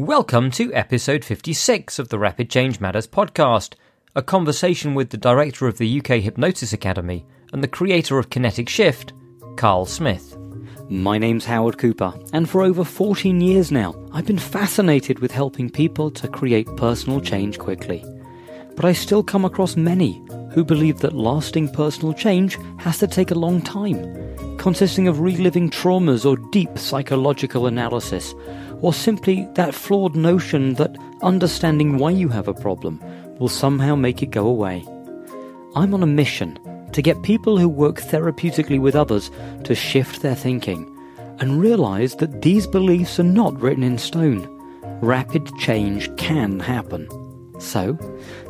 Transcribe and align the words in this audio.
Welcome 0.00 0.50
to 0.52 0.72
episode 0.72 1.26
56 1.26 1.98
of 1.98 2.08
the 2.08 2.18
Rapid 2.18 2.48
Change 2.48 2.80
Matters 2.80 3.06
podcast, 3.06 3.74
a 4.16 4.22
conversation 4.22 4.94
with 4.94 5.10
the 5.10 5.18
director 5.18 5.68
of 5.68 5.76
the 5.76 6.00
UK 6.00 6.22
Hypnosis 6.22 6.72
Academy 6.72 7.26
and 7.52 7.62
the 7.62 7.68
creator 7.68 8.18
of 8.18 8.30
Kinetic 8.30 8.66
Shift, 8.66 9.12
Carl 9.56 9.84
Smith. 9.84 10.38
My 10.88 11.18
name's 11.18 11.44
Howard 11.44 11.76
Cooper, 11.76 12.14
and 12.32 12.48
for 12.48 12.62
over 12.62 12.82
14 12.82 13.42
years 13.42 13.70
now, 13.70 13.94
I've 14.10 14.24
been 14.24 14.38
fascinated 14.38 15.18
with 15.18 15.32
helping 15.32 15.68
people 15.68 16.10
to 16.12 16.28
create 16.28 16.74
personal 16.78 17.20
change 17.20 17.58
quickly. 17.58 18.02
But 18.76 18.86
I 18.86 18.94
still 18.94 19.22
come 19.22 19.44
across 19.44 19.76
many 19.76 20.22
who 20.52 20.64
believe 20.64 21.00
that 21.00 21.12
lasting 21.12 21.74
personal 21.74 22.14
change 22.14 22.56
has 22.78 22.96
to 23.00 23.06
take 23.06 23.32
a 23.32 23.38
long 23.38 23.60
time, 23.60 24.56
consisting 24.56 25.08
of 25.08 25.20
reliving 25.20 25.68
traumas 25.68 26.24
or 26.24 26.38
deep 26.52 26.78
psychological 26.78 27.66
analysis, 27.66 28.34
or 28.82 28.92
simply 28.92 29.48
that 29.54 29.74
flawed 29.74 30.16
notion 30.16 30.74
that 30.74 30.96
understanding 31.22 31.98
why 31.98 32.10
you 32.10 32.28
have 32.28 32.48
a 32.48 32.54
problem 32.54 33.00
will 33.38 33.48
somehow 33.48 33.94
make 33.94 34.22
it 34.22 34.30
go 34.30 34.46
away. 34.46 34.84
I'm 35.74 35.94
on 35.94 36.02
a 36.02 36.06
mission 36.06 36.58
to 36.92 37.02
get 37.02 37.22
people 37.22 37.58
who 37.58 37.68
work 37.68 38.00
therapeutically 38.00 38.80
with 38.80 38.96
others 38.96 39.30
to 39.64 39.74
shift 39.74 40.22
their 40.22 40.34
thinking 40.34 40.86
and 41.38 41.60
realize 41.60 42.16
that 42.16 42.42
these 42.42 42.66
beliefs 42.66 43.18
are 43.18 43.24
not 43.24 43.58
written 43.60 43.82
in 43.82 43.98
stone. 43.98 44.46
Rapid 45.00 45.50
change 45.58 46.14
can 46.16 46.60
happen. 46.60 47.08
So, 47.60 47.94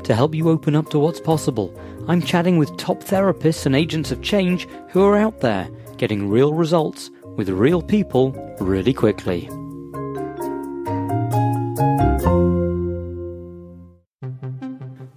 to 0.05 0.15
help 0.15 0.35
you 0.35 0.49
open 0.49 0.75
up 0.75 0.91
to 0.91 0.99
what's 0.99 1.21
possible, 1.21 1.79
I'm 2.09 2.23
chatting 2.23 2.59
with 2.59 2.77
top 2.77 3.05
therapists 3.05 3.67
and 3.67 3.77
agents 3.77 4.11
of 4.11 4.23
change 4.23 4.69
who 4.91 5.05
are 5.05 5.17
out 5.17 5.41
there 5.41 5.69
getting 5.99 6.29
real 6.29 6.55
results 6.55 7.11
with 7.37 7.49
real 7.49 7.83
people 7.83 8.33
really 8.61 8.95
quickly. 8.95 9.49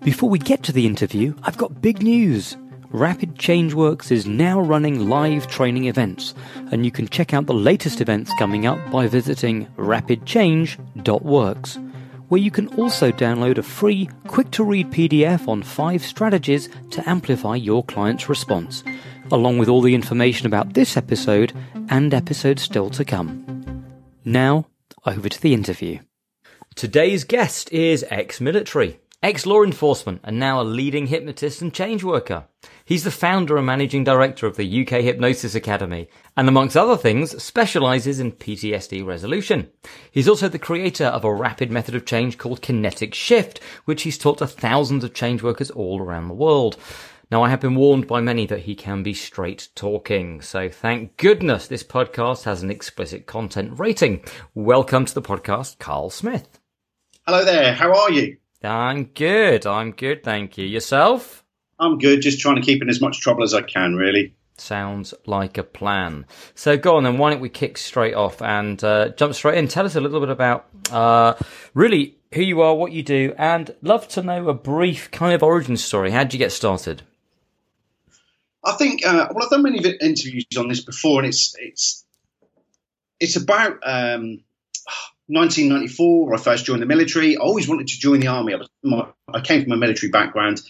Before 0.03 0.29
we 0.29 0.37
get 0.37 0.61
to 0.63 0.73
the 0.73 0.85
interview, 0.85 1.33
I've 1.43 1.55
got 1.55 1.81
big 1.81 2.03
news. 2.03 2.57
Rapid 2.89 3.35
Changeworks 3.35 4.11
is 4.11 4.27
now 4.27 4.59
running 4.59 5.07
live 5.07 5.47
training 5.47 5.85
events, 5.85 6.35
and 6.73 6.83
you 6.83 6.91
can 6.91 7.07
check 7.07 7.33
out 7.33 7.45
the 7.45 7.53
latest 7.53 8.01
events 8.01 8.29
coming 8.37 8.65
up 8.65 8.91
by 8.91 9.07
visiting 9.07 9.65
rapidchange.works, 9.77 11.79
where 12.27 12.41
you 12.41 12.51
can 12.51 12.67
also 12.75 13.13
download 13.13 13.57
a 13.57 13.63
free, 13.63 14.09
quick 14.27 14.51
to 14.51 14.65
read 14.65 14.91
PDF 14.91 15.47
on 15.47 15.63
five 15.63 16.03
strategies 16.03 16.67
to 16.91 17.09
amplify 17.09 17.55
your 17.55 17.85
client's 17.85 18.27
response, 18.27 18.83
along 19.31 19.57
with 19.57 19.69
all 19.69 19.81
the 19.81 19.95
information 19.95 20.47
about 20.47 20.73
this 20.73 20.97
episode 20.97 21.53
and 21.87 22.13
episodes 22.13 22.61
still 22.61 22.89
to 22.89 23.05
come. 23.05 23.85
Now, 24.25 24.67
over 25.05 25.29
to 25.29 25.41
the 25.41 25.53
interview. 25.53 25.99
Today's 26.75 27.23
guest 27.23 27.71
is 27.71 28.03
ex 28.09 28.41
military, 28.41 28.99
ex 29.23 29.45
law 29.45 29.63
enforcement, 29.63 30.19
and 30.25 30.37
now 30.37 30.61
a 30.61 30.63
leading 30.63 31.07
hypnotist 31.07 31.61
and 31.61 31.73
change 31.73 32.03
worker. 32.03 32.45
He's 32.83 33.05
the 33.05 33.11
founder 33.11 33.55
and 33.55 33.65
managing 33.65 34.03
director 34.03 34.45
of 34.45 34.57
the 34.57 34.81
UK 34.81 35.01
Hypnosis 35.01 35.55
Academy, 35.55 36.09
and 36.35 36.49
amongst 36.49 36.75
other 36.75 36.97
things, 36.97 37.41
specializes 37.41 38.19
in 38.19 38.33
PTSD 38.33 39.03
resolution. 39.05 39.71
He's 40.11 40.27
also 40.27 40.49
the 40.49 40.59
creator 40.59 41.05
of 41.05 41.23
a 41.23 41.33
rapid 41.33 41.71
method 41.71 41.95
of 41.95 42.05
change 42.05 42.37
called 42.37 42.61
Kinetic 42.61 43.13
Shift, 43.13 43.61
which 43.85 44.03
he's 44.03 44.17
taught 44.17 44.39
to 44.39 44.47
thousands 44.47 45.05
of 45.05 45.13
change 45.13 45.41
workers 45.41 45.71
all 45.71 46.01
around 46.01 46.27
the 46.27 46.33
world. 46.33 46.75
Now, 47.31 47.41
I 47.43 47.49
have 47.49 47.61
been 47.61 47.75
warned 47.75 48.05
by 48.05 48.19
many 48.19 48.45
that 48.47 48.59
he 48.59 48.75
can 48.75 49.01
be 49.01 49.13
straight 49.13 49.69
talking, 49.73 50.41
so 50.41 50.67
thank 50.67 51.15
goodness 51.15 51.65
this 51.67 51.83
podcast 51.83 52.43
has 52.43 52.61
an 52.61 52.69
explicit 52.69 53.25
content 53.25 53.79
rating. 53.79 54.21
Welcome 54.53 55.05
to 55.05 55.13
the 55.13 55.21
podcast, 55.21 55.79
Carl 55.79 56.09
Smith. 56.09 56.59
Hello 57.25 57.45
there, 57.45 57.73
how 57.73 57.97
are 57.97 58.11
you? 58.11 58.35
I'm 58.63 59.05
good, 59.05 59.65
I'm 59.65 59.91
good, 59.91 60.23
thank 60.23 60.57
you. 60.57 60.65
Yourself? 60.65 61.43
I'm 61.79 61.97
good, 61.97 62.21
just 62.21 62.39
trying 62.39 62.55
to 62.55 62.61
keep 62.61 62.81
in 62.81 62.89
as 62.89 63.01
much 63.01 63.19
trouble 63.19 63.43
as 63.43 63.53
I 63.53 63.61
can, 63.61 63.95
really. 63.95 64.33
Sounds 64.57 65.13
like 65.25 65.57
a 65.57 65.63
plan. 65.63 66.25
So 66.55 66.77
go 66.77 66.95
on 66.97 67.03
then, 67.03 67.17
why 67.17 67.31
don't 67.31 67.41
we 67.41 67.49
kick 67.49 67.77
straight 67.77 68.13
off 68.13 68.41
and 68.41 68.81
uh, 68.83 69.09
jump 69.09 69.33
straight 69.33 69.57
in? 69.57 69.67
Tell 69.67 69.85
us 69.85 69.95
a 69.95 70.01
little 70.01 70.19
bit 70.19 70.29
about 70.29 70.67
uh, 70.91 71.33
really 71.73 72.15
who 72.33 72.41
you 72.41 72.61
are, 72.61 72.75
what 72.75 72.91
you 72.91 73.03
do, 73.03 73.33
and 73.37 73.73
love 73.81 74.07
to 74.09 74.21
know 74.21 74.47
a 74.49 74.53
brief 74.53 75.09
kind 75.11 75.33
of 75.33 75.43
origin 75.43 75.77
story. 75.77 76.11
How 76.11 76.23
did 76.23 76.33
you 76.33 76.39
get 76.39 76.51
started? 76.51 77.01
I 78.63 78.73
think 78.73 79.05
uh, 79.05 79.27
well, 79.31 79.43
I've 79.43 79.49
done 79.49 79.63
many 79.63 79.79
interviews 80.01 80.45
on 80.57 80.67
this 80.67 80.81
before, 80.81 81.19
and 81.19 81.27
it's 81.27 81.55
it's 81.59 82.05
it's 83.19 83.35
about 83.35 83.79
um, 83.83 84.41
1994. 85.27 86.33
I 86.33 86.37
first 86.37 86.65
joined 86.65 86.81
the 86.81 86.85
military. 86.85 87.37
I 87.37 87.39
always 87.39 87.67
wanted 87.67 87.87
to 87.87 87.99
join 87.99 88.19
the 88.19 88.27
army. 88.27 88.53
I, 88.53 88.57
was, 88.57 88.69
my, 88.83 89.07
I 89.33 89.41
came 89.41 89.63
from 89.63 89.71
a 89.71 89.77
military 89.77 90.11
background 90.11 90.61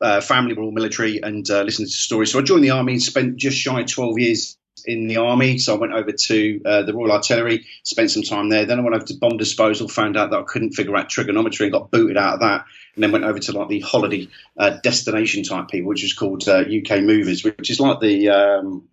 uh, 0.00 0.20
family 0.20 0.54
were 0.54 0.62
all 0.62 0.72
military 0.72 1.20
and 1.22 1.48
uh, 1.50 1.62
listened 1.62 1.88
to 1.88 1.94
stories. 1.94 2.32
So 2.32 2.38
I 2.38 2.42
joined 2.42 2.64
the 2.64 2.70
army, 2.70 2.92
and 2.92 3.02
spent 3.02 3.36
just 3.36 3.56
shy 3.56 3.80
of 3.80 3.86
12 3.86 4.18
years 4.18 4.58
in 4.84 5.06
the 5.06 5.16
army. 5.16 5.58
So 5.58 5.74
I 5.74 5.78
went 5.78 5.92
over 5.92 6.12
to 6.12 6.60
uh, 6.64 6.82
the 6.82 6.92
Royal 6.92 7.12
Artillery, 7.12 7.66
spent 7.84 8.10
some 8.10 8.22
time 8.22 8.48
there. 8.48 8.66
Then 8.66 8.78
I 8.78 8.82
went 8.82 8.96
over 8.96 9.06
to 9.06 9.14
bomb 9.14 9.38
disposal, 9.38 9.88
found 9.88 10.16
out 10.16 10.30
that 10.30 10.38
I 10.38 10.42
couldn't 10.42 10.72
figure 10.72 10.96
out 10.96 11.08
trigonometry 11.08 11.66
and 11.66 11.72
got 11.72 11.90
booted 11.90 12.16
out 12.16 12.34
of 12.34 12.40
that. 12.40 12.64
And 12.94 13.02
then 13.02 13.12
went 13.12 13.24
over 13.24 13.38
to 13.38 13.52
like 13.52 13.68
the 13.68 13.80
holiday 13.80 14.28
uh, 14.58 14.78
destination 14.82 15.42
type 15.42 15.68
people, 15.68 15.88
which 15.88 16.04
is 16.04 16.12
called 16.12 16.46
UK 16.48 16.90
uh, 16.90 17.00
Movers, 17.00 17.42
which 17.42 17.70
is 17.70 17.80
like 17.80 18.00
the 18.00 18.28
um, 18.28 18.88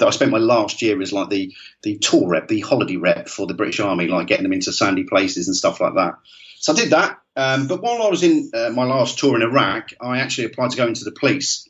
I 0.00 0.10
spent 0.10 0.30
my 0.30 0.38
last 0.38 0.82
year 0.82 1.00
as 1.00 1.12
like 1.12 1.30
the 1.30 1.54
the 1.82 1.98
tour 1.98 2.28
rep, 2.28 2.48
the 2.48 2.60
holiday 2.60 2.96
rep 2.96 3.28
for 3.28 3.46
the 3.46 3.54
British 3.54 3.80
Army, 3.80 4.08
like 4.08 4.26
getting 4.26 4.42
them 4.42 4.52
into 4.52 4.72
sandy 4.72 5.04
places 5.04 5.48
and 5.48 5.56
stuff 5.56 5.80
like 5.80 5.94
that. 5.94 6.14
So 6.58 6.72
I 6.72 6.76
did 6.76 6.90
that. 6.90 7.18
Um, 7.36 7.66
but 7.66 7.82
while 7.82 8.02
I 8.02 8.08
was 8.08 8.22
in 8.22 8.50
uh, 8.54 8.70
my 8.70 8.84
last 8.84 9.18
tour 9.18 9.36
in 9.36 9.42
Iraq, 9.42 9.90
I 10.00 10.20
actually 10.20 10.46
applied 10.46 10.70
to 10.70 10.76
go 10.76 10.86
into 10.86 11.04
the 11.04 11.12
police. 11.12 11.68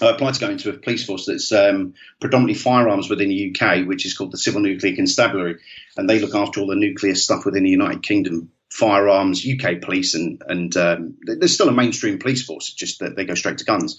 I 0.00 0.10
applied 0.10 0.34
to 0.34 0.40
go 0.40 0.50
into 0.50 0.70
a 0.70 0.74
police 0.74 1.06
force 1.06 1.26
that's 1.26 1.52
um, 1.52 1.94
predominantly 2.20 2.60
firearms 2.60 3.08
within 3.08 3.28
the 3.28 3.54
UK, 3.54 3.86
which 3.86 4.04
is 4.04 4.16
called 4.16 4.32
the 4.32 4.38
Civil 4.38 4.60
Nuclear 4.60 4.94
Constabulary, 4.94 5.58
and 5.96 6.08
they 6.08 6.18
look 6.18 6.34
after 6.34 6.60
all 6.60 6.66
the 6.66 6.76
nuclear 6.76 7.14
stuff 7.14 7.44
within 7.44 7.62
the 7.62 7.70
United 7.70 8.02
Kingdom. 8.02 8.50
Firearms, 8.68 9.46
UK 9.46 9.80
police, 9.80 10.14
and 10.14 10.42
and 10.46 10.76
um, 10.76 11.14
there's 11.22 11.54
still 11.54 11.68
a 11.68 11.72
mainstream 11.72 12.18
police 12.18 12.44
force, 12.44 12.72
just 12.72 12.98
that 12.98 13.16
they 13.16 13.24
go 13.24 13.34
straight 13.34 13.58
to 13.58 13.64
guns. 13.64 13.98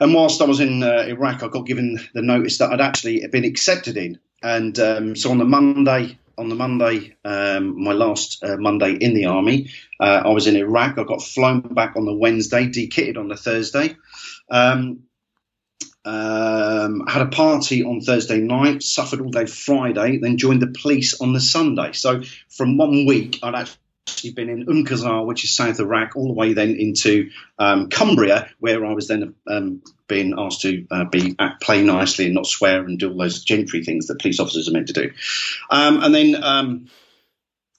And 0.00 0.12
whilst 0.12 0.40
I 0.40 0.44
was 0.44 0.60
in 0.60 0.82
uh, 0.82 1.04
Iraq, 1.06 1.42
I 1.42 1.48
got 1.48 1.66
given 1.66 2.00
the 2.14 2.22
notice 2.22 2.58
that 2.58 2.72
I'd 2.72 2.80
actually 2.80 3.26
been 3.28 3.44
accepted 3.44 3.96
in. 3.96 4.18
And 4.42 4.78
um, 4.78 5.16
so 5.16 5.30
on 5.30 5.38
the 5.38 5.44
Monday 5.44 6.18
on 6.36 6.48
the 6.48 6.54
Monday, 6.54 7.16
um, 7.24 7.82
my 7.82 7.92
last 7.92 8.42
uh, 8.42 8.56
Monday 8.56 8.92
in 8.92 9.14
the 9.14 9.26
army, 9.26 9.70
uh, 10.00 10.22
I 10.24 10.28
was 10.28 10.46
in 10.46 10.56
Iraq. 10.56 10.98
I 10.98 11.04
got 11.04 11.22
flown 11.22 11.60
back 11.60 11.96
on 11.96 12.04
the 12.04 12.14
Wednesday, 12.14 12.66
dekitted 12.66 13.16
on 13.16 13.28
the 13.28 13.36
Thursday. 13.36 13.96
Um, 14.50 15.04
um, 16.04 17.06
had 17.06 17.22
a 17.22 17.30
party 17.30 17.82
on 17.82 18.00
Thursday 18.00 18.38
night, 18.38 18.82
suffered 18.82 19.20
all 19.20 19.30
day 19.30 19.46
Friday, 19.46 20.18
then 20.18 20.36
joined 20.36 20.60
the 20.60 20.74
police 20.82 21.20
on 21.20 21.32
the 21.32 21.40
Sunday. 21.40 21.92
So 21.92 22.22
from 22.50 22.76
one 22.76 23.06
week, 23.06 23.38
I'd 23.42 23.54
actually 23.54 23.78
actually 24.06 24.32
been 24.32 24.50
in 24.50 24.84
Qasr, 24.84 25.26
which 25.26 25.44
is 25.44 25.54
south 25.54 25.80
of 25.80 25.86
Iraq, 25.86 26.16
all 26.16 26.28
the 26.28 26.34
way 26.34 26.52
then 26.52 26.76
into 26.76 27.30
um, 27.58 27.88
Cumbria, 27.88 28.50
where 28.58 28.84
I 28.84 28.92
was 28.92 29.08
then 29.08 29.34
um, 29.48 29.82
being 30.08 30.34
asked 30.38 30.62
to 30.62 30.86
uh, 30.90 31.04
be 31.04 31.34
act, 31.38 31.62
play 31.62 31.82
nicely 31.82 32.26
and 32.26 32.34
not 32.34 32.46
swear 32.46 32.84
and 32.84 32.98
do 32.98 33.10
all 33.10 33.18
those 33.18 33.44
gentry 33.44 33.82
things 33.82 34.06
that 34.06 34.20
police 34.20 34.40
officers 34.40 34.68
are 34.68 34.72
meant 34.72 34.88
to 34.88 34.92
do. 34.92 35.10
Um, 35.70 36.02
and 36.02 36.14
then 36.14 36.42
um, 36.42 36.86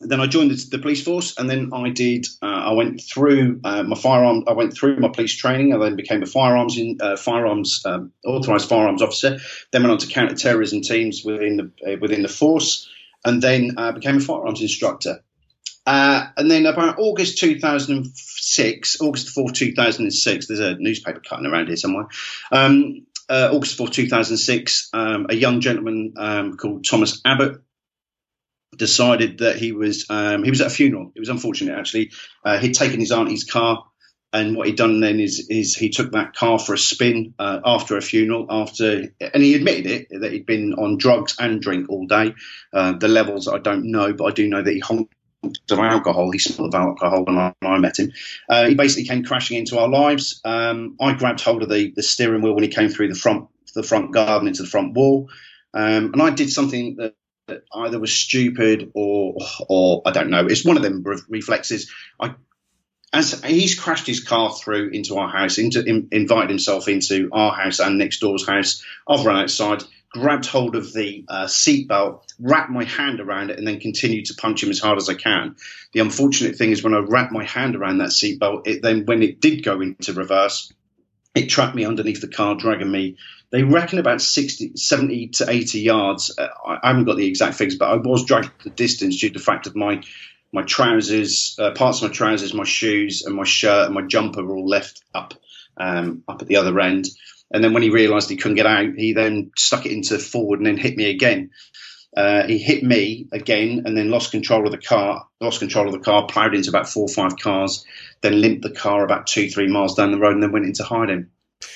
then 0.02 0.19
I 0.19 0.28
joined 0.28 0.52
the, 0.52 0.78
the, 0.78 0.80
police 0.80 1.03
force, 1.03 1.38
and 1.38 1.50
then 1.50 1.72
I 1.74 1.90
did. 1.90 2.25
Uh, 2.42 2.46
I 2.46 2.74
went 2.74 3.02
through 3.02 3.62
uh, 3.63 3.84
my 3.84 3.96
firearm. 3.96 4.46
I 4.47 4.53
went 4.53 4.74
through 4.74 5.00
my 5.00 5.09
police 5.09 5.36
training. 5.36 5.74
I 5.74 5.78
then 5.78 5.96
became 5.96 6.24
a 6.24 6.28
firearms 6.28 6.78
in 6.78 6.97
uh, 7.02 7.18
firearms 7.18 7.84
um, 7.86 8.12
authorized 8.25 8.68
firearms 8.68 9.02
officer. 9.02 9.38
Then 9.72 9.84
went 9.84 9.94
on 9.94 9.97
to 10.00 10.07
counter 10.07 10.36
terrorism 10.36 10.81
teams 10.81 11.24
within 11.24 11.57
the 11.57 11.94
uh, 11.94 11.97
within 12.02 12.24
the 12.24 12.30
force, 12.30 12.90
and 13.24 13.42
then 13.42 13.75
uh, 13.78 13.92
became 13.92 14.18
a 14.18 14.22
firearms 14.22 14.62
instructor. 14.62 15.24
Uh, 15.85 16.27
and 16.38 16.50
then 16.50 16.65
about 16.65 16.98
August 16.98 17.38
2006, 17.38 19.01
August 19.01 19.36
4th, 19.36 19.54
2006, 19.54 20.48
there's 20.48 20.60
a 20.60 20.75
newspaper 20.75 21.19
cutting 21.19 21.45
around 21.45 21.68
here 21.68 21.75
somewhere. 21.75 22.07
Um, 22.51 23.06
uh, 23.30 23.50
August 23.51 23.77
4th, 23.77 23.92
2006, 23.94 24.89
um, 24.94 25.27
a 25.30 25.36
young 25.36 25.62
gentleman 25.62 26.13
um, 26.18 26.57
called 26.57 26.86
Thomas 26.86 27.21
Abbott 27.24 27.62
decided 28.77 29.39
that 29.39 29.56
he 29.57 29.71
was 29.71 30.06
um, 30.10 30.44
he 30.44 30.50
was 30.50 30.62
at 30.62 30.68
a 30.68 30.71
funeral. 30.71 31.12
It 31.15 31.19
was 31.19 31.30
unfortunate 31.30 31.77
actually. 31.77 32.12
Uh, 32.44 32.57
he'd 32.57 32.74
taken 32.74 33.00
his 33.00 33.12
auntie's 33.12 33.44
car, 33.44 33.86
and 34.33 34.56
what 34.56 34.68
he'd 34.68 34.75
done 34.75 35.00
then 35.00 35.19
is 35.19 35.48
is 35.50 35.75
he 35.75 35.89
took 35.89 36.12
that 36.12 36.36
car 36.36 36.60
for 36.60 36.74
a 36.74 36.77
spin 36.77 37.33
uh, 37.39 37.62
after 37.65 37.98
a 37.98 38.01
funeral. 38.01 38.48
After 38.50 39.06
and 39.19 39.44
he 39.44 39.56
admitted 39.56 39.86
it 39.86 40.07
that 40.19 40.31
he'd 40.31 40.45
been 40.45 40.74
on 40.74 40.98
drugs 40.98 41.36
and 41.39 41.62
drink 41.62 41.89
all 41.89 42.06
day. 42.06 42.33
Uh, 42.74 42.94
the 42.94 43.07
levels 43.07 43.48
I 43.48 43.60
don't 43.60 43.92
know, 43.92 44.13
but 44.13 44.25
I 44.25 44.31
do 44.31 44.48
know 44.48 44.62
that 44.62 44.74
he 44.74 44.80
honked 44.80 45.13
of 45.69 45.80
alcohol. 45.80 46.31
He 46.31 46.39
smelled 46.39 46.74
of 46.74 46.81
alcohol 46.81 47.24
when 47.25 47.38
I, 47.38 47.53
when 47.59 47.74
I 47.74 47.77
met 47.80 48.00
him. 48.00 48.12
Uh, 48.50 48.68
he 48.68 48.75
basically 48.75 49.06
came 49.06 49.24
crashing 49.24 49.57
into 49.57 49.80
our 49.80 49.88
lives. 49.88 50.42
Um, 50.44 50.95
I 51.00 51.13
grabbed 51.13 51.42
hold 51.42 51.63
of 51.63 51.69
the, 51.69 51.92
the 51.95 52.03
steering 52.03 52.42
wheel 52.42 52.53
when 52.53 52.63
he 52.63 52.69
came 52.69 52.89
through 52.89 53.09
the 53.09 53.15
front 53.15 53.50
the 53.74 53.83
front 53.83 54.13
garden 54.13 54.47
into 54.47 54.63
the 54.63 54.69
front 54.69 54.94
wall, 54.94 55.30
um, 55.74 56.13
and 56.13 56.21
I 56.21 56.30
did 56.30 56.50
something 56.50 56.95
that 56.95 57.15
either 57.74 58.00
was 58.00 58.13
stupid 58.13 58.92
or, 58.95 59.36
or 59.68 60.01
I 60.06 60.12
don't 60.12 60.30
know. 60.30 60.45
It's 60.47 60.65
one 60.65 60.77
of 60.77 60.83
them 60.83 61.03
re- 61.03 61.21
reflexes. 61.30 61.91
I, 62.19 62.36
as 63.13 63.41
he's 63.44 63.80
crashed 63.80 64.07
his 64.07 64.24
car 64.24 64.53
through 64.53 64.89
into 64.89 65.18
our 65.18 65.30
house, 65.30 65.57
into 65.57 65.83
in, 65.83 66.09
invited 66.12 66.50
himself 66.50 66.88
into 66.88 67.30
our 67.31 67.53
house 67.53 67.80
and 67.80 67.98
next 67.98 68.19
door's 68.19 68.45
house. 68.48 68.83
I've 69.07 69.25
run 69.25 69.38
outside, 69.38 69.83
grabbed 70.15 70.45
hold 70.45 70.77
of 70.77 70.94
the 70.94 71.25
uh, 71.27 71.44
seatbelt, 71.44 72.21
wrapped 72.39 72.71
my 72.71 72.85
hand 72.85 73.19
around 73.19 73.50
it, 73.50 73.57
and 73.57 73.67
then 73.67 73.81
continued 73.81 74.23
to 74.23 74.33
punch 74.33 74.63
him 74.63 74.69
as 74.69 74.79
hard 74.79 74.97
as 74.97 75.09
I 75.09 75.13
can. 75.13 75.57
The 75.91 76.00
unfortunate 76.00 76.56
thing 76.56 76.71
is 76.71 76.81
when 76.81 76.94
I 76.94 77.00
wrapped 77.00 77.33
my 77.33 77.44
hand 77.44 77.75
around 77.75 77.97
that 77.97 78.12
seatbelt, 78.12 78.65
it 78.65 78.81
then 78.81 79.06
when 79.06 79.21
it 79.21 79.41
did 79.41 79.65
go 79.65 79.81
into 79.81 80.13
reverse, 80.13 80.71
it 81.35 81.47
trapped 81.47 81.75
me 81.75 81.83
underneath 81.83 82.21
the 82.21 82.29
car, 82.29 82.56
dragging 82.56 82.89
me. 82.89 83.17
They 83.50 83.63
reckon 83.63 84.00
about 84.00 84.21
60, 84.21 84.77
70 84.77 85.27
to 85.27 85.50
80 85.50 85.81
yards. 85.81 86.33
Uh, 86.38 86.47
I 86.65 86.88
haven't 86.88 87.03
got 87.03 87.17
the 87.17 87.27
exact 87.27 87.56
figures, 87.56 87.77
but 87.77 87.89
I 87.89 87.97
was 87.97 88.23
dragged 88.23 88.63
the 88.63 88.69
distance 88.69 89.19
due 89.19 89.27
to 89.27 89.38
the 89.38 89.44
fact 89.44 89.67
of 89.67 89.75
my 89.75 90.01
my 90.53 90.62
trousers, 90.62 91.57
uh, 91.59 91.71
parts 91.71 92.01
of 92.01 92.09
my 92.09 92.15
trousers, 92.15 92.53
my 92.53 92.63
shoes, 92.63 93.23
and 93.25 93.35
my 93.35 93.44
shirt 93.44 93.88
and 93.88 93.94
my 93.94 94.03
jumper 94.03 94.45
were 94.45 94.56
all 94.56 94.65
left 94.65 95.03
up 95.13 95.33
um, 95.75 96.23
up 96.29 96.41
at 96.41 96.47
the 96.47 96.56
other 96.56 96.79
end. 96.79 97.09
And 97.51 97.63
then 97.63 97.74
when 97.74 97.83
he 97.83 97.89
realised 97.89 98.30
he 98.30 98.38
couldn't 98.38 98.57
get 98.57 98.65
out, 98.65 98.95
he 98.95 99.13
then 99.13 99.51
stuck 99.56 99.86
it 99.86 99.92
into 99.92 100.19
forward 100.19 100.59
and 100.59 100.68
then 100.68 100.77
hit 100.77 100.97
me 100.97 101.09
again. 101.09 101.51
Uh, 102.15 102.47
he 102.47 102.57
hit 102.57 102.81
me 102.83 103.27
again 103.31 103.83
and 103.86 103.97
then 103.97 104.09
lost 104.09 104.31
control 104.31 104.65
of 104.65 104.71
the 104.71 104.77
car. 104.77 105.27
Lost 105.42 105.59
control 105.59 105.88
of 105.88 105.94
the 105.94 106.00
car, 106.00 106.25
ploughed 106.27 106.56
into 106.56 106.69
about 106.69 106.89
four 106.89 107.03
or 107.03 107.13
five 107.13 107.38
cars, 107.38 107.86
then 108.21 108.42
limped 108.42 108.63
the 108.63 108.71
car 108.71 109.03
about 109.03 109.27
two, 109.27 109.50
three 109.50 109.68
miles 109.68 109.95
down 109.95 110.12
the 110.12 110.18
road, 110.18 110.33
and 110.33 110.42
then 110.42 110.51
went 110.51 110.65
into 110.65 110.83
hiding. 110.83 111.27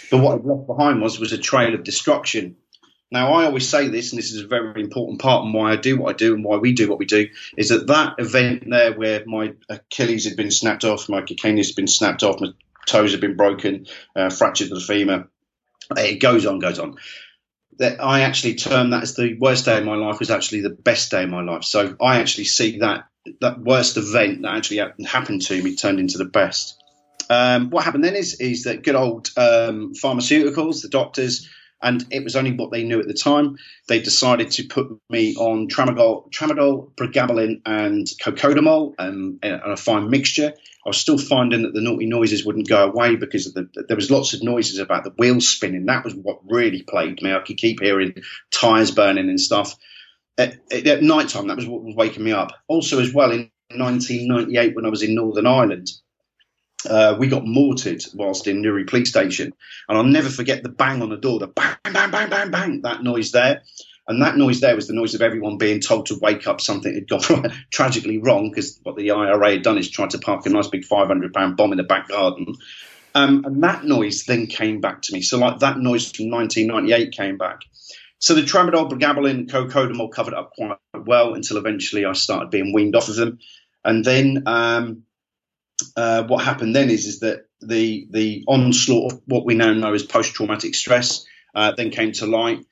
But 0.10 0.20
what 0.20 0.40
I 0.40 0.44
left 0.44 0.68
behind 0.68 1.02
was 1.02 1.20
was 1.20 1.34
a 1.34 1.38
trail 1.38 1.74
of 1.76 1.84
destruction. 1.84 2.56
Now, 3.12 3.34
I 3.34 3.46
always 3.46 3.68
say 3.68 3.88
this, 3.88 4.12
and 4.12 4.20
this 4.20 4.32
is 4.32 4.44
a 4.44 4.48
very 4.48 4.82
important 4.82 5.20
part 5.20 5.44
and 5.44 5.54
why 5.54 5.72
I 5.72 5.76
do 5.78 5.98
what 5.98 6.14
I 6.14 6.18
do 6.18 6.36
and 6.36 6.44
why 6.44 6.58
we 6.58 6.74
do 6.74 6.88
what 6.88 7.00
we 7.00 7.06
do, 7.06 7.28
is 7.58 7.70
that 7.70 7.88
that 7.88 8.16
event 8.20 8.70
there 8.70 8.94
where 8.94 9.24
my 9.26 9.54
Achilles 9.68 10.26
had 10.26 10.38
been 10.38 10.52
snapped 10.52 10.84
off, 10.84 11.10
my 11.10 11.22
calcaneus 11.22 11.68
had 11.68 11.76
been 11.76 11.88
snapped 11.88 12.22
off, 12.22 12.40
my 12.40 12.50
toes 12.86 13.12
had 13.12 13.22
been 13.22 13.36
broken, 13.36 13.88
uh, 14.16 14.30
fractured 14.30 14.70
the 14.70 14.80
femur, 14.80 15.28
it 15.98 16.20
goes 16.20 16.46
on, 16.46 16.60
goes 16.60 16.80
on. 16.80 16.98
That 17.78 18.04
I 18.04 18.22
actually 18.22 18.56
term 18.56 18.90
that 18.90 19.04
as 19.04 19.16
the 19.16 19.38
worst 19.40 19.66
day 19.66 19.78
of 19.78 19.86
my 19.86 19.96
life 19.96 20.20
was 20.20 20.30
actually 20.30 20.62
the 20.62 20.70
best 20.70 21.12
day 21.12 21.24
of 21.24 21.30
my 21.30 21.42
life. 21.42 21.64
So 21.64 21.96
I 22.02 22.20
actually 22.20 22.46
see 22.46 22.80
that 22.80 23.06
that 23.42 23.60
worst 23.60 23.98
event 23.98 24.42
that 24.42 24.56
actually 24.56 24.82
happened 25.06 25.44
to 25.44 25.62
me 25.62 25.76
turned 25.76 26.00
into 26.00 26.18
the 26.18 26.26
best. 26.26 26.82
Um, 27.30 27.70
what 27.70 27.84
happened 27.84 28.04
then 28.04 28.16
is 28.16 28.40
is 28.40 28.64
that 28.64 28.84
good 28.84 28.96
old 28.96 29.30
um, 29.38 29.94
pharmaceuticals, 29.94 30.82
the 30.82 30.90
doctors, 30.90 31.48
and 31.82 32.06
it 32.12 32.24
was 32.24 32.36
only 32.36 32.52
what 32.52 32.72
they 32.72 32.84
knew 32.84 33.00
at 33.00 33.08
the 33.08 33.14
time. 33.14 33.58
They 33.88 34.02
decided 34.02 34.52
to 34.52 34.68
put 34.68 34.88
me 35.10 35.36
on 35.36 35.68
tramadol, 35.68 36.32
tramadol, 36.32 36.92
pregabalin, 36.96 37.62
and 37.66 38.06
cocodamol, 38.22 38.96
um, 39.00 39.40
and 39.42 39.62
a 39.62 39.78
fine 39.78 40.10
mixture. 40.10 40.54
I 40.86 40.90
was 40.90 40.98
still 40.98 41.18
finding 41.18 41.64
that 41.64 41.74
the 41.74 41.82
naughty 41.82 42.06
noises 42.06 42.46
wouldn't 42.46 42.68
go 42.68 42.86
away 42.86 43.16
because 43.16 43.54
the, 43.54 43.70
there 43.88 43.96
was 43.96 44.12
lots 44.12 44.34
of 44.34 44.44
noises 44.44 44.80
about 44.80 45.04
the 45.04 45.14
wheels 45.18 45.48
spinning. 45.48 45.86
That 45.86 46.04
was 46.04 46.16
what 46.16 46.40
really 46.50 46.84
plagued 46.84 47.22
me. 47.22 47.34
I 47.34 47.40
could 47.40 47.58
keep 47.58 47.82
hearing 47.82 48.16
tires 48.52 48.92
burning 48.92 49.30
and 49.30 49.40
stuff. 49.40 49.76
At, 50.38 50.58
at 50.72 51.04
night 51.04 51.30
time, 51.30 51.48
that 51.48 51.58
was 51.58 51.68
what 51.68 51.84
was 51.84 51.96
waking 51.96 52.24
me 52.24 52.32
up. 52.32 52.52
Also, 52.68 53.00
as 53.00 53.14
well, 53.14 53.32
in 53.32 53.52
1998, 53.76 54.76
when 54.76 54.86
I 54.86 54.90
was 54.90 55.04
in 55.04 55.16
Northern 55.16 55.46
Ireland, 55.46 55.90
uh, 56.88 57.16
we 57.20 57.28
got 57.28 57.46
mortared 57.46 58.04
whilst 58.14 58.48
in 58.48 58.62
Newry 58.62 58.86
Police 58.86 59.10
Station, 59.10 59.54
and 59.88 59.98
I'll 59.98 60.04
never 60.04 60.30
forget 60.30 60.64
the 60.64 60.70
bang 60.70 61.02
on 61.02 61.10
the 61.10 61.18
door, 61.18 61.40
the 61.40 61.48
bang, 61.48 61.76
bang, 61.84 62.12
bang, 62.12 62.30
bang, 62.30 62.52
bang, 62.52 62.82
that 62.84 63.04
noise 63.04 63.32
there. 63.32 63.62
And 64.08 64.24
that 64.24 64.38
noise 64.38 64.60
there 64.60 64.76
was 64.76 64.88
the 64.88 64.96
noise 64.96 65.14
of 65.14 65.22
everyone 65.22 65.60
being 65.60 65.82
told 65.82 66.08
to 66.08 66.18
wake 66.20 66.48
up. 66.48 66.62
Something 66.62 66.96
had 66.96 67.08
gone 67.08 67.54
tragically 67.72 68.18
wrong 68.18 68.50
because 68.50 68.80
what 68.82 68.96
the 68.96 69.12
IRA 69.12 69.52
had 69.52 69.62
done 69.62 69.78
is 69.78 69.90
tried 69.90 70.10
to 70.12 70.18
park 70.18 70.48
a 70.48 70.50
nice 70.50 70.68
big 70.68 70.82
£500 70.82 71.56
bomb 71.56 71.72
in 71.72 71.78
the 71.78 71.84
back 71.84 72.08
garden. 72.08 72.56
Um, 73.14 73.46
and 73.46 73.64
that 73.64 73.84
noise 73.84 74.24
then 74.24 74.48
came 74.48 74.82
back 74.82 75.04
to 75.04 75.14
me. 75.14 75.22
So, 75.22 75.38
like 75.38 75.60
that 75.60 75.78
noise 75.78 76.12
from 76.12 76.32
1998 76.32 77.12
came 77.12 77.38
back. 77.38 77.62
So 78.18 78.34
the 78.34 78.42
tramadol, 78.42 78.90
pregabalin, 78.90 79.48
cocodamol 79.48 80.12
covered 80.12 80.34
up 80.34 80.52
quite 80.56 80.78
well 80.94 81.36
until 81.36 81.58
eventually 81.58 82.06
I 82.06 82.14
started 82.14 82.50
being 82.50 82.74
weaned 82.74 82.96
off 82.96 83.10
of 83.10 83.16
them. 83.16 83.40
And 83.86 84.04
then 84.04 84.44
um, 84.46 85.04
uh, 85.96 86.24
what 86.24 86.44
happened 86.44 86.76
then 86.76 86.90
is 86.90 87.06
is 87.06 87.20
that 87.20 87.46
the 87.62 88.08
the 88.10 88.44
onslaught 88.48 89.14
of 89.14 89.22
what 89.26 89.46
we 89.46 89.56
now 89.56 89.74
know 89.74 89.94
as 89.94 90.04
post 90.04 90.34
traumatic 90.34 90.76
stress 90.76 91.26
uh, 91.56 91.72
then 91.76 91.90
came 91.90 92.12
to 92.14 92.26
light. 92.26 92.66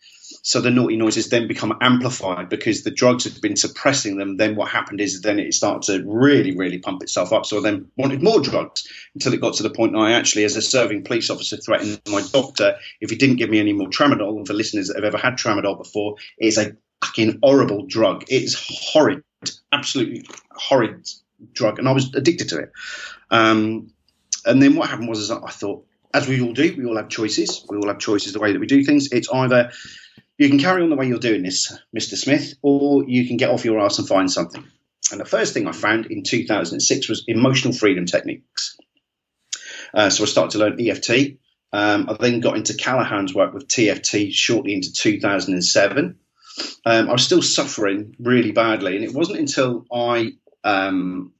So 0.43 0.59
the 0.59 0.71
naughty 0.71 0.97
noises 0.97 1.29
then 1.29 1.47
become 1.47 1.77
amplified 1.81 2.49
because 2.49 2.83
the 2.83 2.91
drugs 2.91 3.23
had 3.23 3.41
been 3.41 3.55
suppressing 3.55 4.17
them. 4.17 4.35
Then 4.35 4.55
what 4.55 4.69
happened 4.69 4.99
is 4.99 5.21
then 5.21 5.39
it 5.39 5.53
started 5.53 5.83
to 5.83 6.05
really, 6.05 6.55
really 6.55 6.79
pump 6.79 7.01
itself 7.01 7.31
up. 7.31 7.45
So 7.45 7.59
I 7.59 7.61
then 7.61 7.91
wanted 7.97 8.21
more 8.21 8.41
drugs 8.41 8.87
until 9.13 9.33
it 9.33 9.41
got 9.41 9.55
to 9.55 9.63
the 9.63 9.69
point 9.69 9.95
I 9.95 10.13
actually, 10.13 10.43
as 10.43 10.57
a 10.57 10.61
serving 10.61 11.03
police 11.03 11.29
officer, 11.29 11.57
threatened 11.57 12.01
my 12.09 12.21
doctor 12.33 12.75
if 12.99 13.09
he 13.09 13.15
didn't 13.15 13.37
give 13.37 13.49
me 13.49 13.59
any 13.59 13.73
more 13.73 13.89
tramadol. 13.89 14.37
And 14.37 14.47
for 14.47 14.53
listeners 14.53 14.87
that 14.87 14.97
have 14.97 15.05
ever 15.05 15.17
had 15.17 15.37
tramadol 15.37 15.77
before, 15.77 16.15
it's 16.37 16.57
a 16.57 16.75
fucking 17.03 17.39
horrible 17.41 17.85
drug. 17.85 18.25
It's 18.27 18.55
horrid, 18.91 19.23
absolutely 19.71 20.25
horrid 20.51 21.07
drug, 21.53 21.79
and 21.79 21.87
I 21.87 21.91
was 21.91 22.13
addicted 22.13 22.49
to 22.49 22.59
it. 22.59 22.71
Um, 23.29 23.91
and 24.45 24.61
then 24.61 24.75
what 24.75 24.89
happened 24.89 25.09
was, 25.09 25.19
is 25.19 25.31
I 25.31 25.49
thought, 25.49 25.85
as 26.13 26.27
we 26.27 26.41
all 26.41 26.53
do, 26.53 26.73
we 26.77 26.85
all 26.85 26.97
have 26.97 27.09
choices. 27.09 27.65
We 27.69 27.77
all 27.77 27.87
have 27.87 27.99
choices 27.99 28.33
the 28.33 28.39
way 28.39 28.53
that 28.53 28.59
we 28.59 28.67
do 28.67 28.83
things. 28.83 29.11
It's 29.11 29.29
either 29.29 29.71
you 30.37 30.49
can 30.49 30.59
carry 30.59 30.83
on 30.83 30.89
the 30.89 30.95
way 30.95 31.07
you're 31.07 31.19
doing 31.19 31.43
this, 31.43 31.77
Mr. 31.95 32.15
Smith, 32.15 32.53
or 32.61 33.03
you 33.07 33.27
can 33.27 33.37
get 33.37 33.49
off 33.49 33.65
your 33.65 33.79
ass 33.79 33.99
and 33.99 34.07
find 34.07 34.31
something. 34.31 34.63
And 35.11 35.19
the 35.19 35.25
first 35.25 35.53
thing 35.53 35.67
I 35.67 35.71
found 35.71 36.07
in 36.07 36.23
2006 36.23 37.09
was 37.09 37.23
emotional 37.27 37.73
freedom 37.73 38.05
techniques. 38.05 38.77
Uh, 39.93 40.09
so 40.09 40.23
I 40.23 40.27
started 40.27 40.51
to 40.51 40.59
learn 40.59 40.79
EFT. 40.79 41.37
Um, 41.73 42.09
I 42.09 42.17
then 42.19 42.39
got 42.39 42.57
into 42.57 42.73
Callahan's 42.73 43.33
work 43.33 43.53
with 43.53 43.67
TFT 43.67 44.31
shortly 44.31 44.73
into 44.73 44.93
2007. 44.93 46.17
Um, 46.85 47.09
I 47.09 47.11
was 47.11 47.23
still 47.23 47.41
suffering 47.41 48.15
really 48.19 48.51
badly, 48.51 48.95
and 48.95 49.05
it 49.05 49.13
wasn't 49.13 49.39
until 49.39 49.85
I 49.91 50.33
um, 50.67 51.31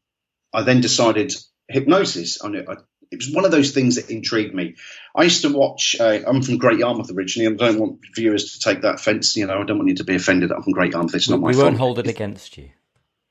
I 0.54 0.64
then 0.64 0.80
decided 0.82 1.34
hypnosis. 1.68 2.42
I, 2.42 2.48
it 2.50 3.18
was 3.18 3.32
one 3.32 3.46
of 3.46 3.52
those 3.52 3.72
things 3.72 3.96
that 3.96 4.10
intrigued 4.10 4.56
me. 4.56 4.76
I 5.16 5.24
used 5.24 5.42
to 5.42 5.50
watch. 5.50 5.96
Uh, 6.00 6.20
I'm 6.26 6.42
from 6.42 6.58
Great 6.58 6.80
Yarmouth 6.80 7.12
originally. 7.12 7.54
I 7.54 7.58
don't 7.58 7.80
want 7.80 8.00
viewers 8.16 8.54
to 8.54 8.60
take 8.60 8.82
that 8.82 8.96
offence. 8.96 9.36
You 9.36 9.48
know, 9.48 9.60
I 9.60 9.66
don't 9.66 9.78
want 9.78 9.90
you 9.90 9.96
to 9.96 10.04
be 10.04 10.16
offended 10.16 10.50
that 10.50 10.56
I'm 10.56 10.64
from 10.64 10.74
Great 10.74 10.94
Yarmouth. 10.94 11.14
It's 11.14 11.30
not 11.30 11.42
we, 11.42 11.52
my. 11.52 11.58
We 11.58 11.64
won't 11.64 11.78
hold 11.78 12.00
it 12.00 12.08
against 12.08 12.58
you. 12.58 12.70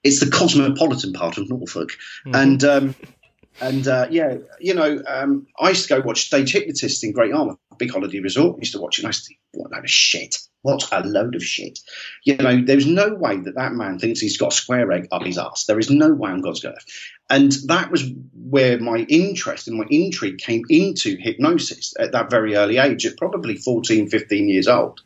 It's 0.04 0.20
the 0.20 0.30
cosmopolitan 0.30 1.14
part 1.14 1.38
of 1.38 1.48
Norfolk, 1.48 1.96
mm-hmm. 2.26 2.34
and 2.34 2.64
um, 2.64 2.94
and 3.60 3.86
uh, 3.88 4.06
yeah, 4.10 4.36
you 4.60 4.74
know, 4.74 5.02
um, 5.06 5.46
I 5.58 5.70
used 5.70 5.88
to 5.88 5.94
go 5.96 6.06
watch 6.06 6.26
stage 6.26 6.52
hypnotists 6.52 7.02
in 7.02 7.12
Great 7.12 7.30
Yarmouth, 7.30 7.58
big 7.78 7.92
holiday 7.92 8.20
resort. 8.20 8.56
I 8.56 8.60
used 8.60 8.72
to 8.72 8.80
watch 8.80 8.98
it. 8.98 9.02
And 9.02 9.06
I 9.06 9.10
used 9.10 9.24
to 9.24 9.28
think, 9.28 9.40
what 9.52 9.72
a 9.72 9.74
load 9.74 9.84
of 9.84 9.90
shit! 9.90 10.38
What 10.62 10.88
a 10.92 11.00
load 11.06 11.34
of 11.34 11.42
shit! 11.42 11.78
You 12.24 12.36
know, 12.36 12.62
there's 12.62 12.86
no 12.86 13.14
way 13.14 13.38
that 13.38 13.54
that 13.54 13.72
man 13.72 13.98
thinks 13.98 14.20
he's 14.20 14.36
got 14.36 14.52
a 14.52 14.56
square 14.56 14.90
egg 14.92 15.08
up 15.10 15.22
his 15.22 15.38
ass. 15.38 15.64
There 15.64 15.78
is 15.78 15.90
no 15.90 16.12
way 16.12 16.30
on 16.30 16.42
God's 16.42 16.64
earth. 16.64 16.84
And 17.30 17.52
that 17.66 17.90
was 17.90 18.04
where 18.34 18.78
my 18.78 18.98
interest 19.08 19.68
and 19.68 19.78
my 19.78 19.86
intrigue 19.90 20.38
came 20.38 20.62
into 20.68 21.16
hypnosis 21.16 21.94
at 21.98 22.12
that 22.12 22.30
very 22.30 22.56
early 22.56 22.78
age, 22.78 23.06
at 23.06 23.16
probably 23.16 23.56
14, 23.56 24.08
15 24.08 24.48
years 24.48 24.68
old. 24.68 25.00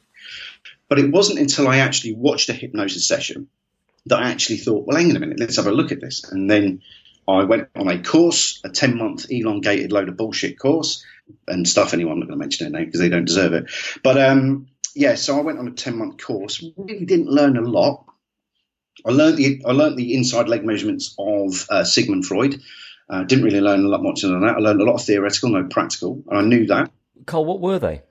But 0.88 0.98
it 0.98 1.12
wasn't 1.12 1.38
until 1.38 1.68
I 1.68 1.78
actually 1.78 2.14
watched 2.14 2.48
a 2.48 2.52
hypnosis 2.52 3.06
session 3.06 3.48
that 4.06 4.18
I 4.18 4.30
actually 4.30 4.58
thought, 4.58 4.86
well, 4.86 4.96
hang 4.96 5.10
on 5.10 5.16
a 5.16 5.20
minute, 5.20 5.38
let's 5.38 5.56
have 5.56 5.66
a 5.66 5.72
look 5.72 5.92
at 5.92 6.00
this. 6.00 6.24
And 6.24 6.50
then 6.50 6.82
I 7.28 7.44
went 7.44 7.68
on 7.76 7.88
a 7.88 8.02
course, 8.02 8.60
a 8.64 8.70
10 8.70 8.96
month 8.96 9.26
elongated 9.30 9.92
load 9.92 10.08
of 10.08 10.16
bullshit 10.16 10.58
course 10.58 11.04
and 11.46 11.68
stuff. 11.68 11.94
Anyway, 11.94 12.10
I'm 12.10 12.18
not 12.18 12.26
going 12.26 12.38
to 12.38 12.44
mention 12.44 12.64
their 12.70 12.80
name 12.80 12.86
because 12.86 13.00
they 13.00 13.08
don't 13.08 13.24
deserve 13.24 13.52
it. 13.52 13.70
But 14.02 14.18
um, 14.18 14.68
yeah, 14.94 15.14
so 15.14 15.38
I 15.38 15.42
went 15.42 15.58
on 15.58 15.68
a 15.68 15.72
10 15.72 15.96
month 15.96 16.18
course, 16.18 16.64
really 16.76 17.04
didn't 17.04 17.28
learn 17.28 17.56
a 17.56 17.62
lot. 17.62 18.04
I 19.06 19.10
learned 19.10 19.38
the 19.38 19.62
I 19.66 19.72
learned 19.72 19.96
the 19.96 20.14
inside 20.14 20.48
leg 20.48 20.64
measurements 20.64 21.14
of 21.18 21.66
uh, 21.70 21.84
Sigmund 21.84 22.26
Freud. 22.26 22.60
Uh, 23.08 23.24
didn't 23.24 23.44
really 23.44 23.60
learn 23.60 23.84
a 23.84 23.88
lot 23.88 24.02
much 24.02 24.22
than 24.22 24.40
that. 24.40 24.56
I 24.56 24.58
learned 24.58 24.80
a 24.80 24.84
lot 24.84 24.94
of 24.94 25.02
theoretical, 25.02 25.50
no 25.50 25.64
practical, 25.64 26.22
and 26.28 26.38
I 26.38 26.42
knew 26.42 26.66
that. 26.66 26.90
Cole, 27.26 27.44
what 27.44 27.60
were 27.60 27.78
they? 27.78 28.02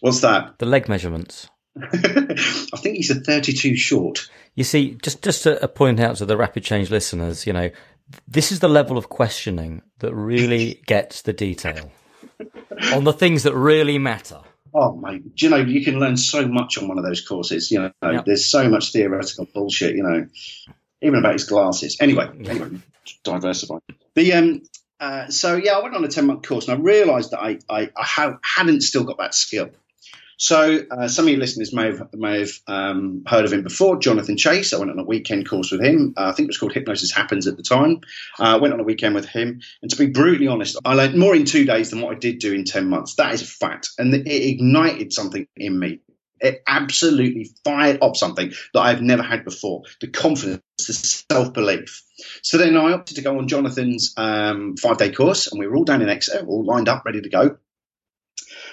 What's 0.00 0.20
that? 0.20 0.58
The 0.58 0.66
leg 0.66 0.88
measurements. 0.88 1.48
I 1.82 2.76
think 2.76 2.96
he's 2.96 3.10
a 3.10 3.16
32 3.16 3.76
short. 3.76 4.30
You 4.54 4.64
see, 4.64 4.96
just 5.02 5.22
just 5.22 5.42
to 5.44 5.68
point 5.68 6.00
out 6.00 6.16
to 6.16 6.26
the 6.26 6.36
rapid 6.36 6.64
change 6.64 6.90
listeners, 6.90 7.46
you 7.46 7.52
know, 7.52 7.70
this 8.26 8.52
is 8.52 8.60
the 8.60 8.68
level 8.68 8.96
of 8.98 9.08
questioning 9.08 9.82
that 9.98 10.14
really 10.14 10.82
gets 10.86 11.22
the 11.22 11.32
detail 11.32 11.90
on 12.92 13.04
the 13.04 13.12
things 13.12 13.42
that 13.42 13.54
really 13.54 13.98
matter. 13.98 14.40
Oh 14.72 14.96
mate, 14.96 15.34
do 15.34 15.46
you 15.46 15.50
know 15.50 15.56
you 15.56 15.84
can 15.84 15.98
learn 15.98 16.16
so 16.16 16.46
much 16.46 16.78
on 16.78 16.86
one 16.86 16.98
of 16.98 17.04
those 17.04 17.26
courses. 17.26 17.70
You 17.70 17.80
know, 17.80 17.92
yep. 18.02 18.24
there's 18.24 18.46
so 18.46 18.68
much 18.68 18.92
theoretical 18.92 19.48
bullshit. 19.52 19.96
You 19.96 20.04
know, 20.04 20.26
even 21.02 21.18
about 21.18 21.32
his 21.32 21.44
glasses. 21.44 21.96
Anyway, 22.00 22.30
yeah. 22.38 22.50
anyway, 22.50 22.78
diversify. 23.24 23.78
The 24.14 24.32
um, 24.34 24.62
uh, 25.00 25.28
so 25.28 25.56
yeah, 25.56 25.72
I 25.72 25.82
went 25.82 25.96
on 25.96 26.04
a 26.04 26.08
ten 26.08 26.26
month 26.26 26.46
course 26.46 26.68
and 26.68 26.78
I 26.78 26.80
realised 26.80 27.32
that 27.32 27.40
I 27.40 27.58
I, 27.68 27.90
I 27.96 28.04
ha- 28.04 28.38
hadn't 28.42 28.82
still 28.82 29.04
got 29.04 29.18
that 29.18 29.34
skill. 29.34 29.70
So 30.40 30.78
uh, 30.90 31.06
some 31.06 31.26
of 31.26 31.28
your 31.28 31.38
listeners 31.38 31.74
may 31.74 31.84
have 31.88 32.08
may 32.14 32.40
have 32.40 32.52
um, 32.66 33.24
heard 33.26 33.44
of 33.44 33.52
him 33.52 33.62
before, 33.62 33.98
Jonathan 33.98 34.38
Chase. 34.38 34.72
I 34.72 34.78
went 34.78 34.90
on 34.90 34.98
a 34.98 35.04
weekend 35.04 35.46
course 35.46 35.70
with 35.70 35.82
him. 35.82 36.14
Uh, 36.16 36.28
I 36.28 36.32
think 36.32 36.46
it 36.46 36.48
was 36.48 36.56
called 36.56 36.72
Hypnosis 36.72 37.12
Happens 37.12 37.46
at 37.46 37.58
the 37.58 37.62
time. 37.62 38.00
I 38.38 38.52
uh, 38.52 38.58
went 38.58 38.72
on 38.72 38.80
a 38.80 38.84
weekend 38.84 39.14
with 39.14 39.26
him, 39.26 39.60
and 39.82 39.90
to 39.90 39.98
be 39.98 40.06
brutally 40.06 40.48
honest, 40.48 40.78
I 40.82 40.94
learned 40.94 41.18
more 41.18 41.36
in 41.36 41.44
two 41.44 41.66
days 41.66 41.90
than 41.90 42.00
what 42.00 42.16
I 42.16 42.18
did 42.18 42.38
do 42.38 42.54
in 42.54 42.64
ten 42.64 42.88
months. 42.88 43.16
That 43.16 43.34
is 43.34 43.42
a 43.42 43.44
fact, 43.44 43.90
and 43.98 44.14
it 44.14 44.26
ignited 44.26 45.12
something 45.12 45.46
in 45.56 45.78
me. 45.78 46.00
It 46.40 46.62
absolutely 46.66 47.50
fired 47.62 47.98
up 48.00 48.16
something 48.16 48.54
that 48.72 48.80
I've 48.80 49.02
never 49.02 49.22
had 49.22 49.44
before. 49.44 49.82
The 50.00 50.08
confidence, 50.08 50.62
the 50.78 50.94
self 50.94 51.52
belief. 51.52 52.02
So 52.40 52.56
then 52.56 52.78
I 52.78 52.92
opted 52.92 53.16
to 53.16 53.22
go 53.22 53.36
on 53.36 53.46
Jonathan's 53.46 54.14
um, 54.16 54.78
five 54.78 54.96
day 54.96 55.12
course, 55.12 55.52
and 55.52 55.60
we 55.60 55.66
were 55.66 55.76
all 55.76 55.84
down 55.84 56.00
in 56.00 56.08
Exeter, 56.08 56.46
all 56.46 56.64
lined 56.64 56.88
up, 56.88 57.04
ready 57.04 57.20
to 57.20 57.28
go. 57.28 57.58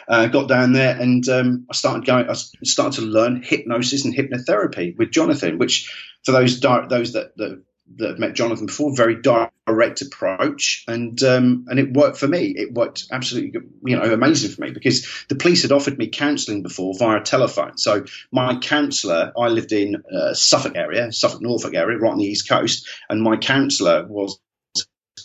Uh, 0.08 0.28
got 0.28 0.48
down 0.48 0.72
there 0.72 0.98
and 1.00 1.28
um, 1.28 1.66
I 1.70 1.74
started 1.74 2.06
going. 2.06 2.30
I 2.30 2.34
started 2.34 3.02
to 3.02 3.06
learn 3.06 3.44
hypnosis 3.44 4.06
and 4.06 4.16
hypnotherapy 4.16 4.98
with 4.98 5.12
Jonathan, 5.12 5.58
which 5.58 5.94
for 6.24 6.32
those 6.32 6.60
those 6.62 7.14
that, 7.14 7.36
that 7.38 7.62
that 7.96 8.10
have 8.10 8.20
met 8.20 8.34
Jonathan 8.34 8.66
before, 8.66 8.96
very 8.96 9.22
direct 9.22 10.02
approach, 10.02 10.84
and 10.88 11.22
um, 11.24 11.66
and 11.70 11.80
it 11.80 11.94
worked 11.94 12.18
for 12.18 12.28
me. 12.28 12.54
It 12.56 12.74
worked 12.74 13.06
absolutely, 13.12 13.62
you 13.86 13.96
know, 13.96 14.14
amazing 14.14 14.52
for 14.52 14.62
me 14.62 14.72
because 14.72 15.26
the 15.30 15.36
police 15.36 15.62
had 15.62 15.72
offered 15.72 15.98
me 15.98 16.08
counselling 16.08 16.64
before 16.64 16.94
via 16.98 17.22
telephone. 17.22 17.78
So 17.78 18.06
my 18.32 18.60
counsellor, 18.60 19.32
I 19.38 19.48
lived 19.48 19.72
in 19.72 20.04
uh, 20.14 20.34
Suffolk 20.34 20.76
area, 20.76 21.12
Suffolk 21.12 21.42
Norfolk 21.42 21.76
area, 21.76 21.98
right 21.98 22.12
on 22.12 22.18
the 22.18 22.26
east 22.26 22.50
coast, 22.50 22.88
and 23.10 23.22
my 23.22 23.38
counsellor 23.38 24.06
was 24.08 24.40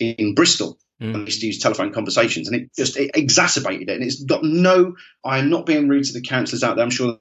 in 0.00 0.34
Bristol. 0.34 0.78
Mm. 1.02 1.16
I 1.16 1.18
used 1.24 1.40
to 1.40 1.46
use 1.46 1.58
telephone 1.58 1.92
conversations, 1.92 2.48
and 2.48 2.56
it 2.60 2.74
just 2.76 2.96
it 2.96 3.10
exacerbated 3.14 3.88
it. 3.88 3.94
And 3.94 4.04
it's 4.04 4.22
got 4.22 4.44
no. 4.44 4.94
I'm 5.24 5.50
not 5.50 5.66
being 5.66 5.88
rude 5.88 6.04
to 6.04 6.12
the 6.12 6.20
counsellors 6.20 6.62
out 6.62 6.76
there. 6.76 6.84
I'm 6.84 6.90
sure 6.90 7.18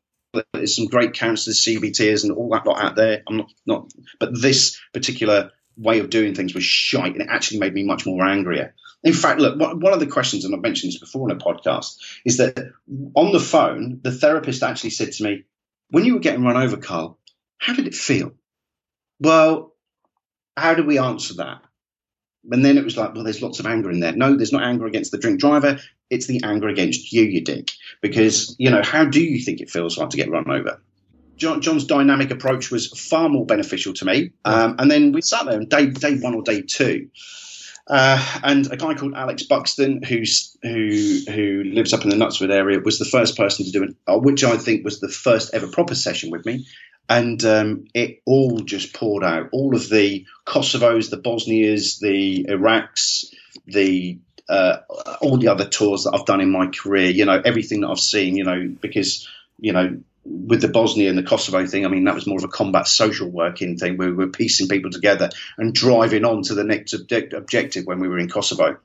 there's 0.54 0.76
some 0.76 0.86
great 0.86 1.14
counsellors, 1.14 1.66
CBTs, 1.66 2.24
and 2.24 2.32
all 2.34 2.50
that 2.50 2.66
lot 2.66 2.82
out 2.82 2.96
there. 2.96 3.24
I'm 3.28 3.38
not 3.38 3.52
not, 3.66 3.92
but 4.20 4.40
this 4.40 4.80
particular 4.94 5.52
way 5.78 6.00
of 6.00 6.10
doing 6.10 6.36
things 6.36 6.54
was 6.54 6.64
shite, 6.64 7.14
and 7.14 7.22
it 7.22 7.30
actually 7.30 7.60
made 7.60 7.74
me 7.74 7.84
much 7.84 8.06
more 8.06 8.24
angrier. 8.24 8.76
In 9.04 9.14
fact, 9.14 9.40
look, 9.40 9.60
one 9.60 9.94
of 9.94 10.00
the 10.00 10.06
questions, 10.06 10.46
and 10.46 10.54
I've 10.54 10.62
mentioned 10.62 10.94
this 10.94 11.00
before 11.00 11.28
in 11.30 11.36
a 11.36 11.40
podcast, 11.40 11.96
is 12.24 12.38
that 12.38 12.72
on 13.16 13.32
the 13.32 13.40
phone, 13.40 14.00
the 14.04 14.12
therapist 14.12 14.62
actually 14.62 14.92
said 14.92 15.12
to 15.14 15.24
me, 15.24 15.44
"When 15.90 16.06
you 16.06 16.14
were 16.14 16.20
getting 16.20 16.44
run 16.44 16.58
over, 16.58 16.78
Carl, 16.78 17.18
how 17.58 17.74
did 17.74 17.88
it 17.88 17.96
feel?" 17.96 18.34
Well, 19.20 19.76
how 20.56 20.76
do 20.76 20.84
we 20.84 21.00
answer 21.00 21.36
that? 21.36 21.64
And 22.50 22.66
then 22.66 22.78
it 22.78 22.84
was 22.84 22.98
like, 22.98 23.14
well, 23.14 23.24
there's 23.24 23.42
lots 23.42 23.60
of 23.60 23.66
anger 23.66 23.92
in 23.92 24.00
there. 24.00 24.14
No, 24.14 24.36
there's 24.36 24.52
not 24.52 24.64
anger 24.64 24.86
against 24.86 25.12
the 25.12 25.18
drink 25.18 25.40
driver. 25.40 25.80
It's 26.10 26.28
the 26.28 26.42
anger 26.44 26.68
against 26.68 27.12
you, 27.12 27.24
you 27.24 27.42
dick. 27.42 27.72
Because, 28.02 28.56
you 28.58 28.70
know, 28.70 28.82
how 28.84 29.06
do 29.06 29.22
you 29.22 29.40
think 29.40 29.62
it 29.62 29.70
feels 29.70 29.98
like 29.98 30.10
to 30.10 30.18
get 30.18 30.32
run 30.32 30.50
over? 30.50 30.82
John, 31.38 31.62
John's 31.62 31.86
dynamic 31.86 32.32
approach 32.32 32.72
was 32.72 32.88
far 32.88 33.30
more 33.30 33.46
beneficial 33.46 33.94
to 33.94 34.06
me. 34.06 34.32
Um, 34.46 34.76
and 34.80 34.90
then 34.90 35.12
we 35.12 35.22
sat 35.22 35.46
there 35.46 35.56
on 35.56 35.66
day, 35.66 35.88
day 35.88 36.18
one 36.18 36.36
or 36.36 36.42
day 36.42 36.62
two. 36.62 37.10
Uh, 37.88 38.24
and 38.44 38.72
a 38.72 38.78
guy 38.78 38.94
called 38.94 39.16
Alex 39.16 39.44
Buxton, 39.44 40.04
who's 40.04 40.56
who 40.62 41.20
who 41.28 41.64
lives 41.66 41.94
up 41.94 42.04
in 42.04 42.10
the 42.10 42.16
Knutsford 42.16 42.52
area, 42.52 42.80
was 42.80 43.00
the 43.00 43.06
first 43.06 43.36
person 43.36 43.66
to 43.66 43.72
do 43.72 43.84
it, 43.84 43.96
uh, 44.08 44.18
which 44.18 44.44
I 44.44 44.56
think 44.58 44.86
was 44.86 45.00
the 45.00 45.10
first 45.10 45.54
ever 45.54 45.68
proper 45.68 45.96
session 45.96 46.30
with 46.30 46.46
me 46.46 46.68
and 47.10 47.44
um, 47.44 47.88
it 47.94 48.22
all 48.26 48.60
just 48.60 48.94
poured 48.94 49.24
out. 49.24 49.50
All 49.52 49.76
of 49.76 49.90
the 49.90 50.26
Kosovos, 50.46 51.10
the 51.10 51.18
Bosnias, 51.18 52.00
the 52.00 52.46
Iraqs, 52.48 53.34
the 53.66 54.20
uh, 54.48 54.78
all 55.22 55.38
the 55.38 55.50
other 55.50 55.68
tours 55.68 56.04
that 56.04 56.14
I've 56.14 56.26
done 56.26 56.42
in 56.42 56.50
my 56.52 56.68
career. 56.68 57.10
You 57.10 57.26
know, 57.26 57.42
everything 57.44 57.82
that 57.82 57.90
I've 57.90 58.00
seen. 58.00 58.36
You 58.36 58.44
know, 58.44 58.76
because 58.82 59.28
you 59.60 59.74
know. 59.74 60.00
With 60.24 60.62
the 60.62 60.68
Bosnia 60.68 61.10
and 61.10 61.18
the 61.18 61.24
Kosovo 61.24 61.66
thing, 61.66 61.84
I 61.84 61.90
mean, 61.90 62.04
that 62.04 62.14
was 62.14 62.28
more 62.28 62.38
of 62.38 62.44
a 62.44 62.48
combat 62.48 62.86
social 62.86 63.28
working 63.28 63.76
thing 63.76 63.98
we 63.98 64.12
were 64.12 64.28
piecing 64.28 64.68
people 64.68 64.92
together 64.92 65.32
and 65.58 65.74
driving 65.74 66.26
on 66.26 66.44
to 66.44 66.54
the 66.54 66.64
next 66.64 66.94
objective 66.94 67.88
when 67.88 68.00
we 68.00 68.08
were 68.08 68.20
in 68.20 68.30
Kosovo. 68.30 68.78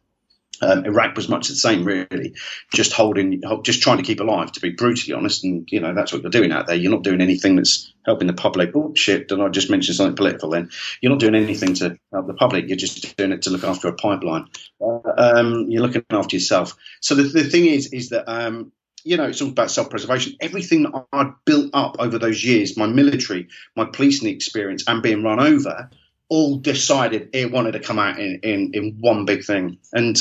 Um, 0.63 0.87
Iraq 0.87 1.17
was 1.17 1.29
much 1.29 1.49
the 1.49 1.55
same, 1.55 1.85
really, 1.85 2.35
just 2.73 2.93
holding, 2.93 3.43
just 3.63 3.83
trying 3.83 3.99
to 3.99 4.03
keep 4.03 4.21
alive. 4.21 4.53
To 4.53 4.61
be 4.61 4.71
brutally 4.71 5.15
honest, 5.15 5.45
and 5.45 5.71
you 5.71 5.81
know 5.81 5.95
that's 5.95 6.13
what 6.13 6.23
you're 6.23 6.31
doing 6.31 6.53
out 6.53 6.67
there. 6.67 6.77
You're 6.77 6.93
not 6.93 7.03
doing 7.03 7.21
anything 7.21 7.57
that's 7.57 7.93
helping 8.07 8.27
the 8.27 8.33
public. 8.33 8.71
Oh 8.75 8.95
shit! 8.95 9.29
Did 9.29 9.41
I 9.41 9.49
just 9.49 9.71
mention 9.71 9.95
something 9.95 10.17
political? 10.17 10.51
Then 10.51 10.71
you're 11.01 11.13
not 11.13 11.21
doing 11.21 11.35
anything 11.35 11.75
to 11.75 11.99
help 12.11 12.27
the 12.27 12.35
public. 12.35 12.69
You're 12.69 12.79
just 12.79 13.17
doing 13.17 13.33
it 13.33 13.43
to 13.43 13.51
look 13.51 13.65
after 13.65 13.89
a 13.89 13.93
pipeline. 13.93 14.47
Uh, 14.81 15.01
um, 15.19 15.67
you're 15.69 15.83
looking 15.83 16.05
after 16.11 16.37
yourself. 16.37 16.75
So 17.01 17.15
the, 17.15 17.25
the 17.25 17.45
thing 17.45 17.67
is, 17.67 17.93
is 17.93 18.09
that 18.11 18.31
um, 18.31 18.73
you 19.05 19.17
know, 19.17 19.25
it's 19.25 19.41
all 19.41 19.51
about 19.51 19.71
self-preservation. 19.71 20.37
Everything 20.41 20.83
that 20.83 21.07
I'd 21.13 21.33
built 21.45 21.71
up 21.75 21.97
over 22.01 22.19
those 22.19 22.43
years, 22.43 22.77
my 22.77 22.87
military, 22.87 23.49
my 23.77 23.85
policing 23.85 24.29
experience, 24.29 24.85
and 24.89 25.01
being 25.03 25.23
run 25.23 25.39
over 25.39 25.91
all 26.29 26.57
decided 26.57 27.31
it 27.33 27.53
wanted 27.53 27.73
to 27.73 27.81
come 27.81 27.99
out 27.99 28.19
in, 28.19 28.41
in, 28.43 28.71
in 28.75 28.97
one 29.01 29.25
big 29.25 29.45
thing. 29.45 29.79
And 29.93 30.17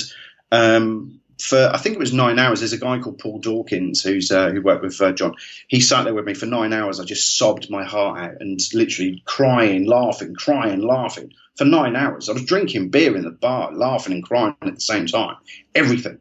um, 0.51 1.19
for 1.41 1.69
I 1.73 1.77
think 1.77 1.95
it 1.95 1.99
was 1.99 2.13
nine 2.13 2.39
hours. 2.39 2.59
There's 2.59 2.73
a 2.73 2.77
guy 2.77 2.99
called 2.99 3.19
Paul 3.19 3.39
Dawkins 3.39 4.01
who's 4.01 4.31
uh, 4.31 4.49
who 4.49 4.61
worked 4.61 4.83
with 4.83 4.99
uh, 5.01 5.11
John. 5.11 5.35
He 5.67 5.81
sat 5.81 6.03
there 6.03 6.13
with 6.13 6.25
me 6.25 6.33
for 6.33 6.45
nine 6.45 6.73
hours. 6.73 6.99
I 6.99 7.03
just 7.03 7.37
sobbed 7.37 7.69
my 7.69 7.83
heart 7.83 8.19
out 8.19 8.41
and 8.41 8.59
literally 8.73 9.21
crying, 9.25 9.85
laughing, 9.85 10.35
crying, 10.35 10.81
laughing 10.81 11.33
for 11.55 11.65
nine 11.65 11.95
hours. 11.95 12.29
I 12.29 12.33
was 12.33 12.45
drinking 12.45 12.89
beer 12.89 13.15
in 13.15 13.23
the 13.23 13.31
bar, 13.31 13.73
laughing 13.73 14.13
and 14.13 14.23
crying 14.23 14.55
at 14.61 14.75
the 14.75 14.81
same 14.81 15.07
time. 15.07 15.35
Everything, 15.73 16.19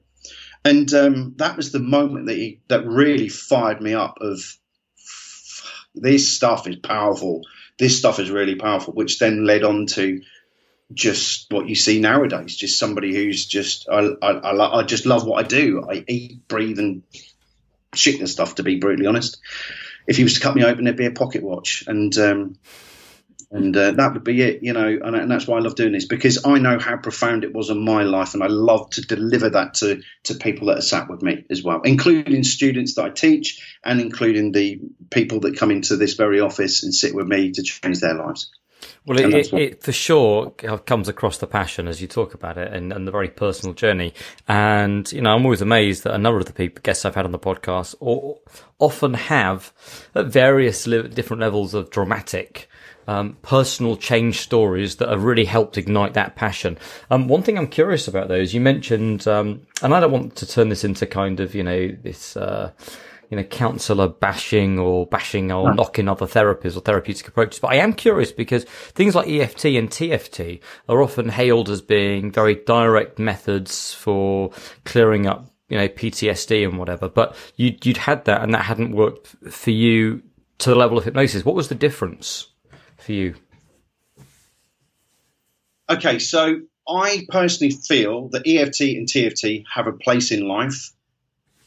and 0.64 0.92
um, 0.94 1.34
that 1.36 1.56
was 1.56 1.70
the 1.70 1.80
moment 1.80 2.26
that 2.26 2.36
he, 2.36 2.60
that 2.68 2.86
really 2.86 3.28
fired 3.28 3.80
me 3.80 3.94
up. 3.94 4.18
Of 4.20 4.40
this 5.94 6.32
stuff 6.32 6.66
is 6.66 6.76
powerful 6.76 7.42
this 7.78 7.98
stuff 7.98 8.18
is 8.18 8.30
really 8.30 8.54
powerful, 8.54 8.94
which 8.94 9.18
then 9.18 9.44
led 9.44 9.64
on 9.64 9.86
to 9.86 10.22
just 10.92 11.50
what 11.50 11.68
you 11.68 11.74
see 11.74 12.00
nowadays. 12.00 12.56
Just 12.56 12.78
somebody 12.78 13.14
who's 13.14 13.46
just 13.46 13.88
I 13.90 14.10
I, 14.22 14.30
I, 14.30 14.80
I 14.80 14.82
just 14.82 15.06
love 15.06 15.26
what 15.26 15.44
I 15.44 15.48
do. 15.48 15.86
I 15.88 16.04
eat, 16.06 16.46
breathe, 16.48 16.78
and 16.78 17.02
shit 17.94 18.20
this 18.20 18.32
stuff. 18.32 18.56
To 18.56 18.62
be 18.62 18.78
brutally 18.78 19.06
honest, 19.06 19.38
if 20.06 20.16
he 20.16 20.22
was 20.22 20.34
to 20.34 20.40
cut 20.40 20.54
me 20.54 20.64
open, 20.64 20.86
it'd 20.86 20.96
be 20.96 21.06
a 21.06 21.10
pocket 21.10 21.42
watch, 21.42 21.84
and 21.86 22.16
um, 22.18 22.58
and 23.54 23.76
uh, 23.76 23.92
that 23.92 24.12
would 24.12 24.25
be 24.25 24.42
it, 24.42 24.64
you 24.64 24.73
know. 24.73 24.87
And, 24.87 25.14
and, 25.14 25.30
that's 25.30 25.46
why 25.46 25.58
I 25.58 25.61
love 25.61 25.76
doing 25.76 25.92
this 25.92 26.06
because 26.06 26.44
I 26.44 26.58
know 26.58 26.78
how 26.80 26.96
profound 26.96 27.44
it 27.44 27.54
was 27.54 27.70
in 27.70 27.84
my 27.84 28.02
life, 28.02 28.34
and 28.34 28.42
I 28.42 28.49
love 28.49 28.90
to 28.90 29.00
deliver 29.02 29.49
that 29.50 29.75
to 29.75 30.02
to 30.25 30.34
people 30.34 30.66
that 30.66 30.78
are 30.78 30.82
sat 30.82 31.08
with 31.08 31.23
me 31.23 31.44
as 31.49 31.62
well, 31.62 31.80
including 31.82 32.42
students 32.42 32.96
that 32.96 33.04
I 33.04 33.11
teach, 33.11 33.78
and 33.84 34.00
including 34.00 34.50
the 34.50 34.80
people 35.08 35.40
that 35.40 35.56
come 35.56 35.70
into 35.70 35.96
this 35.96 36.14
very 36.14 36.40
office 36.40 36.82
and 36.82 36.92
sit 36.92 37.14
with 37.14 37.28
me 37.28 37.52
to 37.52 37.62
change 37.62 38.00
their 38.00 38.14
lives. 38.14 38.50
Well, 39.06 39.20
it, 39.20 39.32
it, 39.32 39.52
it, 39.52 39.82
for 39.82 39.92
sure 39.92 40.50
comes 40.50 41.08
across 41.08 41.38
the 41.38 41.46
passion 41.46 41.88
as 41.88 42.02
you 42.02 42.08
talk 42.08 42.34
about 42.34 42.58
it 42.58 42.73
and, 42.73 42.92
and, 42.92 43.06
the 43.06 43.12
very 43.12 43.28
personal 43.28 43.75
journey. 43.75 44.12
And, 44.49 45.11
you 45.12 45.23
know, 45.23 45.34
I'm 45.34 45.44
always 45.44 45.62
amazed 45.62 46.04
that 46.04 46.14
a 46.14 46.18
number 46.18 46.38
of 46.38 46.46
the 46.46 46.52
people, 46.52 46.82
guests 46.82 47.04
I've 47.04 47.14
had 47.14 47.25
on 47.25 47.32
the 47.32 47.38
podcast 47.38 47.94
or, 48.00 48.40
often 48.78 49.14
have 49.14 49.73
at 50.14 50.26
various 50.26 50.84
different 50.84 51.40
levels 51.40 51.73
of 51.73 51.90
dramatic 51.90 52.68
um, 53.06 53.37
personal 53.42 53.96
change 53.96 54.38
stories 54.38 54.96
that 54.96 55.08
have 55.08 55.25
really 55.25 55.44
helped 55.44 55.78
ignite 55.78 56.14
that 56.14 56.37
passion. 56.37 56.78
Um, 57.11 57.28
one 57.28 57.42
thing 57.42 57.58
I'm 57.58 57.68
curious 57.68 58.08
about 58.08 58.28
though 58.28 58.34
is 58.34 58.54
you 58.54 58.61
mentioned, 58.61 59.26
um, 59.28 59.62
and 59.82 59.94
I 59.94 60.00
don't 60.00 60.12
want 60.12 60.37
to 60.37 60.46
turn 60.46 60.68
this 60.68 60.84
into 60.84 61.06
kind 61.06 61.40
of, 61.40 61.54
you 61.54 61.62
know, 61.62 61.88
this, 62.02 62.37
uh, 62.37 62.73
you 63.30 63.37
know, 63.37 63.44
counselor 63.44 64.08
bashing 64.08 64.78
or 64.78 65.06
bashing 65.06 65.50
or 65.50 65.75
knocking 65.75 66.08
other 66.08 66.26
therapies 66.26 66.76
or 66.76 66.80
therapeutic 66.80 67.26
approaches. 67.26 67.58
But 67.58 67.73
I 67.73 67.76
am 67.76 67.92
curious 67.92 68.32
because 68.32 68.64
things 68.64 69.14
like 69.14 69.28
EFT 69.28 69.64
and 69.66 69.90
TFT 69.90 70.61
are 70.88 71.02
often 71.02 71.30
hailed 71.30 71.70
as 71.70 71.80
being 71.80 72.30
very 72.30 72.54
direct 72.54 73.18
methods 73.18 73.92
for 73.92 74.52
clearing 74.84 75.26
up, 75.26 75.50
you 75.68 75.78
know, 75.78 75.88
PTSD 75.88 76.68
and 76.68 76.78
whatever. 76.78 77.08
But 77.08 77.34
you, 77.56 77.76
you'd 77.82 77.96
had 77.96 78.25
that 78.26 78.42
and 78.42 78.54
that 78.54 78.66
hadn't 78.66 78.92
worked 78.92 79.34
for 79.50 79.70
you 79.70 80.23
to 80.58 80.70
the 80.70 80.76
level 80.76 80.99
of 80.99 81.04
hypnosis. 81.04 81.44
What 81.44 81.54
was 81.54 81.68
the 81.68 81.75
difference? 81.75 82.49
For 83.04 83.12
you? 83.12 83.34
Okay, 85.88 86.18
so 86.18 86.62
I 86.88 87.26
personally 87.28 87.75
feel 87.75 88.28
that 88.28 88.46
EFT 88.46 88.80
and 88.96 89.06
TFT 89.06 89.64
have 89.73 89.87
a 89.87 89.92
place 89.92 90.30
in 90.30 90.49
life. 90.49 90.92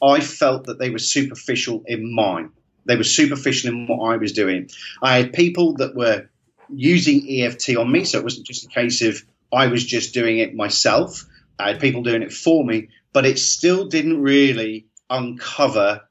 I 0.01 0.20
felt 0.20 0.65
that 0.65 0.79
they 0.79 0.89
were 0.89 1.00
superficial 1.00 1.84
in 1.86 2.13
mine. 2.13 2.51
They 2.86 2.96
were 2.96 3.03
superficial 3.03 3.72
in 3.72 3.88
what 3.88 4.12
I 4.12 4.17
was 4.17 4.34
doing. 4.34 4.70
I 5.01 5.17
had 5.17 5.34
people 5.34 5.75
that 5.75 5.96
were 5.96 6.29
using 6.70 7.27
EFT 7.29 7.75
on 7.77 7.91
me, 7.91 8.06
so 8.06 8.17
it 8.17 8.24
wasn't 8.24 8.48
just 8.48 8.65
a 8.65 8.70
case 8.70 9.01
of 9.01 9.24
I 9.53 9.67
was 9.67 9.86
just 9.86 10.13
doing 10.13 10.39
it 10.39 10.56
myself. 10.56 11.25
I 11.60 11.70
had 11.70 11.79
people 11.79 12.03
doing 12.03 12.22
it 12.22 12.34
for 12.34 12.63
me, 12.63 12.89
but 13.13 13.25
it 13.25 13.39
still 13.39 13.88
didn't 13.88 14.22
really 14.22 14.88
uncover 15.10 16.01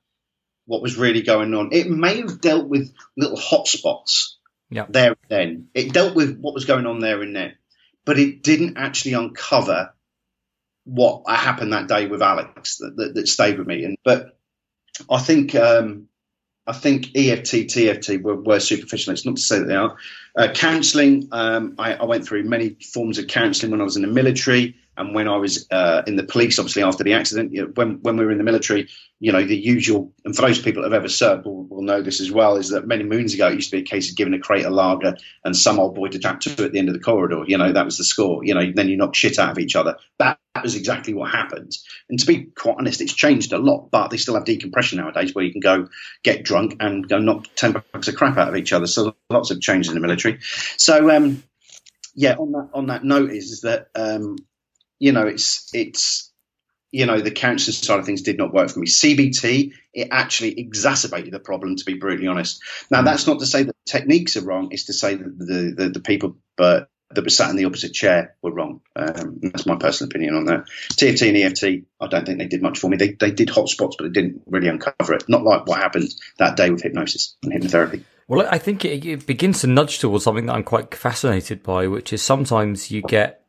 what 0.66 0.82
was 0.82 0.96
really 0.96 1.22
going 1.22 1.54
on. 1.54 1.70
It 1.72 1.88
may 1.88 2.20
have 2.20 2.40
dealt 2.40 2.68
with 2.68 2.92
little 3.16 3.36
hotspots 3.38 4.35
yeah. 4.70 4.86
there 4.88 5.10
and 5.10 5.16
then. 5.28 5.68
It 5.74 5.92
dealt 5.92 6.14
with 6.14 6.38
what 6.38 6.54
was 6.54 6.64
going 6.64 6.86
on 6.86 7.00
there 7.00 7.22
and 7.22 7.34
then, 7.34 7.54
but 8.04 8.18
it 8.18 8.42
didn't 8.42 8.76
actually 8.76 9.14
uncover 9.14 9.92
what 10.84 11.28
happened 11.28 11.72
that 11.72 11.88
day 11.88 12.06
with 12.06 12.22
Alex 12.22 12.78
that, 12.78 12.96
that, 12.96 13.14
that 13.14 13.28
stayed 13.28 13.58
with 13.58 13.66
me. 13.66 13.84
And 13.84 13.96
but 14.04 14.38
I 15.10 15.18
think 15.18 15.54
um, 15.54 16.08
I 16.66 16.72
think 16.72 17.16
EFT, 17.16 17.68
TFT 17.68 18.22
were, 18.22 18.36
were, 18.36 18.60
superficial. 18.60 19.12
It's 19.12 19.24
not 19.24 19.36
to 19.36 19.42
say 19.42 19.58
that 19.60 19.66
they 19.66 19.76
are. 19.76 19.96
Uh, 20.36 20.48
counselling, 20.52 21.28
um, 21.30 21.76
I, 21.78 21.94
I, 21.94 22.04
went 22.04 22.26
through 22.26 22.42
many 22.42 22.76
forms 22.92 23.18
of 23.18 23.28
counselling 23.28 23.70
when 23.70 23.80
I 23.80 23.84
was 23.84 23.96
in 23.96 24.02
the 24.02 24.08
military 24.08 24.76
and 24.96 25.14
when 25.14 25.28
I 25.28 25.36
was 25.36 25.66
uh, 25.70 26.02
in 26.06 26.16
the 26.16 26.24
police, 26.24 26.58
obviously 26.58 26.82
after 26.82 27.04
the 27.04 27.14
accident. 27.14 27.52
You 27.52 27.62
know, 27.62 27.72
when, 27.74 28.00
when 28.02 28.16
we 28.16 28.24
were 28.24 28.30
in 28.30 28.38
the 28.38 28.44
military, 28.44 28.88
you 29.20 29.32
know, 29.32 29.44
the 29.44 29.56
usual, 29.56 30.12
and 30.24 30.34
for 30.34 30.42
those 30.42 30.60
people 30.60 30.82
that 30.82 30.92
have 30.92 31.00
ever 31.00 31.08
served 31.08 31.44
will, 31.44 31.64
will, 31.64 31.82
know 31.82 32.02
this 32.02 32.20
as 32.20 32.30
well, 32.30 32.56
is 32.56 32.70
that 32.70 32.86
many 32.86 33.04
moons 33.04 33.34
ago 33.34 33.48
it 33.48 33.54
used 33.54 33.70
to 33.70 33.76
be 33.76 33.82
a 33.82 33.86
case 33.86 34.10
of 34.10 34.16
giving 34.16 34.34
a 34.34 34.38
crate 34.38 34.64
of 34.64 34.72
lager 34.72 35.16
and 35.44 35.56
some 35.56 35.78
old 35.78 35.94
boy 35.94 36.08
to 36.08 36.18
chat 36.18 36.40
to 36.42 36.64
at 36.64 36.72
the 36.72 36.78
end 36.78 36.88
of 36.88 36.94
the 36.94 37.00
corridor. 37.00 37.44
You 37.46 37.58
know, 37.58 37.72
that 37.72 37.84
was 37.84 37.98
the 37.98 38.04
score. 38.04 38.44
You 38.44 38.54
know, 38.54 38.72
then 38.74 38.88
you 38.88 38.96
knock 38.96 39.14
shit 39.14 39.38
out 39.38 39.50
of 39.50 39.58
each 39.58 39.76
other. 39.76 39.96
That 40.18 40.38
was 40.62 40.74
exactly 40.74 41.14
what 41.14 41.30
happened. 41.30 41.76
And 42.08 42.18
to 42.18 42.26
be 42.26 42.44
quite 42.44 42.76
honest, 42.78 43.00
it's 43.00 43.14
changed 43.14 43.52
a 43.52 43.58
lot, 43.58 43.90
but 43.90 44.08
they 44.08 44.16
still 44.16 44.34
have 44.34 44.44
decompression 44.44 44.98
nowadays 44.98 45.34
where 45.34 45.44
you 45.44 45.52
can 45.52 45.60
go 45.60 45.88
get 46.22 46.44
drunk 46.44 46.76
and 46.80 47.08
go 47.08 47.18
knock 47.18 47.46
10 47.56 47.72
bucks 47.72 48.08
of 48.08 48.16
crap 48.16 48.36
out 48.38 48.48
of 48.48 48.56
each 48.56 48.72
other. 48.72 48.86
So 48.86 49.14
lots 49.30 49.50
of 49.50 49.60
changes 49.60 49.88
in 49.88 49.94
the 49.94 50.06
military. 50.06 50.38
So, 50.76 51.10
um, 51.10 51.42
yeah, 52.14 52.36
on 52.36 52.52
that 52.52 52.70
on 52.72 52.86
that 52.86 53.04
note 53.04 53.30
is, 53.30 53.52
is 53.52 53.60
that 53.60 53.88
um, 53.94 54.36
you 54.98 55.12
know 55.12 55.26
it's 55.26 55.70
it's 55.74 56.32
you 56.90 57.06
know 57.06 57.20
the 57.20 57.30
counselling 57.30 57.74
side 57.74 57.98
of 57.98 58.06
things 58.06 58.22
did 58.22 58.38
not 58.38 58.52
work 58.52 58.70
for 58.70 58.80
me. 58.80 58.86
CBT 58.86 59.72
it 59.92 60.08
actually 60.10 60.58
exacerbated 60.58 61.32
the 61.32 61.40
problem. 61.40 61.76
To 61.76 61.84
be 61.84 61.94
brutally 61.94 62.28
honest, 62.28 62.62
now 62.90 63.02
that's 63.02 63.26
not 63.26 63.40
to 63.40 63.46
say 63.46 63.64
that 63.64 63.76
the 63.84 63.90
techniques 63.90 64.36
are 64.36 64.44
wrong. 64.44 64.68
It's 64.70 64.84
to 64.84 64.92
say 64.92 65.14
that 65.14 65.38
the 65.38 65.74
the, 65.76 65.88
the 65.90 66.00
people 66.00 66.36
but 66.56 66.88
that 67.10 67.24
were 67.24 67.30
sat 67.30 67.50
in 67.50 67.56
the 67.56 67.64
opposite 67.64 67.92
chair 67.92 68.36
were 68.42 68.52
wrong. 68.52 68.80
Um, 68.96 69.38
that's 69.42 69.66
my 69.66 69.76
personal 69.76 70.08
opinion 70.08 70.34
on 70.34 70.44
that. 70.46 70.64
TFT 70.92 71.28
and 71.28 71.36
EFT, 71.36 71.86
I 72.00 72.08
don't 72.08 72.26
think 72.26 72.38
they 72.38 72.48
did 72.48 72.62
much 72.62 72.78
for 72.78 72.88
me. 72.90 72.96
They, 72.96 73.12
they 73.12 73.30
did 73.30 73.48
hot 73.48 73.68
spots, 73.68 73.96
but 73.96 74.04
they 74.04 74.10
didn't 74.10 74.42
really 74.46 74.68
uncover 74.68 75.14
it. 75.14 75.28
Not 75.28 75.44
like 75.44 75.66
what 75.66 75.78
happened 75.78 76.12
that 76.38 76.56
day 76.56 76.68
with 76.68 76.82
hypnosis 76.82 77.36
and 77.44 77.52
hypnotherapy. 77.52 78.02
Well, 78.28 78.46
I 78.50 78.58
think 78.58 78.84
it, 78.84 79.04
it 79.04 79.26
begins 79.26 79.60
to 79.60 79.68
nudge 79.68 80.00
towards 80.00 80.24
something 80.24 80.46
that 80.46 80.54
I'm 80.54 80.64
quite 80.64 80.92
fascinated 80.94 81.62
by, 81.62 81.86
which 81.86 82.12
is 82.12 82.22
sometimes 82.22 82.90
you 82.90 83.02
get 83.02 83.45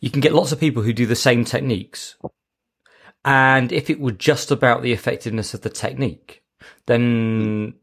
you 0.00 0.10
can 0.10 0.20
get 0.20 0.32
lots 0.34 0.52
of 0.52 0.60
people 0.60 0.82
who 0.82 0.92
do 0.92 1.06
the 1.06 1.16
same 1.16 1.44
techniques. 1.44 2.16
And 3.24 3.70
if 3.70 3.90
it 3.90 4.00
were 4.00 4.12
just 4.12 4.50
about 4.50 4.82
the 4.82 4.92
effectiveness 4.92 5.52
of 5.52 5.60
the 5.60 5.70
technique, 5.70 6.42
then 6.86 7.74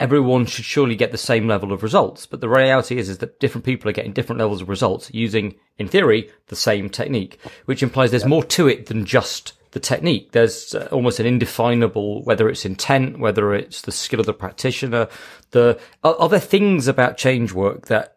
everyone 0.00 0.46
should 0.46 0.64
surely 0.64 0.96
get 0.96 1.12
the 1.12 1.18
same 1.18 1.46
level 1.46 1.72
of 1.72 1.84
results. 1.84 2.26
But 2.26 2.40
the 2.40 2.48
reality 2.48 2.98
is, 2.98 3.08
is 3.08 3.18
that 3.18 3.38
different 3.38 3.64
people 3.64 3.88
are 3.88 3.92
getting 3.92 4.12
different 4.12 4.40
levels 4.40 4.60
of 4.60 4.68
results 4.68 5.14
using, 5.14 5.54
in 5.78 5.86
theory, 5.86 6.30
the 6.48 6.56
same 6.56 6.90
technique, 6.90 7.38
which 7.66 7.82
implies 7.82 8.10
there's 8.10 8.26
more 8.26 8.44
to 8.44 8.66
it 8.66 8.86
than 8.86 9.04
just 9.04 9.52
the 9.70 9.78
technique. 9.80 10.32
There's 10.32 10.74
uh, 10.74 10.88
almost 10.90 11.20
an 11.20 11.26
indefinable, 11.26 12.24
whether 12.24 12.48
it's 12.48 12.64
intent, 12.64 13.20
whether 13.20 13.54
it's 13.54 13.82
the 13.82 13.92
skill 13.92 14.18
of 14.18 14.26
the 14.26 14.34
practitioner, 14.34 15.08
the, 15.52 15.78
are, 16.02 16.16
are 16.16 16.28
there 16.28 16.40
things 16.40 16.88
about 16.88 17.16
change 17.16 17.52
work 17.52 17.86
that 17.86 18.16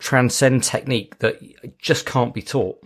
transcend 0.00 0.64
technique 0.64 1.18
that 1.20 1.40
just 1.78 2.04
can't 2.06 2.34
be 2.34 2.42
taught? 2.42 2.82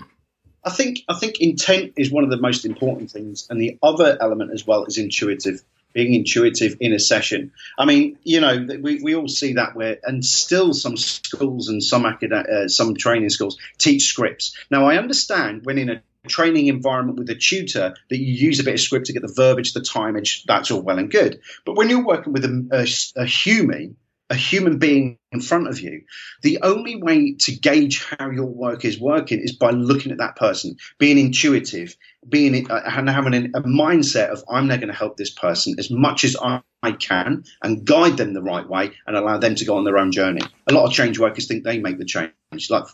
I 0.63 0.71
think 0.71 1.01
I 1.09 1.15
think 1.15 1.41
intent 1.41 1.95
is 1.97 2.11
one 2.11 2.25
of 2.25 2.31
the 2.31 2.41
most 2.41 2.67
important 2.67 3.11
things, 3.11 3.47
and 3.49 3.59
the 3.61 3.79
other 3.83 4.19
element 4.21 4.53
as 4.53 4.67
well 4.67 4.85
is 4.85 4.99
intuitive. 4.99 5.63
Being 5.95 6.15
intuitive 6.15 6.77
in 6.81 6.93
a 6.93 6.99
session. 6.99 7.53
I 7.79 7.85
mean, 7.85 8.19
you 8.25 8.41
know, 8.41 8.67
we, 8.83 9.01
we 9.01 9.15
all 9.15 9.29
see 9.29 9.53
that 9.53 9.77
where, 9.77 9.99
and 10.03 10.25
still 10.25 10.75
some 10.75 10.97
schools 10.97 11.69
and 11.69 11.81
some 11.81 12.05
academic, 12.05 12.51
uh, 12.51 12.67
some 12.67 12.97
training 12.97 13.31
schools 13.31 13.59
teach 13.79 14.03
scripts. 14.03 14.57
Now, 14.73 14.87
I 14.87 14.97
understand 14.97 15.65
when 15.65 15.79
in 15.79 15.91
a 15.91 16.03
training 16.27 16.67
environment 16.67 17.21
with 17.21 17.31
a 17.31 17.37
tutor 17.37 17.95
that 18.11 18.19
you 18.19 18.35
use 18.35 18.59
a 18.59 18.65
bit 18.65 18.75
of 18.75 18.81
script 18.81 19.07
to 19.07 19.13
get 19.13 19.23
the 19.23 19.33
verbiage, 19.33 19.73
the 19.73 19.79
timage, 19.79 20.43
that's 20.47 20.73
all 20.73 20.83
well 20.83 20.99
and 20.99 21.13
good. 21.13 21.41
But 21.65 21.77
when 21.77 21.89
you're 21.89 22.05
working 22.05 22.33
with 22.33 22.45
a, 22.45 22.67
a, 22.73 23.23
a 23.23 23.25
human, 23.25 23.95
a 24.31 24.35
human 24.35 24.79
being 24.79 25.19
in 25.33 25.41
front 25.41 25.69
of 25.69 25.81
you. 25.81 26.03
The 26.43 26.61
only 26.63 26.97
way 26.97 27.35
to 27.41 27.53
gauge 27.53 28.05
how 28.05 28.31
your 28.31 28.47
work 28.47 28.85
is 28.85 28.99
working 28.99 29.41
is 29.41 29.53
by 29.53 29.71
looking 29.71 30.13
at 30.13 30.19
that 30.19 30.37
person, 30.37 30.77
being 30.99 31.19
intuitive, 31.19 31.97
being 32.29 32.71
uh, 32.71 32.83
and 32.85 33.09
having 33.09 33.35
a 33.35 33.61
mindset 33.63 34.31
of 34.31 34.43
I'm 34.49 34.67
now 34.67 34.77
going 34.77 34.89
to 34.89 34.95
help 34.95 35.17
this 35.17 35.31
person 35.31 35.75
as 35.79 35.91
much 35.91 36.25
as 36.25 36.37
I, 36.37 36.63
I 36.83 36.93
can 36.93 37.45
and 37.63 37.85
guide 37.85 38.17
them 38.17 38.33
the 38.33 38.43
right 38.43 38.69
way 38.69 38.93
and 39.07 39.17
allow 39.17 39.39
them 39.39 39.57
to 39.57 39.65
go 39.65 39.77
on 39.77 39.85
their 39.85 39.99
own 39.99 40.11
journey. 40.11 40.43
A 40.69 40.73
lot 40.73 40.87
of 40.87 40.93
change 40.93 41.19
workers 41.19 41.47
think 41.47 41.65
they 41.65 41.79
make 41.79 41.99
the 41.99 42.05
change. 42.05 42.33
Like 42.71 42.85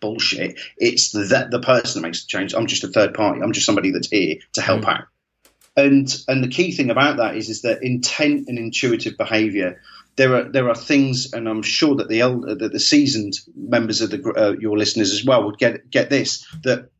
bullshit. 0.00 0.58
It's 0.76 1.12
the 1.12 1.48
the 1.50 1.60
person 1.60 2.00
that 2.00 2.08
makes 2.08 2.22
the 2.22 2.28
change. 2.28 2.54
I'm 2.54 2.66
just 2.66 2.84
a 2.84 2.88
third 2.88 3.14
party. 3.14 3.42
I'm 3.42 3.52
just 3.52 3.66
somebody 3.66 3.90
that's 3.90 4.08
here 4.08 4.36
to 4.54 4.60
help 4.60 4.82
mm. 4.82 4.96
out. 4.96 5.04
And 5.76 6.12
and 6.26 6.42
the 6.42 6.48
key 6.48 6.72
thing 6.72 6.90
about 6.90 7.18
that 7.18 7.36
is 7.36 7.48
is 7.48 7.62
that 7.62 7.82
intent 7.82 8.48
and 8.48 8.58
intuitive 8.58 9.16
behaviour 9.16 9.80
there 10.16 10.34
are 10.34 10.44
there 10.44 10.68
are 10.68 10.74
things, 10.74 11.32
and 11.32 11.48
I'm 11.48 11.62
sure 11.62 11.96
that 11.96 12.08
the 12.08 12.20
elder, 12.20 12.54
that 12.54 12.72
the 12.72 12.80
seasoned 12.80 13.34
members 13.54 14.00
of 14.00 14.10
the 14.10 14.32
uh, 14.36 14.54
your 14.58 14.76
listeners 14.76 15.12
as 15.12 15.24
well 15.24 15.44
would 15.44 15.58
get 15.58 15.90
get 15.90 16.10
this 16.10 16.46
that 16.64 16.90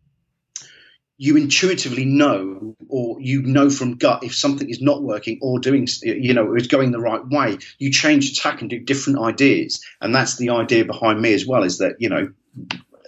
you 1.22 1.36
intuitively 1.36 2.06
know 2.06 2.74
or 2.88 3.20
you 3.20 3.42
know 3.42 3.68
from 3.68 3.96
gut 3.96 4.24
if 4.24 4.34
something 4.34 4.70
is 4.70 4.80
not 4.80 5.02
working 5.02 5.38
or 5.42 5.58
doing 5.58 5.86
you 6.02 6.32
know 6.32 6.54
is 6.54 6.66
going 6.66 6.92
the 6.92 6.98
right 6.98 7.28
way 7.28 7.58
you 7.78 7.92
change 7.92 8.40
tack 8.40 8.62
and 8.62 8.70
do 8.70 8.80
different 8.80 9.18
ideas 9.18 9.84
and 10.00 10.14
that's 10.14 10.38
the 10.38 10.48
idea 10.48 10.82
behind 10.82 11.20
me 11.20 11.34
as 11.34 11.46
well 11.46 11.62
is 11.62 11.76
that 11.76 11.96
you 11.98 12.08
know 12.08 12.32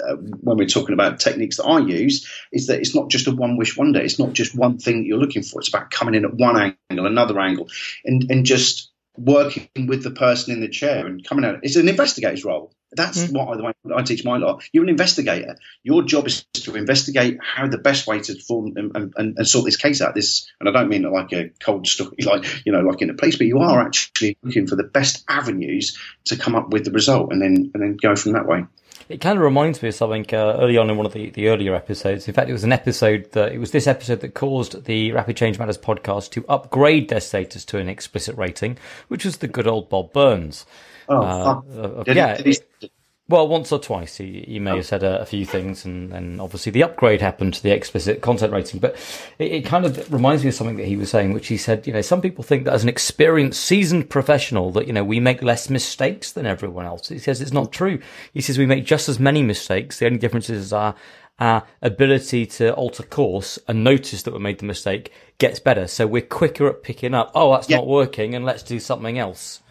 uh, 0.07 0.17
when 0.17 0.59
we're 0.59 0.67
talking 0.67 0.93
about 0.93 1.21
techniques 1.21 1.59
that 1.59 1.65
I 1.65 1.79
use, 1.79 2.29
is 2.51 2.67
that 2.67 2.81
it's 2.81 2.95
not 2.95 3.09
just 3.09 3.29
a 3.29 3.31
one 3.31 3.57
wish 3.57 3.77
wonder. 3.77 4.01
It's 4.01 4.19
not 4.19 4.33
just 4.33 4.57
one 4.57 4.79
thing 4.79 4.99
that 4.99 5.07
you're 5.07 5.19
looking 5.19 5.43
for. 5.43 5.61
It's 5.61 5.69
about 5.69 5.91
coming 5.91 6.15
in 6.15 6.25
at 6.25 6.35
one 6.35 6.75
angle, 6.91 7.07
another 7.07 7.39
angle, 7.39 7.69
and 8.05 8.29
and 8.31 8.45
just 8.45 8.92
working 9.17 9.69
with 9.87 10.03
the 10.03 10.11
person 10.11 10.55
in 10.55 10.61
the 10.61 10.69
chair 10.69 11.07
and 11.07 11.25
coming 11.25 11.45
out. 11.45 11.61
It's 11.63 11.77
an 11.77 11.89
investigator's 11.89 12.45
role. 12.45 12.73
That's 12.95 13.19
mm. 13.19 13.33
what 13.33 13.75
I, 13.95 13.99
I, 14.01 14.03
teach 14.03 14.25
my 14.25 14.37
lot. 14.37 14.69
You're 14.73 14.85
an 14.85 14.91
investigator. 14.91 15.57
Your 15.83 16.03
job 16.03 16.27
is 16.27 16.45
to 16.55 16.75
investigate 16.75 17.39
how 17.41 17.67
the 17.67 17.79
best 17.79 18.07
way 18.07 18.21
to 18.21 18.39
form 18.39 18.75
and, 18.77 18.95
and, 18.95 19.35
and, 19.39 19.49
sort 19.49 19.65
this 19.65 19.77
case 19.77 20.03
out. 20.03 20.15
This, 20.15 20.47
and 20.61 20.69
I 20.69 20.73
don't 20.73 20.91
mean 20.91 21.03
like 21.11 21.33
a 21.33 21.51
cold 21.61 21.87
story, 21.87 22.17
like 22.25 22.45
you 22.67 22.73
know, 22.73 22.81
like 22.81 23.01
in 23.01 23.09
a 23.09 23.15
police, 23.15 23.37
but 23.37 23.47
you 23.47 23.61
are 23.61 23.81
actually 23.81 24.37
looking 24.43 24.67
for 24.67 24.77
the 24.77 24.83
best 24.83 25.25
avenues 25.29 25.99
to 26.27 26.37
come 26.37 26.55
up 26.55 26.71
with 26.71 26.85
the 26.85 26.91
result, 26.91 27.33
and 27.33 27.41
then 27.41 27.71
and 27.73 27.83
then 27.83 27.97
go 27.97 28.15
from 28.15 28.33
that 28.33 28.47
way. 28.47 28.67
It 29.09 29.21
kind 29.21 29.39
of 29.39 29.45
reminds 29.45 29.83
me 29.83 29.89
of 29.89 29.95
something 29.95 30.27
uh, 30.33 30.57
early 30.59 30.77
on 30.79 30.91
in 30.91 30.97
one 30.97 31.07
of 31.07 31.13
the, 31.13 31.31
the 31.31 31.49
earlier 31.49 31.75
episodes. 31.75 32.29
In 32.29 32.35
fact, 32.35 32.49
it 32.49 32.53
was 32.53 32.65
an 32.65 32.73
episode 32.73 33.31
that 33.33 33.53
it 33.53 33.59
was 33.59 33.71
this 33.71 33.87
episode 33.87 34.21
that 34.21 34.35
caused 34.35 34.85
the 34.85 35.13
Rapid 35.13 35.37
Change 35.37 35.59
Matters 35.59 35.79
podcast 35.79 36.31
to 36.31 36.45
upgrade 36.49 37.09
their 37.09 37.21
status 37.21 37.65
to 37.67 37.79
an 37.79 37.89
explicit 37.89 38.37
rating, 38.37 38.79
which 39.09 39.25
was 39.25 39.39
the 39.39 39.49
good 39.49 39.67
old 39.67 39.89
Bob 39.89 40.13
Burns. 40.13 40.67
Oh, 41.09 41.23
uh, 41.23 42.01
uh, 42.01 42.05
yeah. 42.07 42.41
It, 42.45 42.65
well, 43.33 43.49
once 43.49 43.73
or 43.73 43.79
twice 43.79 44.19
he, 44.19 44.45
he 44.47 44.59
may 44.59 44.73
oh. 44.73 44.77
have 44.77 44.87
said 44.87 45.03
a, 45.03 45.23
a 45.23 45.25
few 45.25 45.47
things, 45.47 45.87
and, 45.87 46.13
then 46.13 46.39
obviously 46.39 46.71
the 46.71 46.83
upgrade 46.83 47.23
happened 47.23 47.55
to 47.55 47.63
the 47.63 47.71
explicit 47.71 48.21
content 48.21 48.53
rating. 48.53 48.79
But 48.79 48.95
it, 49.39 49.53
it, 49.53 49.65
kind 49.65 49.87
of 49.87 50.13
reminds 50.13 50.43
me 50.43 50.51
of 50.51 50.55
something 50.55 50.77
that 50.77 50.87
he 50.87 50.97
was 50.97 51.09
saying, 51.09 51.33
which 51.33 51.49
he 51.49 51.57
said, 51.57 51.87
you 51.87 51.95
know, 51.95 52.03
some 52.03 52.21
people 52.21 52.45
think 52.45 52.65
that 52.65 52.75
as 52.75 52.83
an 52.83 52.91
experienced, 52.91 53.65
seasoned 53.65 54.11
professional, 54.11 54.71
that 54.73 54.87
you 54.87 54.93
know 54.93 55.03
we 55.03 55.19
make 55.19 55.43
less 55.43 55.71
mistakes 55.71 56.31
than 56.33 56.45
everyone 56.45 56.85
else. 56.85 57.09
He 57.09 57.19
says 57.19 57.41
it's 57.41 57.55
not 57.55 57.73
true. 57.73 58.01
He 58.35 58.43
says 58.43 58.59
we 58.59 58.67
make 58.67 58.85
just 58.85 59.09
as 59.09 59.19
many 59.19 59.43
mistakes. 59.43 59.99
The 59.99 60.07
only 60.07 60.19
difference 60.19 60.51
is 60.51 60.73
our 60.73 60.95
our 61.39 61.65
ability 61.81 62.45
to 62.45 62.75
alter 62.75 63.03
course 63.03 63.59
and 63.67 63.83
notice 63.83 64.23
that 64.25 64.35
we 64.35 64.39
made 64.39 64.59
the 64.59 64.67
mistake 64.67 65.11
gets 65.39 65.59
better. 65.59 65.89
So 65.89 66.07
we're 66.07 66.21
quicker 66.21 66.69
at 66.69 66.83
picking 66.83 67.15
up. 67.15 67.33
Oh, 67.35 67.53
that's 67.53 67.71
not 67.71 67.87
working, 67.87 68.35
and 68.35 68.45
let's 68.45 68.63
do 68.63 68.79
something 68.79 69.19
else. 69.19 69.62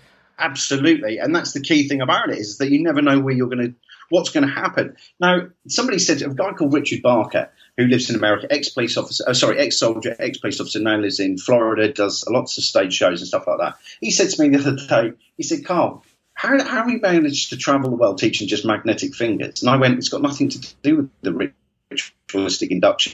Absolutely, 0.42 1.20
and 1.20 1.36
that's 1.36 1.54
the 1.54 1.62
key 1.62 1.88
thing 1.88 2.02
about 2.02 2.32
it 2.32 2.40
is 2.40 2.58
that 2.58 2.72
you 2.72 2.82
never 2.82 3.02
know 3.02 3.20
where 3.20 3.34
you're 3.34 3.48
going 3.48 3.60
to, 3.60 3.76
what's 4.10 4.32
going 4.32 4.46
to 4.46 4.52
happen. 4.52 4.96
Now, 5.20 5.50
somebody 5.68 6.00
said 6.00 6.24
a 6.24 6.30
guy 6.30 6.54
called 6.54 6.74
Richard 6.74 7.04
Barker 7.04 7.52
who 7.78 7.86
lives 7.86 8.10
in 8.10 8.16
America, 8.16 8.48
ex 8.50 8.70
police 8.70 8.98
officer, 8.98 9.24
oh, 9.28 9.34
sorry, 9.34 9.60
ex 9.60 9.78
soldier, 9.78 10.16
ex 10.18 10.40
police 10.40 10.60
officer, 10.60 10.80
now 10.80 10.98
lives 10.98 11.20
in 11.20 11.38
Florida, 11.38 11.94
does 11.94 12.26
lots 12.28 12.58
of 12.58 12.64
stage 12.64 12.94
shows 12.94 13.22
and 13.22 13.28
stuff 13.28 13.46
like 13.46 13.60
that. 13.60 13.76
He 14.00 14.10
said 14.10 14.30
to 14.32 14.42
me 14.42 14.50
the 14.50 14.60
other 14.60 14.76
day, 14.88 15.16
he 15.38 15.44
said, 15.44 15.64
Carl, 15.64 16.04
how, 16.34 16.62
how 16.64 16.88
you 16.88 17.00
managed 17.00 17.52
to 17.52 17.58
travel 17.58 17.92
the 17.92 17.96
world 17.96 18.18
teaching 18.18 18.48
just 18.48 18.66
magnetic 18.66 19.14
fingers? 19.14 19.62
And 19.62 19.70
I 19.70 19.78
went, 19.78 20.00
it's 20.00 20.10
got 20.10 20.24
nothing 20.24 20.50
to 20.50 20.76
do 20.82 20.98
with 20.98 21.10
the 21.22 21.54
ritualistic 21.92 22.72
induction. 22.72 23.14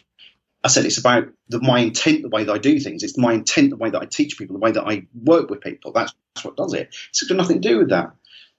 I 0.67 0.69
said 0.69 0.83
it's 0.83 0.97
about 0.97 1.29
the, 1.47 1.61
my 1.61 1.79
intent, 1.79 2.23
the 2.23 2.27
way 2.27 2.43
that 2.43 2.51
I 2.51 2.57
do 2.57 2.77
things. 2.77 3.01
It's 3.01 3.17
my 3.17 3.31
intent, 3.31 3.69
the 3.69 3.77
way 3.77 3.89
that 3.89 4.01
I 4.01 4.05
teach 4.05 4.37
people, 4.37 4.55
the 4.55 4.59
way 4.59 4.73
that 4.73 4.83
I 4.83 5.07
work 5.23 5.49
with 5.49 5.61
people. 5.61 5.93
That's, 5.93 6.13
that's 6.35 6.43
what 6.43 6.57
does 6.57 6.73
it. 6.73 6.93
It's 7.07 7.23
got 7.23 7.37
nothing 7.37 7.61
to 7.61 7.69
do 7.69 7.77
with 7.77 7.89
that, 7.91 8.11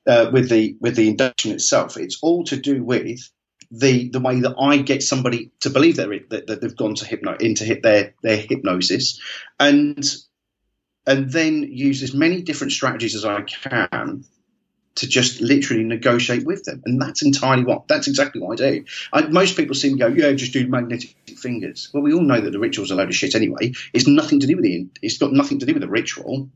uh, 0.07 0.31
with 0.33 0.49
the 0.49 0.79
with 0.81 0.97
the 0.97 1.07
induction 1.07 1.53
itself. 1.53 1.99
It's 1.99 2.19
all 2.23 2.45
to 2.45 2.57
do 2.57 2.83
with 2.83 3.31
the 3.71 4.09
the 4.09 4.21
way 4.21 4.41
that 4.41 4.55
I 4.59 4.79
get 4.79 5.03
somebody 5.03 5.51
to 5.61 5.69
believe 5.69 5.97
that, 5.97 6.09
that, 6.31 6.47
that 6.47 6.63
they've 6.63 6.75
gone 6.75 6.95
to 6.95 7.05
hypno 7.05 7.37
into 7.37 7.65
hit 7.65 7.83
their 7.83 8.15
their 8.23 8.39
hypnosis, 8.39 9.21
and 9.61 10.03
and 11.07 11.31
then 11.31 11.63
use 11.63 12.03
as 12.03 12.15
many 12.15 12.41
different 12.41 12.73
strategies 12.73 13.17
as 13.17 13.27
I 13.27 13.43
can 13.43 14.25
to 14.99 15.07
just 15.07 15.41
literally 15.41 15.85
negotiate 15.85 16.45
with 16.45 16.65
them, 16.65 16.83
and 16.85 17.01
that's 17.01 17.23
entirely 17.23 17.65
what 17.65 17.87
that's 17.89 18.09
exactly 18.09 18.41
what 18.41 18.61
I 18.61 18.71
do. 18.71 18.85
I, 19.13 19.27
most 19.29 19.57
people 19.57 19.75
seem 19.75 19.97
to 19.97 19.99
go, 19.99 20.07
"Yeah, 20.09 20.33
just 20.33 20.53
do 20.53 20.67
magnetic 20.67 21.15
fingers." 21.37 21.91
Well, 21.93 22.03
we 22.03 22.13
all 22.13 22.23
know 22.23 22.41
that 22.41 22.51
the 22.51 22.59
ritual's 22.59 22.91
a 22.91 22.97
load 22.97 23.09
of 23.09 23.15
shit 23.15 23.35
anyway. 23.35 23.73
It's 23.93 24.09
nothing 24.09 24.41
to 24.41 24.47
do 24.47 24.57
with 24.57 24.65
the. 24.65 24.89
It's 25.01 25.19
got 25.19 25.33
nothing 25.33 25.61
to 25.61 25.67
do 25.67 25.75
with 25.75 25.83
the 25.83 25.89
ritual. 25.89 26.51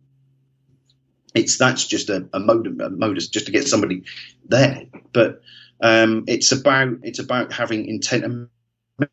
It's 1.34 1.56
that's 1.56 1.86
just 1.86 2.10
a, 2.10 2.28
a 2.32 2.40
modus, 2.40 2.78
a 2.80 2.90
modus 2.90 3.28
just 3.28 3.46
to 3.46 3.52
get 3.52 3.68
somebody 3.68 4.02
there. 4.44 4.86
But 5.12 5.40
um, 5.80 6.24
it's 6.26 6.52
about 6.52 6.98
it's 7.02 7.20
about 7.20 7.52
having 7.52 7.86
intent 7.86 8.24
and 8.24 8.48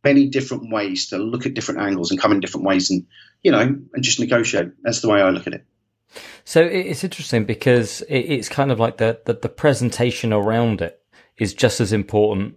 many 0.04 0.28
different 0.28 0.72
ways 0.72 1.10
to 1.10 1.18
look 1.18 1.46
at 1.46 1.54
different 1.54 1.82
angles 1.82 2.12
and 2.12 2.20
come 2.20 2.32
in 2.32 2.40
different 2.40 2.66
ways, 2.66 2.90
and 2.90 3.06
you 3.44 3.52
know, 3.52 3.62
and 3.62 4.04
just 4.04 4.20
negotiate. 4.20 4.72
That's 4.82 5.02
the 5.02 5.10
way 5.10 5.22
I 5.22 5.30
look 5.30 5.48
at 5.48 5.54
it. 5.54 5.66
So 6.44 6.62
it's 6.62 7.04
interesting 7.04 7.46
because 7.46 8.04
it's 8.10 8.50
kind 8.50 8.72
of 8.72 8.80
like 8.80 8.98
the, 8.98 9.20
the, 9.26 9.34
the 9.34 9.50
presentation 9.50 10.34
around 10.34 10.82
it 10.82 11.02
is 11.38 11.54
just 11.54 11.80
as 11.80 11.94
important 11.94 12.56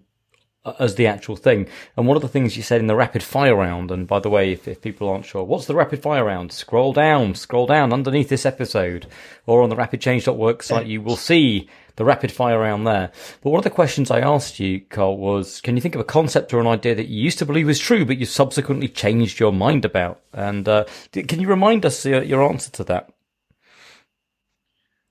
as 0.79 0.95
the 0.95 1.07
actual 1.07 1.37
thing. 1.37 1.69
And 1.97 2.07
one 2.07 2.17
of 2.17 2.23
the 2.23 2.29
things 2.29 2.57
you 2.57 2.63
said 2.63 2.81
in 2.81 2.87
the 2.87 2.95
rapid 2.95 3.23
fire 3.23 3.57
round, 3.57 3.91
and 3.91 4.07
by 4.07 4.21
the 4.21 4.31
way, 4.31 4.53
if, 4.53 4.69
if 4.69 4.81
people 4.81 5.09
aren't 5.09 5.25
sure, 5.25 5.43
what's 5.43 5.67
the 5.67 5.75
rapid 5.75 6.03
fire 6.03 6.25
round? 6.25 6.53
Scroll 6.53 6.93
down, 6.93 7.35
scroll 7.35 7.67
down 7.67 7.93
underneath 7.93 8.29
this 8.29 8.47
episode, 8.47 9.07
or 9.47 9.63
on 9.63 9.71
the 9.71 9.77
rapidchange.work 9.77 10.63
site, 10.63 10.87
you 10.87 11.03
will 11.03 11.17
see 11.17 11.69
the 11.97 12.05
rapid 12.05 12.31
fire 12.33 12.61
round 12.61 12.87
there. 12.87 13.11
But 13.43 13.51
one 13.51 13.59
of 13.59 13.65
the 13.65 13.71
questions 13.71 14.11
I 14.11 14.21
asked 14.21 14.61
you, 14.61 14.81
Carl, 14.81 15.19
was 15.19 15.61
can 15.61 15.77
you 15.77 15.83
think 15.83 15.95
of 15.95 16.01
a 16.01 16.05
concept 16.05 16.55
or 16.55 16.61
an 16.61 16.67
idea 16.67 16.95
that 16.95 17.09
you 17.09 17.23
used 17.23 17.39
to 17.39 17.47
believe 17.47 17.67
was 17.67 17.79
true, 17.79 18.05
but 18.05 18.19
you 18.19 18.27
subsequently 18.27 18.89
changed 18.89 19.41
your 19.41 19.53
mind 19.53 19.85
about? 19.85 20.21
And 20.33 20.69
uh, 20.69 20.85
can 21.13 21.41
you 21.41 21.49
remind 21.49 21.85
us 21.85 22.07
your, 22.07 22.23
your 22.23 22.49
answer 22.49 22.71
to 22.73 22.85
that? 22.85 23.11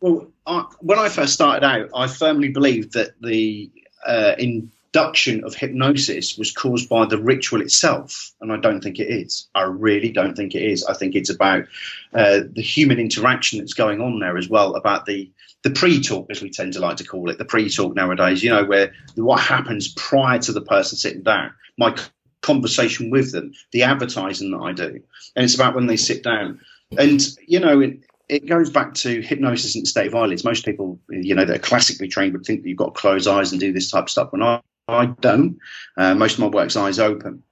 Well, 0.01 0.27
I, 0.47 0.65
when 0.79 0.99
I 0.99 1.09
first 1.09 1.33
started 1.33 1.63
out, 1.63 1.89
I 1.95 2.07
firmly 2.07 2.49
believed 2.49 2.93
that 2.93 3.13
the 3.21 3.69
uh, 4.05 4.33
induction 4.39 5.43
of 5.43 5.53
hypnosis 5.53 6.37
was 6.37 6.51
caused 6.51 6.89
by 6.89 7.05
the 7.05 7.19
ritual 7.19 7.61
itself, 7.61 8.33
and 8.41 8.51
I 8.51 8.57
don't 8.57 8.81
think 8.81 8.99
it 8.99 9.09
is. 9.09 9.47
I 9.53 9.61
really 9.61 10.11
don't 10.11 10.35
think 10.35 10.55
it 10.55 10.63
is. 10.63 10.83
I 10.85 10.93
think 10.93 11.15
it's 11.15 11.29
about 11.29 11.65
uh, 12.13 12.41
the 12.51 12.63
human 12.63 12.99
interaction 12.99 13.59
that's 13.59 13.75
going 13.75 14.01
on 14.01 14.19
there 14.19 14.37
as 14.37 14.49
well, 14.49 14.75
about 14.75 15.05
the 15.05 15.31
the 15.63 15.69
pre-talk, 15.69 16.25
as 16.31 16.41
we 16.41 16.49
tend 16.49 16.73
to 16.73 16.79
like 16.79 16.97
to 16.97 17.03
call 17.03 17.29
it, 17.29 17.37
the 17.37 17.45
pre-talk 17.45 17.95
nowadays. 17.95 18.43
You 18.43 18.49
know, 18.49 18.65
where 18.65 18.91
what 19.15 19.39
happens 19.39 19.93
prior 19.93 20.39
to 20.39 20.51
the 20.51 20.61
person 20.61 20.97
sitting 20.97 21.21
down, 21.21 21.53
my 21.77 21.95
conversation 22.41 23.11
with 23.11 23.31
them, 23.31 23.53
the 23.71 23.83
advertising 23.83 24.49
that 24.51 24.57
I 24.57 24.71
do, 24.71 24.99
and 25.35 25.45
it's 25.45 25.53
about 25.53 25.75
when 25.75 25.85
they 25.85 25.97
sit 25.97 26.23
down. 26.23 26.59
And 26.97 27.21
you 27.45 27.59
know, 27.59 27.93
it 28.31 28.45
goes 28.45 28.69
back 28.69 28.93
to 28.93 29.21
hypnosis 29.21 29.75
and 29.75 29.85
state 29.85 30.07
of 30.07 30.15
eyelids. 30.15 30.45
Most 30.45 30.63
people, 30.63 30.97
you 31.09 31.35
know, 31.35 31.43
that 31.43 31.57
are 31.57 31.59
classically 31.59 32.07
trained 32.07 32.31
would 32.31 32.45
think 32.45 32.63
that 32.63 32.69
you've 32.69 32.77
got 32.77 32.95
to 32.95 32.99
close 32.99 33.27
eyes 33.27 33.51
and 33.51 33.59
do 33.59 33.73
this 33.73 33.91
type 33.91 34.05
of 34.05 34.09
stuff. 34.09 34.31
When 34.31 34.41
I, 34.41 34.61
I 34.87 35.07
don't, 35.07 35.59
uh, 35.97 36.15
most 36.15 36.35
of 36.35 36.39
my 36.39 36.47
work's 36.47 36.77
eyes 36.77 36.97
open. 36.97 37.43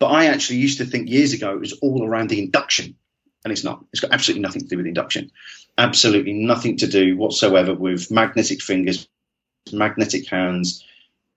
But 0.00 0.06
I 0.06 0.26
actually 0.26 0.60
used 0.60 0.78
to 0.78 0.86
think 0.86 1.10
years 1.10 1.34
ago 1.34 1.52
it 1.52 1.60
was 1.60 1.74
all 1.74 2.06
around 2.06 2.30
the 2.30 2.42
induction, 2.42 2.96
and 3.44 3.52
it's 3.52 3.64
not. 3.64 3.84
It's 3.92 4.00
got 4.00 4.12
absolutely 4.12 4.40
nothing 4.40 4.62
to 4.62 4.68
do 4.68 4.78
with 4.78 4.86
induction. 4.86 5.30
Absolutely 5.76 6.32
nothing 6.32 6.78
to 6.78 6.86
do 6.86 7.14
whatsoever 7.18 7.74
with 7.74 8.10
magnetic 8.10 8.62
fingers, 8.62 9.06
magnetic 9.72 10.26
hands, 10.26 10.82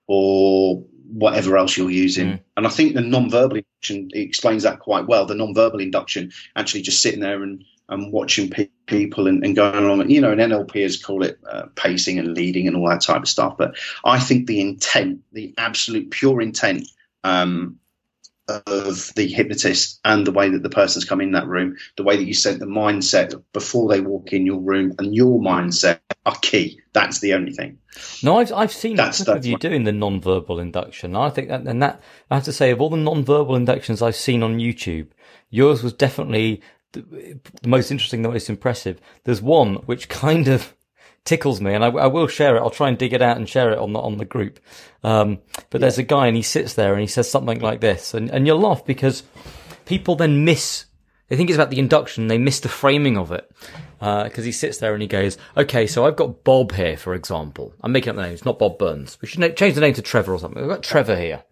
or 0.06 0.82
whatever 1.12 1.58
else 1.58 1.76
you're 1.76 1.90
using. 1.90 2.28
Mm. 2.28 2.40
And 2.56 2.66
I 2.66 2.70
think 2.70 2.94
the 2.94 3.02
non-verbal 3.02 3.58
induction 3.58 4.10
explains 4.14 4.62
that 4.62 4.80
quite 4.80 5.06
well. 5.06 5.26
The 5.26 5.34
non-verbal 5.34 5.80
induction 5.80 6.32
actually 6.54 6.82
just 6.82 7.02
sitting 7.02 7.20
there 7.20 7.42
and 7.42 7.62
and 7.88 8.12
watching 8.12 8.50
pe- 8.50 8.68
people 8.86 9.26
and, 9.26 9.44
and, 9.44 9.54
going 9.54 9.84
along. 9.84 10.10
You 10.10 10.20
know, 10.20 10.32
and 10.32 10.40
NLPers 10.40 11.02
call 11.02 11.22
it 11.22 11.38
uh, 11.48 11.66
pacing 11.74 12.18
and 12.18 12.34
leading 12.34 12.66
and 12.66 12.76
all 12.76 12.88
that 12.88 13.02
type 13.02 13.22
of 13.22 13.28
stuff. 13.28 13.56
But 13.56 13.76
I 14.04 14.18
think 14.18 14.46
the 14.46 14.60
intent, 14.60 15.20
the 15.32 15.54
absolute 15.58 16.10
pure 16.10 16.40
intent 16.40 16.88
um, 17.24 17.78
of 18.48 19.12
the 19.14 19.26
hypnotist 19.26 20.00
and 20.04 20.26
the 20.26 20.32
way 20.32 20.48
that 20.48 20.62
the 20.62 20.70
person's 20.70 21.04
come 21.04 21.20
in 21.20 21.32
that 21.32 21.48
room, 21.48 21.76
the 21.96 22.04
way 22.04 22.16
that 22.16 22.24
you 22.24 22.34
set 22.34 22.58
the 22.58 22.66
mindset 22.66 23.42
before 23.52 23.88
they 23.88 24.00
walk 24.00 24.32
in 24.32 24.46
your 24.46 24.60
room 24.60 24.94
and 24.98 25.14
your 25.14 25.40
mindset 25.40 25.98
are 26.24 26.36
key. 26.42 26.80
That's 26.92 27.20
the 27.20 27.34
only 27.34 27.52
thing. 27.52 27.78
No, 28.22 28.38
I've 28.38 28.52
I've 28.52 28.72
seen 28.72 28.96
that's, 28.96 29.18
that's 29.18 29.38
of 29.38 29.46
you 29.46 29.58
doing 29.58 29.84
the 29.84 29.92
non-verbal 29.92 30.60
induction. 30.60 31.16
I 31.16 31.30
think 31.30 31.48
that, 31.48 31.62
and 31.62 31.82
that 31.82 32.00
I 32.30 32.36
have 32.36 32.44
to 32.44 32.52
say, 32.52 32.70
of 32.70 32.80
all 32.80 32.90
the 32.90 32.96
non-verbal 32.96 33.56
inductions 33.56 34.02
I've 34.02 34.16
seen 34.16 34.42
on 34.42 34.58
YouTube, 34.58 35.08
yours 35.50 35.82
was 35.82 35.92
definitely 35.92 36.62
the 37.02 37.68
most 37.68 37.90
interesting, 37.90 38.22
the 38.22 38.28
most 38.28 38.48
impressive. 38.48 39.00
There's 39.24 39.42
one 39.42 39.76
which 39.86 40.08
kind 40.08 40.48
of 40.48 40.74
tickles 41.24 41.60
me, 41.60 41.74
and 41.74 41.84
I, 41.84 41.88
I, 41.88 42.06
will 42.06 42.28
share 42.28 42.56
it. 42.56 42.60
I'll 42.60 42.70
try 42.70 42.88
and 42.88 42.98
dig 42.98 43.12
it 43.12 43.22
out 43.22 43.36
and 43.36 43.48
share 43.48 43.72
it 43.72 43.78
on 43.78 43.92
the 43.92 44.00
on 44.00 44.18
the 44.18 44.24
group. 44.24 44.60
Um, 45.02 45.38
but 45.70 45.80
there's 45.80 45.98
a 45.98 46.02
guy, 46.02 46.26
and 46.26 46.36
he 46.36 46.42
sits 46.42 46.74
there 46.74 46.92
and 46.92 47.00
he 47.00 47.06
says 47.06 47.30
something 47.30 47.60
like 47.60 47.80
this, 47.80 48.14
and 48.14 48.30
and 48.30 48.46
you'll 48.46 48.60
laugh 48.60 48.84
because 48.84 49.22
people 49.84 50.16
then 50.16 50.44
miss. 50.44 50.86
They 51.28 51.36
think 51.36 51.50
it's 51.50 51.56
about 51.56 51.70
the 51.70 51.80
induction. 51.80 52.28
They 52.28 52.38
miss 52.38 52.60
the 52.60 52.68
framing 52.68 53.18
of 53.18 53.32
it 53.32 53.50
because 53.98 54.38
uh, 54.38 54.42
he 54.42 54.52
sits 54.52 54.78
there 54.78 54.92
and 54.92 55.02
he 55.02 55.08
goes, 55.08 55.38
"Okay, 55.56 55.86
so 55.86 56.06
I've 56.06 56.16
got 56.16 56.44
Bob 56.44 56.72
here, 56.72 56.96
for 56.96 57.14
example. 57.14 57.74
I'm 57.80 57.92
making 57.92 58.10
up 58.10 58.16
the 58.16 58.22
name. 58.22 58.32
It's 58.32 58.44
not 58.44 58.58
Bob 58.58 58.78
Burns. 58.78 59.18
We 59.20 59.28
should 59.28 59.56
change 59.56 59.74
the 59.74 59.80
name 59.80 59.94
to 59.94 60.02
Trevor 60.02 60.34
or 60.34 60.38
something. 60.38 60.62
We've 60.62 60.70
got 60.70 60.82
Trevor 60.82 61.16
here." 61.16 61.42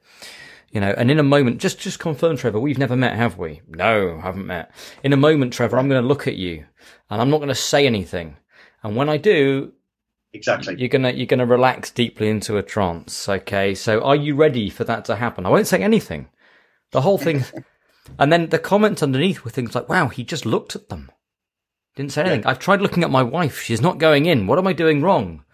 You 0.75 0.81
know, 0.81 0.93
and 0.99 1.09
in 1.09 1.21
a 1.21 1.23
moment, 1.23 1.61
just, 1.61 1.79
just 1.79 2.01
confirm, 2.01 2.37
Trevor, 2.37 2.59
we've 2.59 2.79
never 2.79 2.97
met, 2.97 3.15
have 3.15 3.39
we? 3.39 3.63
No, 3.69 4.19
haven't 4.19 4.49
met. 4.49 4.73
In 5.05 5.13
a 5.13 5.17
moment, 5.17 5.53
Trevor, 5.53 5.79
I'm 5.79 5.89
going 5.89 6.03
to 6.03 6.07
look 6.07 6.27
at 6.27 6.35
you 6.35 6.65
and 7.09 7.23
I'm 7.23 7.31
not 7.31 7.39
going 7.39 7.49
to 7.49 7.55
say 7.55 7.87
anything. 7.87 8.37
And 8.83 8.97
when 8.97 9.09
I 9.09 9.17
do, 9.17 9.73
exactly, 10.33 10.75
you're 10.77 10.89
going 10.89 11.05
to, 11.05 11.15
you're 11.15 11.29
going 11.29 11.39
to 11.39 11.47
relax 11.47 11.93
deeply 11.93 12.29
into 12.29 12.59
a 12.59 12.63
trance. 12.65 13.29
Okay. 13.29 13.77
So 13.77 14.03
are 14.03 14.17
you 14.17 14.35
ready 14.35 14.69
for 14.69 14.83
that 14.83 15.05
to 15.05 15.15
happen? 15.15 15.47
I 15.47 15.51
won't 15.51 15.69
say 15.69 15.81
anything. 15.81 16.29
The 16.91 17.03
whole 17.03 17.19
thing. 17.19 17.45
and 18.19 18.33
then 18.33 18.49
the 18.49 18.59
comments 18.59 19.01
underneath 19.01 19.45
were 19.45 19.53
things 19.53 19.77
like, 19.77 19.89
wow, 19.89 20.09
he 20.09 20.25
just 20.25 20.45
looked 20.45 20.75
at 20.75 20.89
them. 20.89 21.09
Didn't 21.95 22.11
say 22.11 22.23
anything. 22.23 22.43
Yeah. 22.43 22.51
I've 22.51 22.59
tried 22.59 22.81
looking 22.81 23.05
at 23.05 23.13
my 23.13 23.23
wife. 23.23 23.61
She's 23.61 23.81
not 23.81 23.99
going 23.99 24.27
in. 24.27 24.49
What 24.49 24.59
am 24.59 24.67
I 24.67 24.73
doing 24.73 25.03
wrong? 25.03 25.45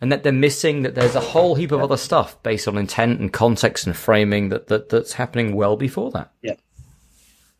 And 0.00 0.12
that 0.12 0.22
they're 0.22 0.32
missing 0.32 0.82
that 0.82 0.94
there's 0.94 1.14
a 1.14 1.20
whole 1.20 1.54
heap 1.54 1.72
of 1.72 1.80
other 1.80 1.96
stuff 1.96 2.40
based 2.42 2.68
on 2.68 2.78
intent 2.78 3.20
and 3.20 3.32
context 3.32 3.86
and 3.86 3.96
framing 3.96 4.48
that, 4.50 4.68
that 4.68 4.88
that's 4.88 5.14
happening 5.14 5.54
well 5.54 5.76
before 5.76 6.10
that. 6.12 6.32
Yeah. 6.42 6.54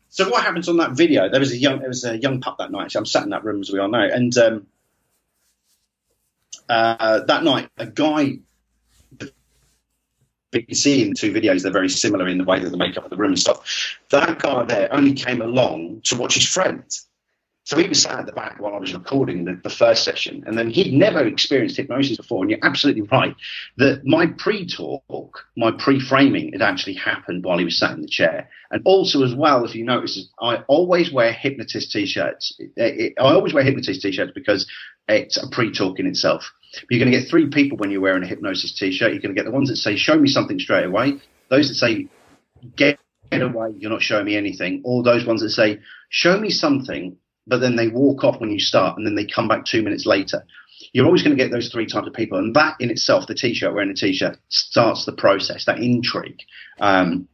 So 0.09 0.27
what 0.29 0.43
happens 0.43 0.67
on 0.67 0.77
that 0.77 0.91
video? 0.91 1.29
There 1.29 1.39
was 1.39 1.51
a 1.51 1.57
young, 1.57 1.79
there 1.79 1.89
was 1.89 2.03
a 2.03 2.17
young 2.17 2.41
pup 2.41 2.57
that 2.57 2.71
night. 2.71 2.85
Actually, 2.85 2.99
I'm 2.99 3.05
sat 3.05 3.23
in 3.23 3.29
that 3.29 3.43
room 3.43 3.61
as 3.61 3.71
we 3.71 3.79
are 3.79 3.87
now, 3.87 4.03
and 4.03 4.35
um, 4.37 4.67
uh, 6.67 7.19
that 7.21 7.43
night 7.43 7.69
a 7.77 7.85
guy. 7.85 8.39
You 10.51 10.63
can 10.63 10.73
see 10.73 11.03
in 11.03 11.13
two 11.13 11.31
videos 11.31 11.61
they're 11.61 11.71
very 11.71 11.89
similar 11.89 12.27
in 12.27 12.39
the 12.39 12.43
way 12.43 12.59
that 12.59 12.71
the 12.71 12.77
makeup 12.77 13.03
of 13.03 13.11
the 13.11 13.17
room 13.17 13.33
and 13.33 13.39
stuff. 13.39 13.99
That 14.09 14.39
guy 14.39 14.63
there 14.63 14.91
only 14.91 15.13
came 15.13 15.43
along 15.43 16.01
to 16.05 16.17
watch 16.17 16.33
his 16.33 16.47
friends. 16.47 17.07
So 17.69 17.77
he 17.77 17.87
was 17.87 18.01
sat 18.01 18.17
at 18.17 18.25
the 18.25 18.31
back 18.31 18.59
while 18.59 18.73
I 18.73 18.79
was 18.79 18.95
recording 18.95 19.45
the, 19.45 19.53
the 19.61 19.69
first 19.69 20.03
session, 20.03 20.43
and 20.47 20.57
then 20.57 20.71
he'd 20.71 20.91
never 20.91 21.19
experienced 21.19 21.77
hypnosis 21.77 22.17
before. 22.17 22.41
And 22.41 22.49
you're 22.49 22.59
absolutely 22.63 23.03
right 23.03 23.35
that 23.77 24.03
my 24.03 24.25
pre-talk, 24.25 25.45
my 25.55 25.69
pre-framing, 25.77 26.53
had 26.53 26.63
actually 26.63 26.95
happened 26.95 27.45
while 27.45 27.59
he 27.59 27.65
was 27.65 27.77
sat 27.77 27.91
in 27.91 28.01
the 28.01 28.07
chair. 28.07 28.49
And 28.71 28.81
also, 28.85 29.23
as 29.23 29.35
well, 29.35 29.65
if 29.65 29.75
you 29.75 29.85
notice, 29.85 30.29
I 30.41 30.63
always 30.67 31.13
wear 31.13 31.31
hypnotist 31.31 31.91
t-shirts. 31.91 32.59
I 32.79 33.13
always 33.19 33.53
wear 33.53 33.63
hypnotist 33.63 34.01
t-shirts 34.01 34.31
because 34.33 34.65
it's 35.07 35.37
a 35.37 35.47
pre-talk 35.51 35.99
in 35.99 36.07
itself. 36.07 36.51
You're 36.89 36.99
going 36.99 37.11
to 37.11 37.19
get 37.19 37.29
three 37.29 37.49
people 37.49 37.77
when 37.77 37.91
you're 37.91 38.01
wearing 38.01 38.23
a 38.23 38.27
hypnosis 38.27 38.73
t-shirt. 38.79 39.11
You're 39.11 39.21
going 39.21 39.35
to 39.35 39.39
get 39.39 39.45
the 39.45 39.55
ones 39.55 39.69
that 39.69 39.75
say, 39.75 39.95
"Show 39.95 40.17
me 40.17 40.27
something 40.27 40.57
straight 40.57 40.85
away." 40.85 41.19
Those 41.51 41.67
that 41.67 41.75
say, 41.75 42.07
"Get." 42.75 42.97
Get 43.31 43.43
away, 43.43 43.75
you're 43.77 43.91
not 43.91 44.01
showing 44.01 44.25
me 44.25 44.35
anything. 44.35 44.81
Or 44.83 45.03
those 45.03 45.23
ones 45.23 45.41
that 45.41 45.51
say, 45.51 45.81
show 46.09 46.39
me 46.39 46.49
something 46.49 47.15
but 47.49 47.59
then 47.59 47.75
they 47.75 47.87
walk 47.87 48.23
off 48.23 48.39
when 48.39 48.51
you 48.51 48.59
start 48.59 48.97
and 48.97 49.05
then 49.05 49.15
they 49.15 49.25
come 49.25 49.47
back 49.47 49.65
two 49.65 49.81
minutes 49.81 50.05
later. 50.05 50.45
You're 50.93 51.05
always 51.05 51.23
going 51.23 51.35
to 51.37 51.43
get 51.43 51.51
those 51.51 51.69
three 51.69 51.85
types 51.85 52.07
of 52.07 52.13
people. 52.13 52.37
And 52.37 52.55
that 52.55 52.77
in 52.79 52.89
itself, 52.89 53.27
the 53.27 53.35
t-shirt, 53.35 53.73
wearing 53.73 53.91
a 53.91 53.95
t-shirt 53.95 54.37
starts 54.49 55.05
the 55.05 55.11
process, 55.11 55.65
that 55.65 55.79
intrigue, 55.79 56.39
um, 56.79 57.27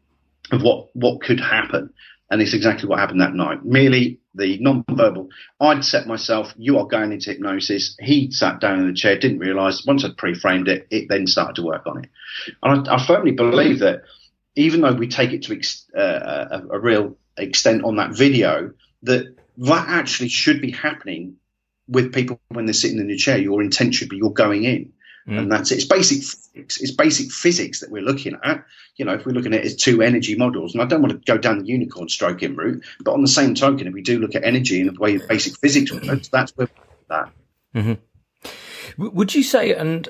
of 0.51 0.61
what, 0.63 0.95
what 0.95 1.21
could 1.21 1.39
happen. 1.39 1.93
And 2.31 2.41
it's 2.41 2.55
exactly 2.55 2.89
what 2.89 2.99
happened 2.99 3.21
that 3.21 3.35
night. 3.35 3.63
Merely 3.63 4.19
the 4.33 4.57
non-verbal. 4.59 5.29
I'd 5.59 5.85
set 5.85 6.07
myself, 6.07 6.53
you 6.57 6.79
are 6.79 6.87
going 6.87 7.11
into 7.11 7.29
hypnosis. 7.29 7.95
He 7.99 8.31
sat 8.31 8.59
down 8.59 8.79
in 8.79 8.87
the 8.87 8.93
chair, 8.93 9.17
didn't 9.17 9.39
realize 9.39 9.85
once 9.85 10.03
I'd 10.03 10.17
pre-framed 10.17 10.67
it, 10.67 10.87
it 10.89 11.07
then 11.07 11.27
started 11.27 11.55
to 11.57 11.63
work 11.63 11.85
on 11.85 12.03
it. 12.03 12.09
And 12.63 12.87
I, 12.87 12.95
I 12.95 13.05
firmly 13.05 13.31
believe 13.31 13.79
that 13.79 14.01
even 14.55 14.81
though 14.81 14.93
we 14.93 15.07
take 15.07 15.31
it 15.33 15.43
to 15.43 15.55
ex, 15.55 15.85
uh, 15.95 16.47
a, 16.51 16.75
a 16.75 16.79
real 16.79 17.15
extent 17.37 17.83
on 17.83 17.97
that 17.97 18.15
video, 18.15 18.71
that 19.03 19.35
that 19.57 19.87
actually 19.87 20.29
should 20.29 20.61
be 20.61 20.71
happening 20.71 21.37
with 21.87 22.13
people 22.13 22.39
when 22.49 22.65
they're 22.65 22.73
sitting 22.73 22.99
in 22.99 23.07
the 23.07 23.17
chair. 23.17 23.37
Your 23.37 23.61
intent 23.61 23.95
should 23.95 24.09
be 24.09 24.17
you're 24.17 24.31
going 24.31 24.63
in. 24.63 24.93
Mm. 25.27 25.39
And 25.39 25.51
that's 25.51 25.71
it. 25.71 25.75
It's 25.75 25.85
basic 25.85 26.23
physics. 26.23 26.81
It's 26.81 26.91
basic 26.91 27.31
physics 27.31 27.79
that 27.79 27.89
we're 27.89 28.03
looking 28.03 28.37
at. 28.43 28.63
You 28.95 29.05
know, 29.05 29.13
if 29.13 29.25
we're 29.25 29.31
looking 29.31 29.53
at 29.53 29.61
it 29.61 29.65
as 29.65 29.75
two 29.75 30.01
energy 30.01 30.35
models, 30.35 30.73
and 30.73 30.81
I 30.81 30.85
don't 30.85 31.01
want 31.01 31.13
to 31.13 31.31
go 31.31 31.37
down 31.37 31.59
the 31.59 31.65
unicorn 31.65 32.09
stroking 32.09 32.55
route, 32.55 32.83
but 33.03 33.13
on 33.13 33.21
the 33.21 33.27
same 33.27 33.55
token, 33.55 33.87
if 33.87 33.93
we 33.93 34.01
do 34.01 34.19
look 34.19 34.35
at 34.35 34.43
energy 34.43 34.81
and 34.81 34.95
the 34.95 34.99
way 34.99 35.15
of 35.15 35.27
basic 35.27 35.57
physics 35.57 35.91
works, 35.91 36.27
that's 36.27 36.51
where 36.55 36.69
that. 37.09 37.31
Mm-hmm. 37.73 37.93
Would 38.97 39.33
you 39.33 39.43
say, 39.43 39.73
and 39.73 40.07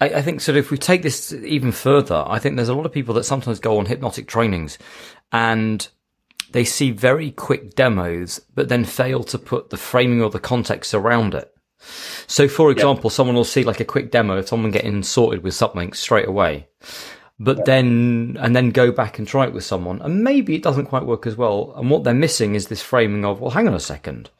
I, 0.00 0.06
I, 0.06 0.22
think 0.22 0.40
sort 0.40 0.56
of 0.56 0.64
if 0.64 0.70
we 0.70 0.78
take 0.78 1.02
this 1.02 1.32
even 1.32 1.70
further, 1.70 2.24
I 2.26 2.38
think 2.38 2.56
there's 2.56 2.68
a 2.68 2.74
lot 2.74 2.86
of 2.86 2.92
people 2.92 3.14
that 3.14 3.24
sometimes 3.24 3.60
go 3.60 3.78
on 3.78 3.86
hypnotic 3.86 4.26
trainings 4.26 4.78
and 5.30 5.86
they 6.52 6.64
see 6.64 6.90
very 6.90 7.30
quick 7.30 7.74
demos, 7.74 8.40
but 8.54 8.68
then 8.68 8.84
fail 8.84 9.22
to 9.24 9.38
put 9.38 9.70
the 9.70 9.76
framing 9.76 10.22
or 10.22 10.30
the 10.30 10.40
context 10.40 10.94
around 10.94 11.34
it. 11.34 11.54
So, 12.26 12.48
for 12.48 12.70
example, 12.70 13.08
yep. 13.08 13.12
someone 13.12 13.36
will 13.36 13.44
see 13.44 13.64
like 13.64 13.80
a 13.80 13.84
quick 13.84 14.10
demo 14.10 14.36
of 14.36 14.48
someone 14.48 14.70
getting 14.70 15.02
sorted 15.02 15.42
with 15.42 15.54
something 15.54 15.92
straight 15.92 16.28
away, 16.28 16.68
but 17.38 17.58
yep. 17.58 17.66
then, 17.66 18.36
and 18.40 18.54
then 18.54 18.70
go 18.70 18.92
back 18.92 19.18
and 19.18 19.26
try 19.26 19.46
it 19.46 19.52
with 19.52 19.64
someone. 19.64 20.02
And 20.02 20.22
maybe 20.22 20.54
it 20.54 20.62
doesn't 20.62 20.86
quite 20.86 21.06
work 21.06 21.26
as 21.26 21.36
well. 21.36 21.72
And 21.76 21.90
what 21.90 22.04
they're 22.04 22.14
missing 22.14 22.54
is 22.54 22.68
this 22.68 22.82
framing 22.82 23.24
of, 23.24 23.40
well, 23.40 23.50
hang 23.50 23.66
on 23.66 23.74
a 23.74 23.80
second. 23.80 24.30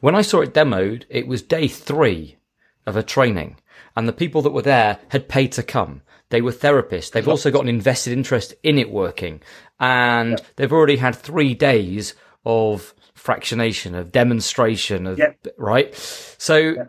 When 0.00 0.14
I 0.14 0.22
saw 0.22 0.40
it 0.40 0.54
demoed, 0.54 1.04
it 1.10 1.26
was 1.26 1.42
day 1.42 1.68
three 1.68 2.38
of 2.86 2.96
a 2.96 3.02
training 3.02 3.56
and 3.98 4.06
the 4.06 4.12
people 4.12 4.42
that 4.42 4.52
were 4.52 4.62
there 4.62 4.98
had 5.08 5.28
paid 5.28 5.50
to 5.52 5.62
come. 5.62 6.02
They 6.30 6.42
were 6.42 6.52
therapists. 6.52 7.12
They've 7.12 7.28
also 7.28 7.50
got 7.50 7.62
an 7.62 7.68
invested 7.68 8.12
interest 8.12 8.54
in 8.62 8.78
it 8.78 8.90
working 8.90 9.40
and 9.80 10.40
they've 10.56 10.72
already 10.72 10.96
had 10.96 11.14
three 11.14 11.54
days 11.54 12.14
of 12.44 12.94
fractionation, 13.16 13.98
of 13.98 14.12
demonstration, 14.12 15.06
of 15.06 15.18
yep. 15.18 15.38
right. 15.56 15.94
So. 15.94 16.88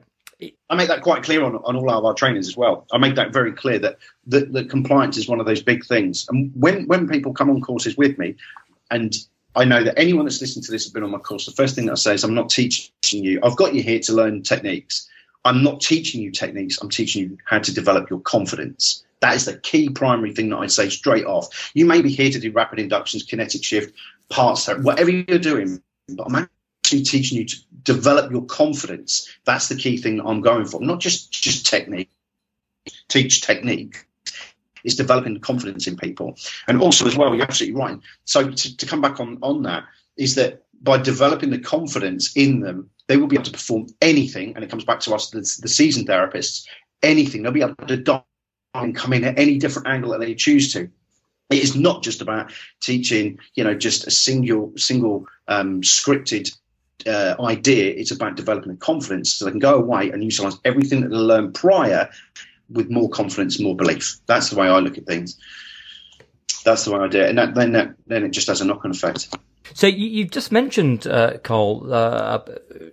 I 0.70 0.76
make 0.76 0.88
that 0.88 1.02
quite 1.02 1.24
clear 1.24 1.44
on, 1.44 1.56
on 1.56 1.76
all 1.76 1.92
of 1.92 2.06
our 2.06 2.14
trainers 2.14 2.48
as 2.48 2.56
well. 2.56 2.86
I 2.94 2.98
make 2.98 3.16
that 3.16 3.34
very 3.34 3.52
clear 3.52 3.78
that, 3.80 3.98
that 4.28 4.54
that 4.54 4.70
compliance 4.70 5.18
is 5.18 5.28
one 5.28 5.42
of 5.42 5.46
those 5.46 5.62
big 5.62 5.86
things. 5.86 6.28
And 6.30 6.54
when 6.56 6.88
when 6.88 7.10
people 7.10 7.34
come 7.34 7.50
on 7.50 7.60
courses 7.60 7.98
with 7.98 8.18
me, 8.18 8.36
and 8.90 9.14
I 9.58 9.66
know 9.66 9.84
that 9.84 10.00
anyone 10.00 10.24
that's 10.24 10.40
listened 10.40 10.64
to 10.64 10.72
this 10.72 10.86
has 10.86 10.94
been 10.94 11.04
on 11.04 11.12
my 11.12 11.18
course, 11.18 11.46
the 11.46 11.52
first 11.52 11.76
thing 11.76 11.88
that 11.88 11.92
I 11.92 11.96
say 11.96 12.14
is 12.14 12.24
I'm 12.24 12.36
not 12.36 12.50
teaching 12.50 12.94
you. 13.04 13.42
I've 13.44 13.58
got 13.58 13.74
you 13.74 13.84
here 13.84 14.00
to 14.00 14.14
learn 14.14 14.42
techniques. 14.42 15.10
I'm 15.44 15.62
not 15.62 15.82
teaching 15.82 16.22
you 16.22 16.32
techniques. 16.32 16.78
I'm 16.82 16.90
teaching 16.90 17.24
you 17.24 17.38
how 17.44 17.60
to 17.60 17.74
develop 17.74 18.10
your 18.10 18.22
confidence. 18.22 19.04
That 19.22 19.36
is 19.36 19.46
the 19.46 19.58
key 19.58 19.90
primary 19.90 20.34
thing 20.34 20.50
that 20.50 20.58
I'd 20.58 20.72
say 20.72 20.90
straight 20.90 21.26
off. 21.26 21.72
You 21.74 21.86
may 21.86 22.02
be 22.02 22.10
here 22.10 22.32
to 22.32 22.40
do 22.40 22.52
rapid 22.52 22.80
inductions, 22.80 23.24
kinetic 23.24 23.64
shift, 23.64 23.94
parts, 24.30 24.68
whatever 24.68 25.10
you're 25.10 25.40
doing, 25.40 25.82
but 26.08 26.28
I'm 26.28 26.36
actually 26.84 27.04
teaching 27.04 27.38
you 27.38 27.46
to 27.46 27.56
develop 27.84 28.32
your 28.32 28.46
confidence. 28.46 29.30
That's 29.46 29.68
the 29.68 29.76
key 29.76 29.98
thing 29.98 30.18
that 30.18 30.26
I'm 30.26 30.42
going 30.42 30.66
for. 30.66 30.82
Not 30.82 31.00
just 31.00 31.32
just 31.32 31.66
technique. 31.66 32.10
Teach 33.10 33.42
technique. 33.42 34.06
It's 34.84 34.96
developing 34.96 35.38
confidence 35.42 35.88
in 35.88 35.98
people, 35.98 36.38
and 36.68 36.82
also 36.82 37.06
as 37.06 37.18
well. 37.18 37.36
You're 37.36 37.44
absolutely 37.44 37.80
right. 37.80 38.00
So 38.24 38.50
to, 38.50 38.78
to 38.78 38.86
come 38.86 39.02
back 39.02 39.20
on 39.20 39.38
on 39.42 39.64
that 39.64 39.84
is 40.16 40.36
that 40.36 40.64
by 40.82 40.98
developing 40.98 41.50
the 41.50 41.60
confidence 41.60 42.36
in 42.36 42.62
them, 42.62 42.90
they 43.08 43.18
will 43.18 43.28
be 43.28 43.36
able 43.36 43.44
to 43.46 43.52
perform 43.52 43.88
anything. 44.02 44.56
And 44.56 44.64
it 44.64 44.70
comes 44.70 44.86
back 44.86 45.02
to 45.02 45.14
us, 45.14 45.30
the, 45.30 45.40
the 45.62 45.68
seasoned 45.68 46.08
therapists, 46.08 46.66
anything. 47.04 47.44
They'll 47.44 47.52
be 47.52 47.62
able 47.62 47.76
to 47.88 47.98
dive 47.98 48.24
and 48.74 48.96
come 48.96 49.14
in 49.14 49.24
at 49.24 49.40
any 49.40 49.58
different 49.58 49.88
angle 49.88 50.12
that 50.12 50.20
they 50.20 50.36
choose 50.36 50.74
to. 50.74 50.90
It 51.50 51.64
is 51.64 51.76
not 51.76 52.04
just 52.04 52.22
about 52.22 52.52
teaching 52.82 53.40
you 53.56 53.64
know 53.64 53.74
just 53.74 54.08
a 54.08 54.12
single 54.12 54.74
single 54.78 55.26
um, 55.48 55.82
scripted 55.82 56.56
uh, 57.08 57.36
idea. 57.40 57.94
It's 57.94 58.12
about 58.12 58.36
developing 58.36 58.78
confidence 58.78 59.34
so 59.34 59.46
they 59.46 59.52
can 59.52 59.60
go 59.60 59.76
away 59.76 60.12
and 60.12 60.24
utilize 60.24 60.58
everything 60.66 61.02
that 61.02 61.10
they 61.10 61.16
learned 61.16 61.56
prior 61.56 62.10
with 62.70 62.90
more 62.90 63.10
confidence 63.10 63.60
more 63.60 63.76
belief. 63.76 64.20
That's 64.28 64.50
the 64.50 64.56
way 64.56 64.68
i 64.68 64.78
look 64.80 64.98
at 64.98 65.08
things. 65.08 65.38
That's 66.66 66.86
the 66.86 66.92
way 66.92 67.00
i 67.00 67.08
do 67.08 67.22
it. 67.22 67.30
And 67.30 67.38
that, 67.38 67.56
then 67.56 67.72
that, 67.72 67.96
then 68.06 68.24
it 68.24 68.30
just 68.30 68.48
has 68.48 68.62
a 68.62 68.66
knock-on 68.66 68.92
effect 68.92 69.30
so 69.74 69.88
you, 69.88 70.24
have 70.24 70.32
just 70.32 70.52
mentioned, 70.52 71.08
uh, 71.08 71.38
Cole, 71.40 71.94
uh, 71.94 72.40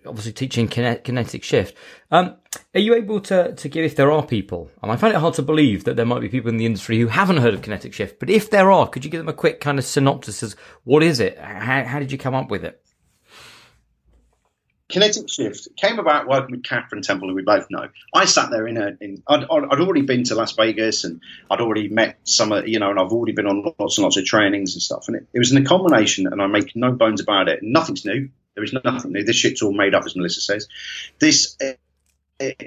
obviously 0.07 0.33
teaching 0.33 0.69
kinetic 0.69 1.43
shift. 1.43 1.77
Um, 2.11 2.37
are 2.75 2.81
you 2.81 2.95
able 2.95 3.21
to, 3.21 3.55
to 3.55 3.69
give, 3.69 3.85
if 3.85 3.97
there 3.97 4.11
are 4.11 4.25
people, 4.25 4.71
and 4.83 4.93
I 4.93 4.97
find 4.97 5.15
it 5.15 5.21
hard 5.21 5.35
to 5.35 5.43
believe 5.43 5.85
that 5.85 5.97
there 5.97 6.07
might 6.07 6.21
be 6.21 6.29
people 6.29 6.51
in 6.51 6.57
the 6.57 6.67
industry 6.67 6.99
who 6.99 7.09
haven't 7.09 7.39
heard 7.39 7.55
of 7.55 7.63
kinetic 7.63 7.93
shift, 7.93 8.19
but 8.19 8.31
if 8.31 8.51
there 8.51 8.71
are, 8.71 8.89
could 8.89 9.05
you 9.05 9.11
give 9.11 9.21
them 9.21 9.29
a 9.29 9.33
quick 9.33 9.61
kind 9.61 9.79
of 9.79 9.85
synopsis 9.85 10.43
as 10.43 10.57
what 10.85 11.03
is 11.03 11.21
it? 11.21 11.39
How, 11.39 11.85
how 11.85 11.99
did 11.99 12.13
you 12.13 12.19
come 12.19 12.35
up 12.35 12.51
with 12.51 12.65
it? 12.65 12.81
Kinetic 14.89 15.29
Shift 15.29 15.69
came 15.77 15.99
about 15.99 16.29
working 16.29 16.53
with 16.53 16.63
Catherine 16.63 17.03
Temple, 17.03 17.29
who 17.29 17.35
we 17.35 17.43
both 17.43 17.67
know. 17.71 17.89
I 18.15 18.25
sat 18.25 18.51
there 18.51 18.69
in 18.69 18.77
a, 18.77 18.97
in, 19.01 19.23
I'd, 19.27 19.43
I'd 19.43 19.81
already 19.81 20.03
been 20.03 20.23
to 20.25 20.37
Las 20.37 20.53
Vegas 20.53 21.03
and 21.03 21.21
I'd 21.51 21.61
already 21.61 21.89
met 21.89 22.19
some 22.23 22.53
of, 22.53 22.69
you 22.69 22.79
know, 22.79 22.91
and 22.91 23.01
I've 23.01 23.11
already 23.11 23.33
been 23.33 23.47
on 23.47 23.65
lots 23.79 23.99
and 23.99 24.05
lots 24.05 24.17
of 24.17 24.25
trainings 24.25 24.75
and 24.75 24.83
stuff. 24.83 25.09
And 25.09 25.17
it, 25.17 25.27
it 25.33 25.39
was 25.41 25.51
in 25.51 25.61
a 25.61 25.65
combination, 25.65 26.29
and 26.29 26.41
I 26.41 26.47
make 26.47 26.77
no 26.77 26.93
bones 26.93 27.21
about 27.21 27.49
it. 27.49 27.61
Nothing's 27.63 28.05
new. 28.05 28.29
There 28.55 28.65
is 28.65 28.73
nothing 28.73 29.13
new. 29.13 29.25
This 29.25 29.37
shit's 29.37 29.61
all 29.61 29.73
made 29.73 29.95
up, 29.95 30.05
as 30.07 30.15
Melissa 30.15 30.41
says. 30.41 30.69
This, 31.19 31.57
uh, 31.61 31.73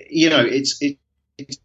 you 0.10 0.30
know, 0.30 0.46
it's, 0.46 0.82
it, 0.82 0.98
it's 1.38 1.58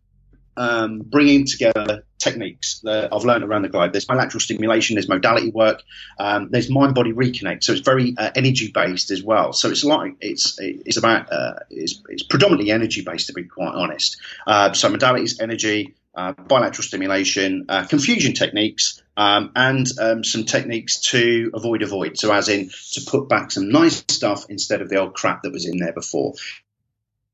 um, 0.57 1.01
bringing 1.01 1.47
together 1.47 2.05
techniques 2.19 2.81
that 2.81 3.13
I've 3.13 3.25
learned 3.25 3.45
around 3.45 3.63
the 3.63 3.69
globe. 3.69 3.93
There's 3.93 4.07
bilateral 4.07 4.41
stimulation, 4.41 4.95
there's 4.95 5.09
modality 5.09 5.51
work, 5.51 5.83
um, 6.19 6.49
there's 6.51 6.71
mind 6.71 6.95
body 6.95 7.13
reconnect. 7.13 7.65
So 7.65 7.73
it's 7.73 7.83
very 7.83 8.15
uh, 8.17 8.31
energy 8.35 8.71
based 8.73 9.11
as 9.11 9.23
well. 9.23 9.53
So 9.53 9.71
it's 9.71 9.85
like 9.85 10.17
it's 10.21 10.59
it's 10.61 10.97
about 10.97 11.33
uh, 11.33 11.55
it's, 11.71 12.03
it's, 12.09 12.23
predominantly 12.23 12.73
energy 12.73 13.03
based 13.03 13.29
to 13.29 13.33
be 13.33 13.45
quite 13.45 13.75
honest. 13.75 14.17
Uh, 14.47 14.73
so 14.73 14.91
modalities, 14.91 15.41
energy. 15.41 15.95
Uh, 16.17 16.31
bilateral 16.31 16.85
stimulation, 16.85 17.67
uh, 17.69 17.85
confusion 17.87 18.35
techniques, 18.35 19.03
um, 19.17 19.51
and 19.57 19.89
um, 19.99 20.23
some 20.23 20.45
techniques 20.45 21.01
to 21.01 21.51
avoid 21.53 21.83
avoid. 21.83 22.17
So, 22.17 22.33
as 22.33 22.49
in 22.49 22.71
to 22.93 23.01
put 23.05 23.29
back 23.29 23.51
some 23.51 23.69
nice 23.69 24.05
stuff 24.07 24.47
instead 24.49 24.81
of 24.81 24.89
the 24.89 24.99
old 24.99 25.15
crap 25.15 25.43
that 25.43 25.53
was 25.53 25.67
in 25.67 25.79
there 25.79 25.93
before. 25.93 26.35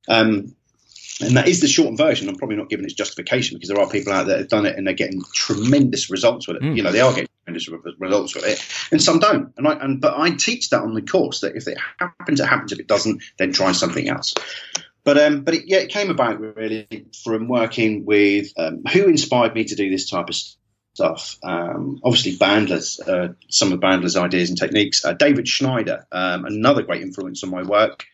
Um, 0.09 0.56
and 1.20 1.37
that 1.37 1.48
is 1.48 1.61
the 1.61 1.68
shortened 1.68 1.98
version. 1.98 2.28
I'm 2.28 2.37
probably 2.37 2.56
not 2.56 2.68
giving 2.68 2.85
its 2.85 2.94
justification 2.94 3.56
because 3.56 3.68
there 3.68 3.80
are 3.80 3.88
people 3.88 4.12
out 4.12 4.26
there 4.26 4.37
that 4.37 4.42
have 4.42 4.48
done 4.48 4.66
it 4.66 4.76
and 4.76 4.87
they're 4.87 4.94
getting 4.94 5.22
tremendous 5.35 6.11
results 6.11 6.48
with 6.48 6.56
it. 6.56 6.62
Mm. 6.62 6.76
You 6.76 6.83
know, 6.83 6.92
they 6.92 7.00
are 7.00 7.12
getting 7.12 7.28
tremendous 7.44 7.68
results 7.98 8.35
with 8.35 8.44
it, 8.46 8.64
and 8.92 9.02
some 9.02 9.18
don't. 9.18 9.52
And 9.56 9.66
I, 9.66 9.72
and 9.74 10.00
but 10.00 10.18
I 10.18 10.30
teach 10.30 10.70
that 10.70 10.83
on 10.83 10.94
the 10.94 11.02
course 11.02 11.40
that 11.40 11.56
if 11.56 11.66
it 11.68 11.78
happens, 11.98 12.40
it 12.40 12.46
happens. 12.46 12.72
If 12.72 12.80
it 12.80 12.87
doesn't, 12.87 13.22
then 13.38 13.52
try 13.52 13.72
something 13.72 14.09
else. 14.09 14.35
But 15.04 15.18
um, 15.18 15.42
but 15.44 15.54
it, 15.54 15.64
yeah, 15.66 15.78
it 15.78 15.90
came 15.90 16.11
about 16.11 16.40
really 16.40 16.87
from 17.24 17.48
working 17.48 18.04
with 18.04 18.52
um, 18.56 18.83
who 18.92 19.06
inspired 19.06 19.54
me 19.54 19.64
to 19.64 19.74
do 19.74 19.90
this 19.90 20.09
type 20.09 20.28
of 20.28 20.37
stuff. 20.94 21.38
Um, 21.42 22.00
obviously, 22.04 22.37
Bandler's, 22.37 23.00
uh, 23.00 23.28
some 23.48 23.72
of 23.72 23.80
Bandler's 23.80 24.16
ideas 24.16 24.50
and 24.50 24.59
techniques. 24.59 25.04
Uh, 25.04 25.14
David 25.14 25.48
Snyder, 25.48 26.06
um, 26.12 26.44
another 26.44 26.83
great 26.83 27.02
influence 27.02 27.42
on 27.42 27.50
my 27.50 27.62
work 27.62 28.04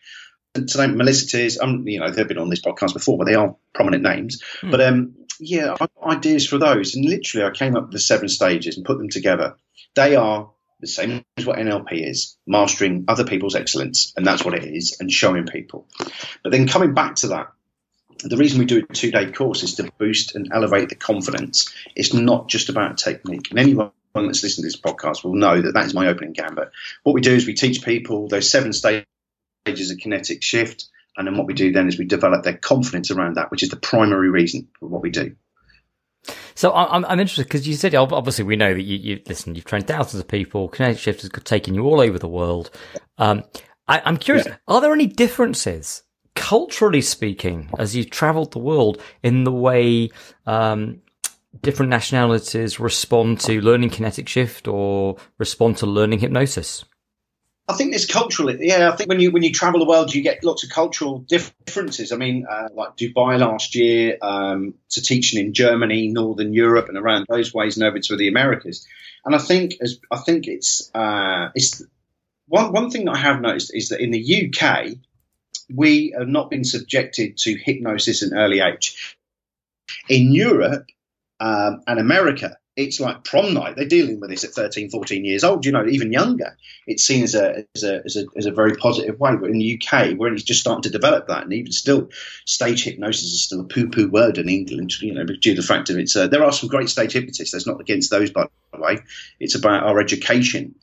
today 0.65 0.87
Melissa 0.87 1.27
Tiers, 1.27 1.59
um, 1.59 1.87
you 1.87 1.99
know, 1.99 2.11
they've 2.11 2.27
been 2.27 2.37
on 2.37 2.49
this 2.49 2.61
podcast 2.61 2.93
before, 2.93 3.17
but 3.17 3.25
they 3.25 3.35
are 3.35 3.55
prominent 3.73 4.03
names. 4.03 4.41
Mm. 4.61 4.71
But 4.71 4.81
um, 4.81 5.15
yeah, 5.39 5.75
ideas 6.03 6.47
for 6.47 6.57
those. 6.57 6.95
And 6.95 7.05
literally, 7.05 7.45
I 7.45 7.51
came 7.51 7.75
up 7.75 7.83
with 7.83 7.91
the 7.91 7.99
seven 7.99 8.29
stages 8.29 8.77
and 8.77 8.85
put 8.85 8.97
them 8.97 9.09
together. 9.09 9.55
They 9.95 10.15
are 10.15 10.51
the 10.79 10.87
same 10.87 11.23
as 11.37 11.45
what 11.45 11.57
NLP 11.57 12.07
is 12.07 12.37
mastering 12.45 13.05
other 13.07 13.25
people's 13.25 13.55
excellence. 13.55 14.13
And 14.15 14.25
that's 14.25 14.45
what 14.45 14.53
it 14.53 14.63
is, 14.63 14.97
and 14.99 15.11
showing 15.11 15.45
people. 15.45 15.87
But 16.43 16.51
then 16.51 16.67
coming 16.67 16.93
back 16.93 17.15
to 17.17 17.27
that, 17.29 17.51
the 18.23 18.37
reason 18.37 18.59
we 18.59 18.65
do 18.65 18.85
a 18.89 18.93
two 18.93 19.11
day 19.11 19.31
course 19.31 19.63
is 19.63 19.75
to 19.75 19.91
boost 19.97 20.35
and 20.35 20.49
elevate 20.53 20.89
the 20.89 20.95
confidence. 20.95 21.71
It's 21.95 22.13
not 22.13 22.47
just 22.47 22.69
about 22.69 22.97
technique. 22.97 23.49
And 23.51 23.59
anyone 23.59 23.91
that's 24.13 24.41
listening 24.43 24.63
to 24.63 24.67
this 24.67 24.81
podcast 24.81 25.23
will 25.23 25.35
know 25.35 25.61
that 25.61 25.73
that 25.73 25.85
is 25.85 25.93
my 25.93 26.07
opening 26.07 26.33
gambit. 26.33 26.71
What 27.03 27.13
we 27.13 27.21
do 27.21 27.33
is 27.33 27.45
we 27.45 27.53
teach 27.53 27.83
people 27.83 28.27
those 28.27 28.49
seven 28.49 28.73
stages 28.73 29.05
stages 29.65 29.91
of 29.91 29.97
kinetic 29.97 30.43
shift. 30.43 30.87
And 31.17 31.27
then 31.27 31.37
what 31.37 31.47
we 31.47 31.53
do 31.53 31.71
then 31.71 31.87
is 31.87 31.97
we 31.97 32.05
develop 32.05 32.43
their 32.43 32.57
confidence 32.57 33.09
around 33.09 33.35
that, 33.35 33.49
which 33.49 33.63
is 33.63 33.69
the 33.69 33.75
primary 33.75 34.29
reason 34.29 34.67
for 34.79 34.87
what 34.87 35.01
we 35.01 35.09
do. 35.09 35.35
So 36.55 36.73
I'm, 36.73 37.05
I'm 37.05 37.19
interested 37.19 37.45
because 37.45 37.67
you 37.67 37.75
said 37.75 37.93
obviously 37.95 38.43
we 38.43 38.55
know 38.55 38.73
that 38.73 38.81
you, 38.81 38.97
you, 38.97 39.21
listen. 39.27 39.55
You've 39.55 39.65
trained 39.65 39.87
thousands 39.87 40.21
of 40.21 40.27
people. 40.27 40.69
Kinetic 40.69 40.99
Shift 40.99 41.21
has 41.21 41.31
taken 41.43 41.75
you 41.75 41.85
all 41.85 42.01
over 42.01 42.17
the 42.17 42.27
world. 42.27 42.71
Um, 43.17 43.43
I, 43.87 44.01
am 44.09 44.17
curious: 44.17 44.47
yeah. 44.47 44.55
are 44.67 44.81
there 44.81 44.93
any 44.93 45.07
differences, 45.07 46.03
culturally 46.35 47.01
speaking, 47.01 47.69
as 47.77 47.95
you've 47.95 48.09
travelled 48.09 48.51
the 48.51 48.59
world, 48.59 49.01
in 49.23 49.43
the 49.43 49.51
way 49.51 50.09
um, 50.45 51.01
different 51.61 51.89
nationalities 51.89 52.79
respond 52.79 53.39
to 53.41 53.61
learning 53.61 53.91
Kinetic 53.91 54.27
Shift 54.27 54.67
or 54.67 55.17
respond 55.37 55.77
to 55.77 55.85
learning 55.85 56.19
hypnosis? 56.19 56.83
I 57.69 57.73
think 57.73 57.91
there's 57.91 58.05
culturally, 58.05 58.57
yeah. 58.61 58.89
I 58.89 58.95
think 58.95 59.09
when 59.09 59.19
you 59.19 59.31
when 59.31 59.43
you 59.43 59.51
travel 59.51 59.81
the 59.81 59.85
world, 59.85 60.13
you 60.13 60.21
get 60.21 60.43
lots 60.43 60.63
of 60.63 60.69
cultural 60.69 61.19
differences. 61.19 62.13
I 62.13 62.15
mean, 62.15 62.45
uh, 62.49 62.69
like 62.73 62.95
Dubai 62.95 63.37
last 63.39 63.75
year 63.75 64.17
um, 64.21 64.75
to 64.91 65.01
teaching 65.01 65.45
in 65.45 65.53
Germany, 65.53 66.07
Northern 66.07 66.53
Europe, 66.53 66.87
and 66.87 66.97
around 66.97 67.25
those 67.27 67.53
ways, 67.53 67.75
and 67.75 67.85
over 67.85 67.99
to 67.99 68.15
the 68.15 68.29
Americas. 68.29 68.87
And 69.25 69.35
I 69.35 69.39
think 69.39 69.73
as 69.81 69.99
I 70.09 70.17
think 70.17 70.47
it's 70.47 70.89
uh, 70.95 71.49
it's 71.55 71.83
one 72.47 72.71
one 72.71 72.89
thing 72.89 73.05
that 73.05 73.15
I 73.15 73.19
have 73.19 73.41
noticed 73.41 73.75
is 73.75 73.89
that 73.89 73.99
in 73.99 74.11
the 74.11 74.53
UK, 74.55 74.95
we 75.73 76.15
have 76.17 76.29
not 76.29 76.49
been 76.49 76.63
subjected 76.63 77.37
to 77.39 77.57
hypnosis 77.57 78.23
in 78.23 78.37
early 78.37 78.61
age. 78.61 79.17
In 80.07 80.31
Europe 80.31 80.85
um, 81.41 81.81
and 81.85 81.99
America, 81.99 82.57
it's 82.77 82.99
like 82.99 83.23
prom 83.23 83.55
night. 83.55 83.75
They're 83.75 83.87
dealing 83.87 84.19
with 84.19 84.29
this 84.29 84.43
at 84.43 84.51
13, 84.51 84.91
14 84.91 85.25
years 85.25 85.43
old, 85.43 85.65
you 85.65 85.71
know, 85.71 85.85
even 85.87 86.13
younger. 86.13 86.55
It's 86.85 87.03
seen 87.03 87.23
as 87.23 87.33
a, 87.33 87.65
as 87.75 87.83
a, 87.83 88.03
as 88.05 88.15
a, 88.15 88.25
as 88.37 88.45
a 88.45 88.51
very 88.51 88.75
positive 88.75 89.19
way. 89.19 89.35
But 89.35 89.49
in 89.49 89.57
the 89.57 89.81
UK, 89.81 90.15
where 90.15 90.31
it's 90.31 90.43
just 90.43 90.61
starting 90.61 90.83
to 90.83 90.91
develop 90.91 91.27
that, 91.27 91.43
and 91.43 91.53
even 91.53 91.71
still, 91.71 92.09
stage 92.45 92.83
hypnosis 92.83 93.33
is 93.33 93.43
still 93.43 93.61
a 93.61 93.63
poo 93.63 93.89
poo 93.89 94.09
word 94.09 94.37
in 94.37 94.47
England, 94.47 95.01
you 95.01 95.15
know, 95.15 95.25
due 95.25 95.55
to 95.55 95.61
the 95.61 95.67
fact 95.67 95.89
of 95.89 95.97
it's, 95.97 96.15
uh, 96.15 96.27
there 96.27 96.43
are 96.43 96.51
some 96.51 96.69
great 96.69 96.87
stage 96.87 97.13
hypnotists. 97.13 97.51
That's 97.51 97.65
not 97.65 97.81
against 97.81 98.11
those, 98.11 98.29
by 98.29 98.45
the 98.71 98.79
way. 98.79 98.99
It's 99.39 99.55
about 99.55 99.83
our 99.83 99.99
education 99.99 100.75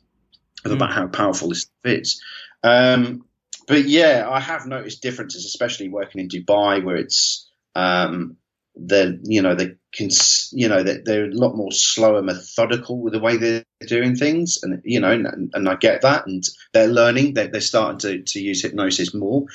of 0.65 0.71
mm. 0.71 0.75
about 0.75 0.91
how 0.91 1.07
powerful 1.07 1.47
this 1.47 1.65
is. 1.85 2.21
Um, 2.61 3.23
but 3.69 3.85
yeah, 3.85 4.27
I 4.29 4.41
have 4.41 4.65
noticed 4.65 5.01
differences, 5.01 5.45
especially 5.45 5.87
working 5.87 6.19
in 6.19 6.27
Dubai, 6.27 6.83
where 6.83 6.97
it's, 6.97 7.49
um, 7.73 8.35
they're 8.75 9.15
you 9.23 9.41
know 9.41 9.55
they 9.55 9.75
can 9.93 10.09
you 10.51 10.67
know 10.67 10.83
they're, 10.83 11.01
they're, 11.03 11.25
a 11.25 11.33
lot 11.33 11.55
more 11.55 11.71
slower 11.71 12.21
methodical 12.21 12.99
with 13.01 13.13
the 13.13 13.19
way 13.19 13.37
they're 13.37 13.63
doing 13.87 14.15
things. 14.15 14.59
And 14.61 14.81
you 14.83 14.99
know 14.99 15.11
and, 15.11 15.51
and 15.53 15.69
I 15.69 15.75
get 15.75 16.01
that. 16.01 16.27
And 16.27 16.43
they're 16.73 16.87
learning. 16.87 17.33
They're, 17.33 17.47
they're 17.47 17.61
starting 17.61 17.99
to, 17.99 18.21
to 18.33 18.39
use 18.39 18.61
hypnosis 18.61 19.13
more. 19.13 19.45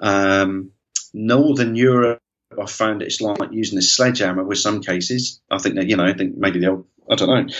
Um, 0.00 0.72
Northern 1.12 1.76
Europe 1.76 2.20
I 2.60 2.66
found 2.66 3.02
it's 3.02 3.20
like 3.20 3.52
using 3.52 3.78
a 3.78 3.82
sledgehammer 3.82 4.44
with 4.44 4.58
some 4.58 4.80
cases. 4.80 5.40
I 5.50 5.58
think 5.58 5.76
that 5.76 5.88
you 5.88 5.96
know 5.96 6.04
I 6.04 6.14
think 6.14 6.36
maybe 6.36 6.60
they'll 6.60 6.86
I 7.10 7.14
don't 7.14 7.28
know. 7.28 7.54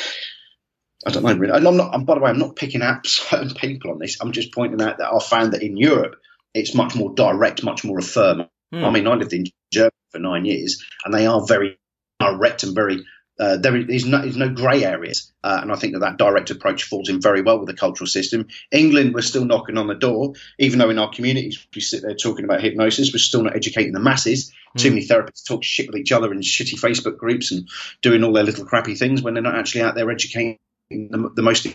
I 1.07 1.11
don't 1.11 1.22
know 1.22 1.35
really. 1.35 1.53
I'm 1.53 1.77
not 1.77 1.94
I'm, 1.94 2.05
by 2.05 2.14
the 2.14 2.20
way 2.20 2.31
I'm 2.31 2.38
not 2.38 2.57
picking 2.57 2.83
out 2.83 3.07
certain 3.07 3.55
people 3.55 3.92
on 3.92 3.98
this. 3.98 4.18
I'm 4.20 4.33
just 4.33 4.53
pointing 4.53 4.83
out 4.83 4.98
that 4.98 5.12
I 5.12 5.18
found 5.18 5.53
that 5.53 5.62
in 5.62 5.77
Europe 5.77 6.16
it's 6.55 6.74
much 6.74 6.94
more 6.94 7.12
direct 7.14 7.64
much 7.64 7.85
more 7.85 7.98
affirm 7.98 8.48
Hmm. 8.74 8.85
I 8.85 8.90
mean, 8.90 9.07
I 9.07 9.14
lived 9.14 9.33
in 9.33 9.44
Germany 9.72 9.90
for 10.14 10.20
nine 10.20 10.44
years, 10.46 10.83
and 11.05 11.12
they 11.12 11.27
are 11.27 11.44
very 11.46 11.79
direct 12.18 12.62
and 12.62 12.74
very. 12.74 13.05
Uh, 13.37 13.57
there 13.57 13.74
is 13.77 14.07
no, 14.07 14.22
no 14.22 14.48
grey 14.48 14.85
areas, 14.85 15.33
uh, 15.42 15.59
and 15.61 15.72
I 15.72 15.74
think 15.74 15.94
that 15.94 15.98
that 15.98 16.18
direct 16.18 16.53
approach 16.53 16.85
falls 16.85 17.09
in 17.09 17.20
very 17.20 17.42
well 17.42 17.59
with 17.59 17.66
the 17.66 17.74
cultural 17.74 18.07
system. 18.07 18.46
England, 18.70 19.12
we're 19.12 19.22
still 19.22 19.44
knocking 19.44 19.77
on 19.77 19.88
the 19.88 19.96
door, 19.96 20.35
even 20.61 20.79
though 20.79 20.88
in 20.88 21.00
our 21.00 21.11
communities 21.11 21.66
we 21.74 21.81
sit 21.81 22.03
there 22.03 22.14
talking 22.14 22.44
about 22.44 22.62
hypnosis, 22.62 23.12
we're 23.12 23.18
still 23.18 23.42
not 23.42 23.57
educating 23.57 23.92
the 23.92 23.98
masses. 23.98 24.53
Mm. 24.77 24.81
Too 24.81 24.90
many 24.90 25.05
therapists 25.05 25.44
talk 25.44 25.64
shit 25.64 25.88
with 25.88 25.96
each 25.96 26.12
other 26.12 26.33
in 26.33 26.38
shitty 26.42 26.79
Facebook 26.79 27.18
groups 27.18 27.50
and 27.50 27.68
doing 28.03 28.22
all 28.22 28.33
their 28.33 28.44
little 28.44 28.66
crappy 28.66 28.94
things 28.94 29.20
when 29.20 29.35
they're 29.35 29.42
not 29.42 29.57
actually 29.57 29.83
out 29.83 29.96
there 29.96 30.12
educating 30.12 30.61
the, 30.90 31.31
the 31.35 31.42
most 31.42 31.66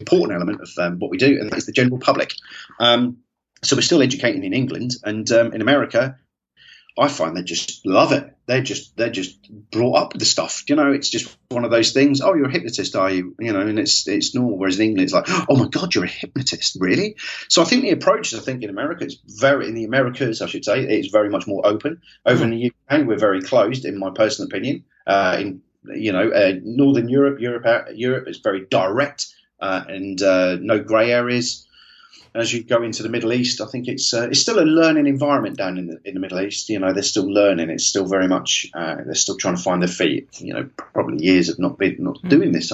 important 0.00 0.34
element 0.34 0.62
of 0.62 0.70
um, 0.78 0.98
what 0.98 1.10
we 1.10 1.18
do, 1.18 1.38
and 1.38 1.50
that 1.50 1.58
is 1.58 1.66
the 1.66 1.72
general 1.72 1.98
public. 1.98 2.32
Um, 2.80 3.18
so 3.62 3.76
we're 3.76 3.82
still 3.82 4.02
educating 4.02 4.42
in 4.42 4.52
England 4.52 4.92
and 5.04 5.30
um, 5.32 5.52
in 5.52 5.60
America. 5.60 6.16
I 6.98 7.08
find 7.08 7.36
they 7.36 7.42
just 7.42 7.86
love 7.86 8.12
it. 8.12 8.36
They're 8.46 8.62
just 8.62 8.96
they're 8.96 9.10
just 9.10 9.50
brought 9.70 9.96
up 9.96 10.12
with 10.12 10.20
the 10.20 10.26
stuff. 10.26 10.64
You 10.68 10.76
know, 10.76 10.92
it's 10.92 11.08
just 11.08 11.36
one 11.48 11.64
of 11.64 11.70
those 11.70 11.92
things. 11.92 12.20
Oh, 12.20 12.34
you're 12.34 12.48
a 12.48 12.52
hypnotist, 12.52 12.94
are 12.96 13.10
you? 13.10 13.34
You 13.38 13.52
know, 13.52 13.60
and 13.60 13.78
it's 13.78 14.06
it's 14.06 14.34
normal. 14.34 14.58
Whereas 14.58 14.78
in 14.78 14.88
England, 14.88 15.04
it's 15.04 15.12
like, 15.12 15.26
oh 15.48 15.56
my 15.56 15.68
god, 15.68 15.94
you're 15.94 16.04
a 16.04 16.08
hypnotist, 16.08 16.76
really? 16.80 17.16
So 17.48 17.62
I 17.62 17.64
think 17.64 17.82
the 17.82 17.90
approach, 17.90 18.34
I 18.34 18.40
think 18.40 18.62
in 18.62 18.70
America, 18.70 19.04
it's 19.04 19.16
very 19.40 19.68
in 19.68 19.74
the 19.74 19.84
Americas, 19.84 20.42
I 20.42 20.46
should 20.46 20.64
say, 20.64 20.82
it's 20.82 21.08
very 21.08 21.30
much 21.30 21.46
more 21.46 21.66
open. 21.66 22.02
Over 22.26 22.44
mm. 22.44 22.44
in 22.44 22.50
the 22.50 22.72
UK, 22.96 23.06
we're 23.06 23.18
very 23.18 23.40
closed, 23.40 23.84
in 23.84 23.98
my 23.98 24.10
personal 24.10 24.48
opinion. 24.48 24.84
Uh, 25.06 25.38
in 25.40 25.62
you 25.84 26.12
know, 26.12 26.30
uh, 26.30 26.52
Northern 26.62 27.08
Europe, 27.08 27.40
Europe, 27.40 27.88
Europe 27.94 28.28
is 28.28 28.38
very 28.38 28.66
direct 28.66 29.26
uh, 29.60 29.82
and 29.88 30.22
uh, 30.22 30.56
no 30.60 30.78
grey 30.80 31.12
areas 31.12 31.66
as 32.34 32.52
you 32.52 32.62
go 32.62 32.82
into 32.82 33.02
the 33.02 33.08
Middle 33.08 33.32
East, 33.32 33.60
I 33.60 33.66
think 33.66 33.88
it's 33.88 34.14
uh, 34.14 34.28
it's 34.30 34.40
still 34.40 34.58
a 34.58 34.64
learning 34.64 35.06
environment 35.06 35.56
down 35.56 35.78
in 35.78 35.86
the 35.86 36.00
in 36.04 36.14
the 36.14 36.20
Middle 36.20 36.40
East. 36.40 36.68
You 36.68 36.78
know, 36.78 36.92
they're 36.92 37.02
still 37.02 37.30
learning. 37.30 37.70
It's 37.70 37.84
still 37.84 38.06
very 38.06 38.28
much 38.28 38.70
uh, 38.74 38.96
they're 39.04 39.14
still 39.14 39.36
trying 39.36 39.56
to 39.56 39.62
find 39.62 39.82
their 39.82 39.88
feet. 39.88 40.40
You 40.40 40.54
know, 40.54 40.70
probably 40.76 41.24
years 41.24 41.48
of 41.48 41.58
not 41.58 41.78
being 41.78 41.96
not 41.98 42.22
mm. 42.22 42.28
doing 42.28 42.52
this. 42.52 42.72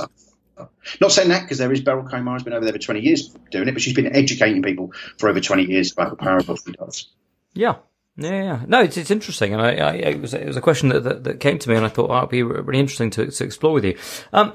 Not 1.01 1.13
saying 1.13 1.29
that 1.29 1.43
because 1.43 1.59
there 1.59 1.73
is 1.73 1.81
Beryl 1.81 2.05
Comar 2.05 2.35
has 2.35 2.43
been 2.43 2.53
over 2.53 2.65
there 2.65 2.73
for 2.73 2.79
twenty 2.79 3.01
years 3.01 3.29
doing 3.51 3.69
it, 3.69 3.73
but 3.73 3.83
she's 3.83 3.95
been 3.95 4.15
educating 4.15 4.63
people 4.63 4.93
for 5.19 5.29
over 5.29 5.41
twenty 5.41 5.65
years 5.65 5.93
about 5.93 6.11
the 6.11 6.17
power 6.17 6.39
of 6.39 6.49
what 6.49 6.61
she 6.65 6.73
does. 6.73 7.09
Yeah. 7.55 7.77
Yeah, 8.21 8.43
yeah, 8.43 8.65
no, 8.67 8.83
it's 8.83 8.97
it's 8.97 9.13
interesting, 9.13 9.53
and 9.53 9.63
I, 9.63 9.77
I 9.77 9.93
it 9.95 10.21
was 10.21 10.35
it 10.35 10.45
was 10.45 10.57
a 10.57 10.61
question 10.61 10.89
that, 10.89 11.05
that, 11.05 11.23
that 11.23 11.39
came 11.39 11.57
to 11.61 11.71
me, 11.71 11.77
and 11.77 11.87
I 11.87 11.89
thought 11.89 12.11
oh, 12.11 12.19
it'd 12.19 12.31
be 12.31 12.43
really 12.43 12.81
interesting 12.81 13.11
to 13.11 13.31
to 13.31 13.45
explore 13.45 13.73
with 13.73 13.85
you. 13.85 13.97
Um, 14.33 14.55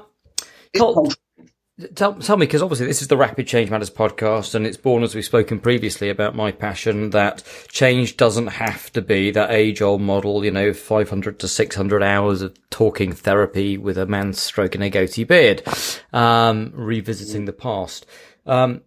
Carl, 0.76 1.10
Tell, 1.96 2.14
tell 2.14 2.36
me, 2.36 2.46
because 2.46 2.62
obviously 2.62 2.86
this 2.86 3.02
is 3.02 3.08
the 3.08 3.16
Rapid 3.16 3.48
Change 3.48 3.68
Matters 3.68 3.90
podcast, 3.90 4.54
and 4.54 4.64
it's 4.64 4.76
born 4.76 5.02
as 5.02 5.12
we've 5.12 5.24
spoken 5.24 5.58
previously 5.58 6.08
about 6.08 6.36
my 6.36 6.52
passion 6.52 7.10
that 7.10 7.42
change 7.68 8.16
doesn't 8.16 8.46
have 8.46 8.92
to 8.92 9.02
be 9.02 9.32
that 9.32 9.50
age 9.50 9.82
old 9.82 10.00
model, 10.00 10.44
you 10.44 10.52
know, 10.52 10.72
500 10.72 11.40
to 11.40 11.48
600 11.48 12.00
hours 12.00 12.42
of 12.42 12.56
talking 12.70 13.12
therapy 13.12 13.76
with 13.76 13.98
a 13.98 14.06
man 14.06 14.34
stroking 14.34 14.82
a 14.82 14.90
goatee 14.90 15.24
beard, 15.24 15.64
um, 16.12 16.70
revisiting 16.76 17.46
the 17.46 17.52
past. 17.52 18.06
Um, 18.46 18.82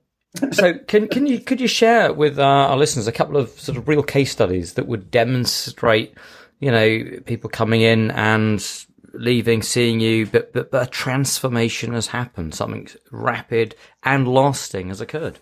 so 0.54 0.76
can, 0.78 1.10
can 1.10 1.28
you, 1.28 1.41
could 1.41 1.60
you 1.60 1.67
share 1.67 2.13
with 2.13 2.39
uh, 2.39 2.43
our 2.43 2.78
listeners 2.78 3.06
a 3.06 3.12
couple 3.12 3.36
of 3.36 3.50
sort 3.50 3.78
of 3.78 3.89
real 3.89 4.04
case 4.04 4.32
studies 4.32 4.76
that 4.76 4.88
would 4.88 5.12
demonstrate, 5.12 6.13
you 6.62 6.71
know, 6.71 7.19
people 7.26 7.50
coming 7.50 7.82
in 7.82 8.12
and 8.12 8.62
leaving, 9.17 9.62
seeing 9.62 9.99
you, 9.99 10.25
but, 10.25 10.53
but, 10.53 10.71
but 10.71 10.88
a 10.88 10.89
transformation 10.89 11.93
has 11.93 12.08
happened. 12.08 12.56
Something 12.56 12.88
rapid 13.12 13.75
and 14.03 14.27
lasting 14.27 14.89
has 14.89 15.01
occurred. 15.01 15.39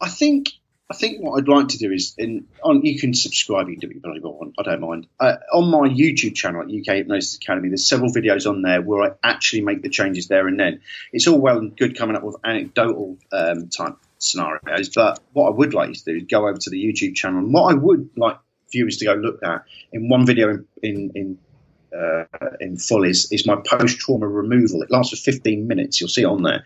I 0.00 0.08
think 0.08 0.50
I 0.90 0.94
think 0.94 1.20
what 1.20 1.38
I'd 1.38 1.48
like 1.48 1.68
to 1.68 1.78
do 1.78 1.92
is, 1.92 2.14
in, 2.16 2.46
on 2.62 2.82
you 2.82 2.98
can 2.98 3.12
subscribe, 3.12 3.68
you 3.68 3.76
can 3.76 3.90
do 3.90 4.00
what 4.02 4.16
you 4.16 4.22
want. 4.22 4.54
I 4.58 4.62
don't 4.62 4.80
mind. 4.80 5.06
Uh, 5.20 5.36
on 5.52 5.70
my 5.70 5.86
YouTube 5.86 6.34
channel 6.34 6.62
at 6.62 6.68
UK 6.68 6.96
Hypnosis 6.96 7.36
Academy, 7.36 7.68
there's 7.68 7.86
several 7.86 8.10
videos 8.10 8.48
on 8.48 8.62
there 8.62 8.80
where 8.80 9.02
I 9.02 9.14
actually 9.22 9.62
make 9.62 9.82
the 9.82 9.90
changes 9.90 10.28
there 10.28 10.48
and 10.48 10.58
then. 10.58 10.80
It's 11.12 11.26
all 11.26 11.38
well 11.38 11.58
and 11.58 11.76
good 11.76 11.98
coming 11.98 12.16
up 12.16 12.22
with 12.22 12.36
anecdotal 12.42 13.18
um, 13.32 13.68
type 13.68 13.96
scenarios, 14.16 14.88
but 14.88 15.20
what 15.34 15.48
I 15.48 15.50
would 15.50 15.74
like 15.74 15.90
you 15.90 15.94
to 15.94 16.04
do 16.04 16.16
is 16.16 16.22
go 16.22 16.48
over 16.48 16.58
to 16.58 16.70
the 16.70 16.82
YouTube 16.82 17.14
channel. 17.14 17.40
And 17.40 17.52
what 17.52 17.70
I 17.70 17.74
would 17.74 18.08
like 18.16 18.38
viewers 18.72 18.96
to 18.98 19.04
go 19.04 19.14
look 19.14 19.42
at 19.42 19.64
in 19.92 20.08
one 20.08 20.24
video 20.24 20.50
in, 20.50 20.66
in, 20.82 21.12
in 21.14 21.38
uh, 21.96 22.24
in 22.60 22.76
full 22.76 23.04
is 23.04 23.30
is 23.32 23.46
my 23.46 23.56
post 23.56 23.98
trauma 23.98 24.28
removal. 24.28 24.82
It 24.82 24.90
lasts 24.90 25.10
for 25.10 25.32
15 25.32 25.66
minutes. 25.66 26.00
You'll 26.00 26.08
see 26.08 26.24
on 26.24 26.42
there. 26.42 26.64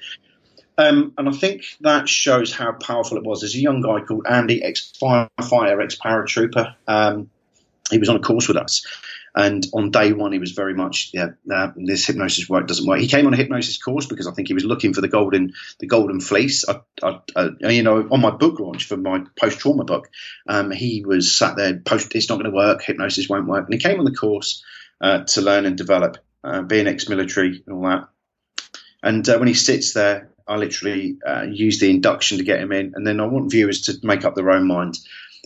Um, 0.78 1.12
and 1.18 1.28
I 1.28 1.32
think 1.32 1.64
that 1.82 2.08
shows 2.08 2.52
how 2.52 2.72
powerful 2.72 3.18
it 3.18 3.24
was. 3.24 3.40
There's 3.40 3.54
a 3.54 3.60
young 3.60 3.82
guy 3.82 4.00
called 4.00 4.26
Andy, 4.28 4.62
ex 4.62 4.92
firefighter, 5.00 5.82
ex 5.82 5.96
paratrooper. 5.96 6.74
Um, 6.88 7.30
he 7.90 7.98
was 7.98 8.08
on 8.08 8.16
a 8.16 8.20
course 8.20 8.48
with 8.48 8.56
us. 8.56 8.86
And 9.34 9.66
on 9.72 9.90
day 9.90 10.12
one, 10.12 10.32
he 10.32 10.38
was 10.38 10.52
very 10.52 10.74
much, 10.74 11.10
yeah, 11.14 11.28
uh, 11.50 11.70
this 11.76 12.06
hypnosis 12.06 12.50
work 12.50 12.66
doesn't 12.66 12.86
work. 12.86 13.00
He 13.00 13.08
came 13.08 13.26
on 13.26 13.32
a 13.32 13.36
hypnosis 13.36 13.78
course 13.78 14.04
because 14.04 14.26
I 14.26 14.32
think 14.32 14.48
he 14.48 14.54
was 14.54 14.64
looking 14.64 14.92
for 14.92 15.00
the 15.00 15.08
golden, 15.08 15.54
the 15.78 15.86
golden 15.86 16.20
fleece. 16.20 16.68
I, 16.68 16.80
I, 17.02 17.20
I, 17.34 17.70
you 17.70 17.82
know, 17.82 18.06
on 18.10 18.20
my 18.20 18.30
book 18.30 18.60
launch 18.60 18.84
for 18.84 18.98
my 18.98 19.24
post 19.40 19.58
trauma 19.58 19.84
book, 19.84 20.10
um, 20.46 20.70
he 20.70 21.02
was 21.06 21.34
sat 21.34 21.56
there, 21.56 21.78
post, 21.78 22.14
it's 22.14 22.28
not 22.28 22.40
going 22.40 22.50
to 22.50 22.56
work, 22.56 22.82
hypnosis 22.82 23.28
won't 23.28 23.46
work. 23.46 23.64
And 23.64 23.72
he 23.72 23.80
came 23.80 23.98
on 23.98 24.04
the 24.04 24.14
course 24.14 24.62
to 25.02 25.40
learn 25.40 25.66
and 25.66 25.76
develop, 25.76 26.18
uh, 26.44 26.62
being 26.62 26.86
ex-military 26.86 27.62
and 27.66 27.76
all 27.76 27.82
that. 27.82 28.08
And 29.02 29.28
uh, 29.28 29.38
when 29.38 29.48
he 29.48 29.54
sits 29.54 29.92
there, 29.92 30.30
I 30.46 30.56
literally 30.56 31.18
uh, 31.26 31.42
use 31.42 31.80
the 31.80 31.90
induction 31.90 32.38
to 32.38 32.44
get 32.44 32.60
him 32.60 32.72
in, 32.72 32.92
and 32.94 33.06
then 33.06 33.20
I 33.20 33.26
want 33.26 33.50
viewers 33.50 33.82
to 33.82 33.94
make 34.02 34.24
up 34.24 34.34
their 34.34 34.50
own 34.50 34.66
mind. 34.66 34.98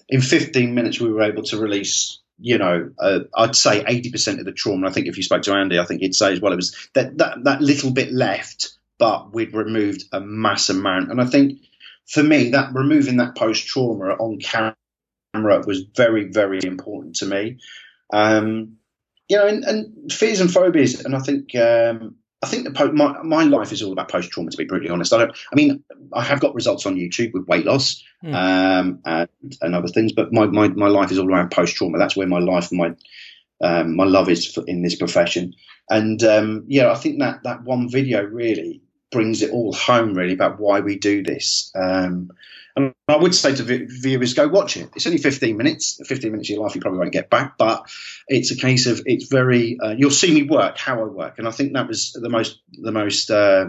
In 0.09 0.21
15 0.21 0.75
minutes, 0.75 1.01
we 1.01 1.13
were 1.13 1.23
able 1.23 1.43
to 1.45 1.59
release 1.59 2.21
you 2.39 2.59
know, 2.59 2.91
uh, 2.99 3.21
I'd 3.35 3.57
say 3.57 3.83
80% 3.83 4.39
of 4.39 4.45
the 4.45 4.53
trauma. 4.53 4.89
I 4.89 4.93
think 4.93 5.07
if 5.07 5.17
you 5.17 5.23
spoke 5.23 5.43
to 5.43 5.55
Andy, 5.55 5.79
I 5.79 5.85
think 5.85 6.03
he'd 6.03 6.15
say 6.15 6.33
as 6.33 6.41
well, 6.41 6.53
it 6.53 6.57
was 6.57 6.77
that, 6.95 7.17
that, 7.19 7.45
that 7.45 7.63
little 7.63 7.91
bit 7.93 8.13
left, 8.13 8.77
but 8.99 9.33
we'd 9.33 9.55
removed 9.55 10.05
a 10.13 10.21
mass 10.21 10.69
amount. 10.69 11.11
And 11.11 11.21
I 11.21 11.25
think 11.25 11.61
for 12.07 12.23
me, 12.23 12.51
that 12.51 12.75
removing 12.75 13.17
that 13.19 13.37
post 13.37 13.67
trauma 13.67 14.11
on 14.15 14.39
camera 14.39 14.77
was 15.67 15.85
very, 15.97 16.25
very 16.25 16.61
important 16.63 17.17
to 17.17 17.27
me. 17.27 17.59
Um, 18.13 18.77
you 19.29 19.37
know, 19.37 19.47
and, 19.47 19.65
and, 19.65 20.13
fears 20.13 20.41
and 20.41 20.53
phobias, 20.53 21.05
and 21.05 21.15
I 21.15 21.21
think 21.21 21.55
um, 21.57 22.17
I 22.43 22.47
think 22.47 22.73
po- 22.75 22.93
my 22.93 23.23
my 23.23 23.45
life 23.45 23.73
is 23.73 23.83
all 23.83 23.93
about 23.93 24.11
post 24.11 24.31
trauma. 24.31 24.51
To 24.51 24.57
be 24.57 24.65
brutally 24.65 24.91
honest, 24.91 25.13
I 25.13 25.19
don't. 25.19 25.37
I 25.53 25.57
mean, 25.57 25.83
I 26.13 26.23
have 26.23 26.41
got 26.41 26.55
results 26.55 26.87
on 26.87 26.97
YouTube 26.97 27.33
with 27.33 27.49
weight 27.49 27.65
loss 27.65 28.03
mm. 28.23 28.35
um, 28.35 29.01
and, 29.05 29.29
and, 29.61 29.75
other 29.75 29.89
things, 29.89 30.13
but 30.13 30.33
my, 30.33 30.47
my, 30.47 30.69
my 30.69 30.89
life 30.89 31.11
is 31.11 31.19
all 31.19 31.29
around 31.29 31.51
post 31.51 31.75
trauma. 31.75 31.99
That's 31.99 32.17
where 32.17 32.27
my 32.27 32.39
life 32.39 32.71
and 32.71 32.79
my 32.79 32.95
um, 33.61 33.97
my 33.97 34.05
love 34.05 34.29
is 34.29 34.57
in 34.67 34.83
this 34.83 34.97
profession. 34.97 35.55
And 35.89 36.23
um, 36.25 36.65
yeah, 36.67 36.91
I 36.91 36.95
think 36.95 37.21
that 37.21 37.43
that 37.45 37.63
one 37.63 37.91
video 37.91 38.23
really 38.23 38.83
brings 39.11 39.43
it 39.43 39.51
all 39.51 39.73
home, 39.73 40.15
really, 40.15 40.35
about 40.35 40.61
why 40.61 40.81
we 40.81 40.99
do 40.99 41.23
this. 41.23 41.71
Um, 41.75 42.31
and 42.77 42.95
I 43.09 43.17
would 43.17 43.35
say 43.35 43.55
to 43.55 43.63
viewers, 43.63 44.35
go 44.35 44.49
watch 44.49 44.77
it. 44.77 44.91
It's 44.95 45.07
only 45.07 45.19
15 45.19 45.57
minutes. 45.57 45.99
15 46.05 46.31
minutes 46.31 46.51
of 46.51 46.55
your 46.55 46.63
life 46.63 46.75
you 46.75 46.83
probably 46.83 46.99
won't 46.99 47.13
get 47.13 47.31
back, 47.31 47.57
but 47.57 47.91
it's 48.29 48.51
a 48.51 48.57
case 48.57 48.87
of 48.87 49.01
it's 49.07 49.29
very. 49.29 49.79
Uh, 49.83 49.95
you'll 49.97 50.11
see 50.11 50.33
me 50.33 50.43
work, 50.43 50.77
how 50.77 51.01
I 51.01 51.07
work, 51.07 51.39
and 51.39 51.49
I 51.49 51.53
think 51.53 51.73
that 51.73 51.89
was 51.89 52.13
the 52.13 52.29
most 52.29 52.61
the 52.73 52.93
most 52.93 53.31
uh, 53.31 53.67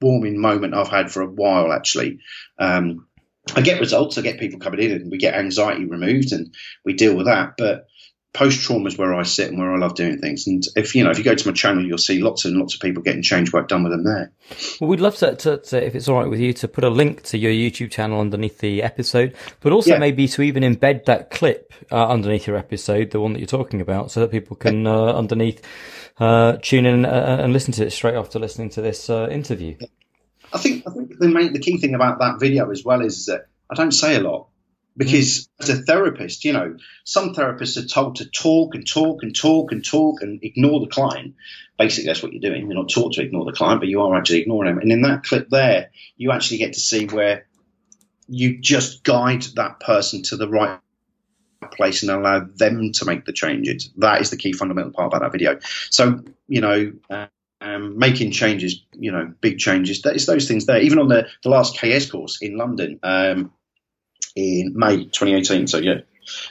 warming 0.00 0.40
moment 0.40 0.74
I've 0.74 0.88
had 0.88 1.12
for 1.12 1.20
a 1.20 1.28
while. 1.28 1.72
Actually, 1.72 2.20
um, 2.58 3.06
I 3.54 3.60
get 3.60 3.80
results. 3.80 4.16
I 4.16 4.22
get 4.22 4.40
people 4.40 4.60
coming 4.60 4.80
in, 4.80 4.92
and 4.92 5.10
we 5.10 5.18
get 5.18 5.34
anxiety 5.34 5.84
removed, 5.84 6.32
and 6.32 6.54
we 6.86 6.94
deal 6.94 7.14
with 7.14 7.26
that. 7.26 7.54
But 7.58 7.86
post 8.32 8.60
trauma 8.60 8.86
is 8.86 8.98
where 8.98 9.14
I 9.14 9.22
sit 9.22 9.48
and 9.48 9.58
where 9.58 9.72
I 9.72 9.78
love 9.78 9.94
doing 9.94 10.18
things. 10.18 10.46
And 10.46 10.62
if 10.76 10.94
you 10.94 11.02
know, 11.02 11.10
if 11.10 11.18
you 11.18 11.24
go 11.24 11.34
to 11.34 11.48
my 11.48 11.54
channel, 11.54 11.84
you'll 11.84 11.98
see 11.98 12.20
lots 12.20 12.44
and 12.44 12.56
lots 12.56 12.74
of 12.74 12.80
people 12.80 13.02
getting 13.02 13.22
change 13.22 13.52
work 13.52 13.68
done 13.68 13.82
with 13.82 13.92
them 13.92 14.04
there. 14.04 14.32
Well, 14.80 14.90
we'd 14.90 15.00
love 15.00 15.16
to, 15.16 15.34
to, 15.34 15.58
to 15.58 15.86
if 15.86 15.94
it's 15.94 16.08
all 16.08 16.18
right 16.20 16.28
with 16.28 16.40
you, 16.40 16.52
to 16.54 16.68
put 16.68 16.84
a 16.84 16.90
link 16.90 17.22
to 17.24 17.38
your 17.38 17.52
YouTube 17.52 17.90
channel 17.90 18.20
underneath 18.20 18.58
the 18.58 18.82
episode, 18.82 19.34
but 19.60 19.72
also 19.72 19.92
yeah. 19.92 19.98
maybe 19.98 20.28
to 20.28 20.42
even 20.42 20.62
embed 20.62 21.06
that 21.06 21.30
clip 21.30 21.72
uh, 21.90 22.08
underneath 22.08 22.46
your 22.46 22.56
episode, 22.56 23.10
the 23.10 23.20
one 23.20 23.32
that 23.32 23.40
you're 23.40 23.46
talking 23.46 23.80
about, 23.80 24.10
so 24.10 24.20
that 24.20 24.30
people 24.30 24.56
can 24.56 24.86
uh, 24.86 25.12
underneath 25.12 25.62
uh, 26.18 26.58
tune 26.62 26.86
in 26.86 27.04
uh, 27.06 27.38
and 27.40 27.52
listen 27.52 27.72
to 27.72 27.86
it 27.86 27.90
straight 27.90 28.14
after 28.14 28.38
listening 28.38 28.70
to 28.70 28.82
this 28.82 29.08
uh, 29.08 29.28
interview. 29.30 29.76
I 30.52 30.58
think 30.58 30.84
I 30.86 30.92
think 30.92 31.18
the 31.18 31.28
main 31.28 31.52
the 31.52 31.58
key 31.58 31.78
thing 31.78 31.94
about 31.94 32.20
that 32.20 32.40
video 32.40 32.70
as 32.70 32.84
well 32.84 33.02
is 33.02 33.26
that 33.26 33.46
I 33.70 33.74
don't 33.74 33.92
say 33.92 34.16
a 34.16 34.20
lot 34.20 34.48
because 34.98 35.48
as 35.60 35.70
a 35.70 35.76
therapist, 35.76 36.44
you 36.44 36.52
know, 36.52 36.76
some 37.04 37.32
therapists 37.32 37.82
are 37.82 37.86
told 37.86 38.16
to 38.16 38.28
talk 38.28 38.74
and 38.74 38.86
talk 38.86 39.22
and 39.22 39.34
talk 39.34 39.70
and 39.72 39.84
talk 39.84 40.20
and 40.20 40.40
ignore 40.42 40.80
the 40.80 40.88
client. 40.88 41.36
Basically, 41.78 42.06
that's 42.06 42.22
what 42.22 42.32
you're 42.32 42.40
doing. 42.40 42.66
You're 42.66 42.74
not 42.74 42.90
taught 42.90 43.14
to 43.14 43.22
ignore 43.22 43.44
the 43.44 43.52
client, 43.52 43.80
but 43.80 43.88
you 43.88 44.02
are 44.02 44.16
actually 44.16 44.40
ignoring 44.40 44.74
them. 44.74 44.82
And 44.82 44.90
in 44.90 45.02
that 45.02 45.22
clip 45.22 45.48
there, 45.50 45.90
you 46.16 46.32
actually 46.32 46.58
get 46.58 46.72
to 46.72 46.80
see 46.80 47.06
where 47.06 47.46
you 48.28 48.58
just 48.58 49.04
guide 49.04 49.42
that 49.54 49.78
person 49.78 50.22
to 50.24 50.36
the 50.36 50.48
right 50.48 50.80
place 51.72 52.02
and 52.02 52.10
allow 52.10 52.40
them 52.40 52.92
to 52.92 53.04
make 53.04 53.24
the 53.24 53.32
changes. 53.32 53.90
That 53.98 54.20
is 54.20 54.30
the 54.30 54.36
key 54.36 54.52
fundamental 54.52 54.90
part 54.90 55.14
about 55.14 55.22
that 55.22 55.32
video. 55.32 55.60
So, 55.90 56.24
you 56.48 56.60
know, 56.60 56.92
um, 57.60 57.98
making 57.98 58.32
changes, 58.32 58.84
you 58.92 59.12
know, 59.12 59.32
big 59.40 59.58
changes. 59.58 60.04
Is 60.04 60.26
those 60.26 60.48
things 60.48 60.66
there. 60.66 60.80
Even 60.80 60.98
on 60.98 61.08
the, 61.08 61.28
the 61.42 61.50
last 61.50 61.78
KS 61.78 62.10
course 62.10 62.38
in 62.40 62.56
London, 62.56 62.98
um, 63.02 63.52
in 64.34 64.72
May 64.76 65.04
2018. 65.04 65.66
So 65.66 65.78
yeah, 65.78 66.00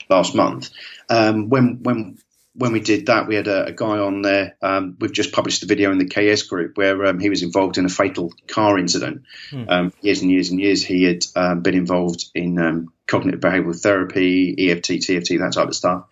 last 0.10 0.36
month. 0.36 0.70
Um, 1.10 1.50
when 1.50 1.84
when 1.84 2.18
when 2.58 2.72
we 2.72 2.80
did 2.80 3.06
that, 3.06 3.28
we 3.28 3.36
had 3.36 3.48
a, 3.48 3.68
a 3.68 3.72
guy 3.72 4.00
on 4.00 4.24
there. 4.24 4.56
Um, 4.64 4.98
we've 5.00 5.14
just 5.14 5.32
published 5.32 5.62
a 5.62 5.68
video 5.68 5.92
in 5.92 6.00
the 6.00 6.08
KS 6.08 6.44
group 6.44 6.76
where 6.76 7.06
um, 7.06 7.20
he 7.20 7.30
was 7.30 7.44
involved 7.44 7.78
in 7.78 7.86
a 7.86 7.90
fatal 7.90 8.34
car 8.48 8.80
incident. 8.80 9.24
Hmm. 9.52 9.70
Um, 9.70 9.94
years 10.02 10.24
and 10.24 10.32
years 10.32 10.50
and 10.50 10.60
years, 10.60 10.84
he 10.84 11.04
had 11.04 11.24
um, 11.36 11.62
been 11.62 11.76
involved 11.76 12.26
in 12.34 12.58
um, 12.58 12.92
cognitive 13.06 13.42
behavioural 13.42 13.80
therapy, 13.80 14.72
EFT, 14.72 14.90
TFT, 14.90 15.40
that 15.40 15.54
type 15.54 15.68
of 15.68 15.76
stuff. 15.76 16.08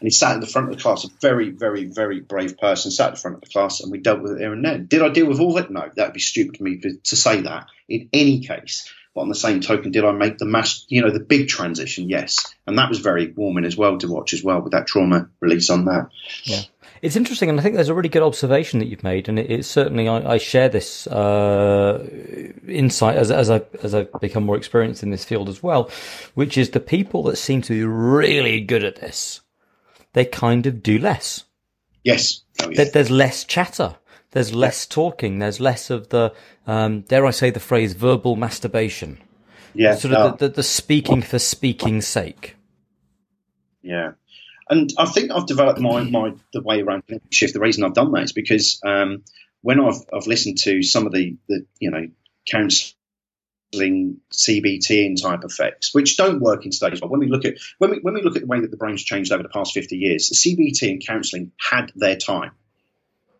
And 0.00 0.06
he 0.06 0.10
sat 0.10 0.34
in 0.34 0.40
the 0.40 0.46
front 0.46 0.70
of 0.70 0.76
the 0.76 0.82
class, 0.82 1.04
a 1.04 1.08
very, 1.20 1.50
very, 1.50 1.84
very 1.84 2.20
brave 2.20 2.56
person, 2.56 2.90
sat 2.90 3.08
in 3.08 3.14
the 3.14 3.20
front 3.20 3.36
of 3.36 3.42
the 3.42 3.50
class, 3.50 3.80
and 3.80 3.92
we 3.92 3.98
dealt 3.98 4.22
with 4.22 4.32
it 4.32 4.38
there 4.38 4.54
and 4.54 4.64
then. 4.64 4.86
Did 4.86 5.02
I 5.02 5.10
deal 5.10 5.26
with 5.26 5.38
all 5.38 5.56
of 5.58 5.62
it? 5.62 5.70
No, 5.70 5.82
that 5.94 6.06
would 6.06 6.14
be 6.14 6.20
stupid 6.20 6.56
of 6.56 6.60
me 6.62 6.78
to, 6.78 6.96
to 6.96 7.16
say 7.16 7.42
that. 7.42 7.66
In 7.90 8.08
any 8.14 8.40
case, 8.40 8.90
but 9.14 9.22
on 9.22 9.28
the 9.28 9.34
same 9.34 9.60
token, 9.60 9.90
did 9.90 10.04
I 10.04 10.12
make 10.12 10.38
the 10.38 10.46
mass, 10.46 10.84
you 10.88 11.02
know, 11.02 11.10
the 11.10 11.20
big 11.20 11.48
transition? 11.48 12.08
Yes. 12.08 12.54
And 12.66 12.78
that 12.78 12.88
was 12.88 13.00
very 13.00 13.32
warming 13.32 13.64
as 13.64 13.76
well 13.76 13.98
to 13.98 14.08
watch 14.08 14.32
as 14.32 14.44
well 14.44 14.60
with 14.60 14.72
that 14.72 14.86
trauma 14.86 15.28
release 15.40 15.68
on 15.70 15.86
that. 15.86 16.08
Yeah. 16.44 16.62
It's 17.02 17.16
interesting, 17.16 17.48
and 17.48 17.58
I 17.58 17.62
think 17.62 17.76
there's 17.76 17.88
a 17.88 17.94
really 17.94 18.10
good 18.10 18.22
observation 18.22 18.78
that 18.78 18.86
you've 18.86 19.02
made, 19.02 19.28
and 19.28 19.38
it, 19.38 19.50
it's 19.50 19.68
certainly 19.68 20.06
I, 20.06 20.34
I, 20.34 20.38
share 20.38 20.68
this 20.68 21.06
uh, 21.06 22.06
insight 22.68 23.16
as, 23.16 23.30
as 23.30 23.48
I 23.48 23.62
as 23.82 23.94
I 23.94 24.02
become 24.20 24.44
more 24.44 24.56
experienced 24.56 25.02
in 25.02 25.08
this 25.08 25.24
field 25.24 25.48
as 25.48 25.62
well, 25.62 25.90
which 26.34 26.58
is 26.58 26.70
the 26.70 26.80
people 26.80 27.22
that 27.24 27.36
seem 27.36 27.62
to 27.62 27.72
be 27.72 27.84
really 27.84 28.60
good 28.60 28.84
at 28.84 28.96
this, 28.96 29.40
they 30.12 30.26
kind 30.26 30.66
of 30.66 30.82
do 30.82 30.98
less. 30.98 31.44
Yes, 32.04 32.42
oh, 32.60 32.68
yes. 32.68 32.92
there's 32.92 33.10
less 33.10 33.44
chatter. 33.44 33.96
There's 34.32 34.54
less 34.54 34.86
talking. 34.86 35.38
There's 35.38 35.60
less 35.60 35.90
of 35.90 36.08
the, 36.10 36.32
um, 36.66 37.00
dare 37.02 37.26
I 37.26 37.30
say 37.30 37.50
the 37.50 37.60
phrase, 37.60 37.94
verbal 37.94 38.36
masturbation. 38.36 39.18
Yeah. 39.74 39.94
Sort 39.94 40.14
of 40.14 40.38
the, 40.38 40.48
the, 40.48 40.54
the 40.56 40.62
speaking 40.62 41.22
for 41.22 41.38
speaking's 41.38 42.06
sake. 42.06 42.56
Yeah. 43.82 44.12
And 44.68 44.92
I 44.98 45.06
think 45.06 45.32
I've 45.32 45.46
developed 45.46 45.80
my, 45.80 46.02
my 46.02 46.32
the 46.52 46.62
way 46.62 46.80
around 46.80 47.02
shift. 47.30 47.54
The 47.54 47.60
reason 47.60 47.82
I've 47.82 47.94
done 47.94 48.12
that 48.12 48.22
is 48.22 48.32
because 48.32 48.80
um, 48.86 49.24
when 49.62 49.80
I've 49.80 50.00
I've 50.12 50.28
listened 50.28 50.58
to 50.58 50.82
some 50.82 51.06
of 51.06 51.12
the, 51.12 51.36
the 51.48 51.66
you 51.80 51.90
know 51.90 52.06
counselling 52.48 54.18
CBT 54.32 55.06
and 55.06 55.20
type 55.20 55.40
effects, 55.42 55.92
which 55.92 56.16
don't 56.16 56.40
work 56.40 56.64
in 56.64 56.70
today's 56.70 57.00
world. 57.00 57.10
When 57.10 57.20
we 57.20 57.26
look 57.26 57.44
at 57.44 57.54
when 57.78 57.90
we 57.90 57.98
when 57.98 58.14
we 58.14 58.22
look 58.22 58.36
at 58.36 58.42
the 58.42 58.46
way 58.46 58.60
that 58.60 58.70
the 58.70 58.76
brain's 58.76 59.02
changed 59.02 59.32
over 59.32 59.42
the 59.42 59.48
past 59.48 59.74
fifty 59.74 59.96
years, 59.96 60.28
the 60.28 60.36
CBT 60.36 60.88
and 60.88 61.04
counselling 61.04 61.50
had 61.58 61.90
their 61.96 62.16
time 62.16 62.52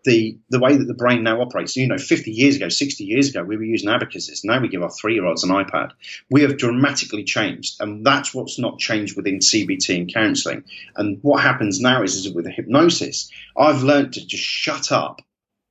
the 0.05 0.38
the 0.48 0.59
way 0.59 0.76
that 0.76 0.84
the 0.84 0.94
brain 0.94 1.22
now 1.22 1.40
operates. 1.40 1.76
You 1.76 1.86
know, 1.86 1.98
50 1.98 2.30
years 2.30 2.57
ago, 2.57 2.68
60 2.68 3.05
years 3.05 3.30
ago, 3.30 3.42
we 3.42 3.57
were 3.57 3.64
using 3.64 3.88
abacuses. 3.88 4.44
Now 4.44 4.61
we 4.61 4.68
give 4.68 4.82
our 4.82 4.90
three 4.90 5.14
year 5.14 5.26
olds 5.26 5.44
an 5.44 5.51
iPad. 5.51 5.92
We 6.30 6.42
have 6.42 6.57
dramatically 6.57 7.24
changed, 7.24 7.80
and 7.80 8.05
that's 8.05 8.34
what's 8.34 8.59
not 8.59 8.78
changed 8.78 9.16
within 9.16 9.38
CBT 9.38 9.96
and 9.96 10.12
counselling. 10.12 10.64
And 10.96 11.18
what 11.22 11.42
happens 11.42 11.80
now 11.80 12.03
is, 12.03 12.16
is 12.16 12.32
with 12.32 12.44
the 12.44 12.51
hypnosis, 12.51 13.30
I've 13.57 13.82
learned 13.82 14.14
to 14.14 14.26
just 14.26 14.42
shut 14.42 14.92
up, 14.92 15.20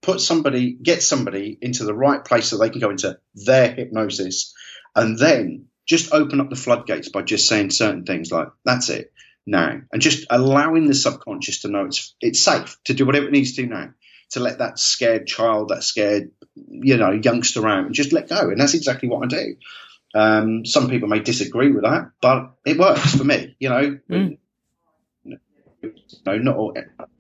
put 0.01 0.21
somebody, 0.21 0.73
get 0.73 1.01
somebody 1.01 1.57
into 1.61 1.83
the 1.83 1.95
right 1.95 2.23
place 2.23 2.47
so 2.47 2.57
they 2.57 2.69
can 2.69 2.81
go 2.81 2.91
into 2.91 3.17
their 3.33 3.71
hypnosis, 3.71 4.53
and 4.95 5.17
then 5.17 5.65
just 5.87 6.13
open 6.13 6.39
up 6.39 6.49
the 6.49 6.55
floodgates 6.55 7.09
by 7.09 7.23
just 7.23 7.47
saying 7.47 7.71
certain 7.71 8.05
things 8.05 8.31
like, 8.31 8.49
"That's 8.63 8.89
it." 8.89 9.11
Now, 9.47 9.81
and 9.91 9.99
just 9.99 10.27
allowing 10.29 10.85
the 10.85 10.93
subconscious 10.93 11.61
to 11.61 11.69
know 11.69 11.85
it's 11.85 12.13
it's 12.21 12.43
safe 12.43 12.77
to 12.83 12.93
do 12.93 13.07
whatever 13.07 13.25
it 13.25 13.31
needs 13.31 13.55
to 13.55 13.63
do 13.63 13.69
now 13.69 13.93
to 14.31 14.39
let 14.39 14.59
that 14.59 14.79
scared 14.79 15.27
child, 15.27 15.69
that 15.69 15.83
scared, 15.83 16.31
you 16.55 16.97
know, 16.97 17.11
youngster 17.11 17.67
out 17.67 17.85
and 17.85 17.95
just 17.95 18.13
let 18.13 18.29
go. 18.29 18.49
And 18.49 18.59
that's 18.59 18.73
exactly 18.73 19.09
what 19.09 19.23
I 19.23 19.27
do. 19.27 19.55
Um, 20.13 20.65
some 20.65 20.89
people 20.89 21.07
may 21.07 21.19
disagree 21.19 21.71
with 21.71 21.83
that, 21.83 22.11
but 22.21 22.53
it 22.65 22.77
works 22.77 23.15
for 23.15 23.23
me, 23.23 23.55
you 23.59 23.69
know. 23.69 23.99
Mm. 24.09 24.37
You 25.81 25.91
know, 26.25 26.37
not 26.37 26.57
all, 26.57 26.75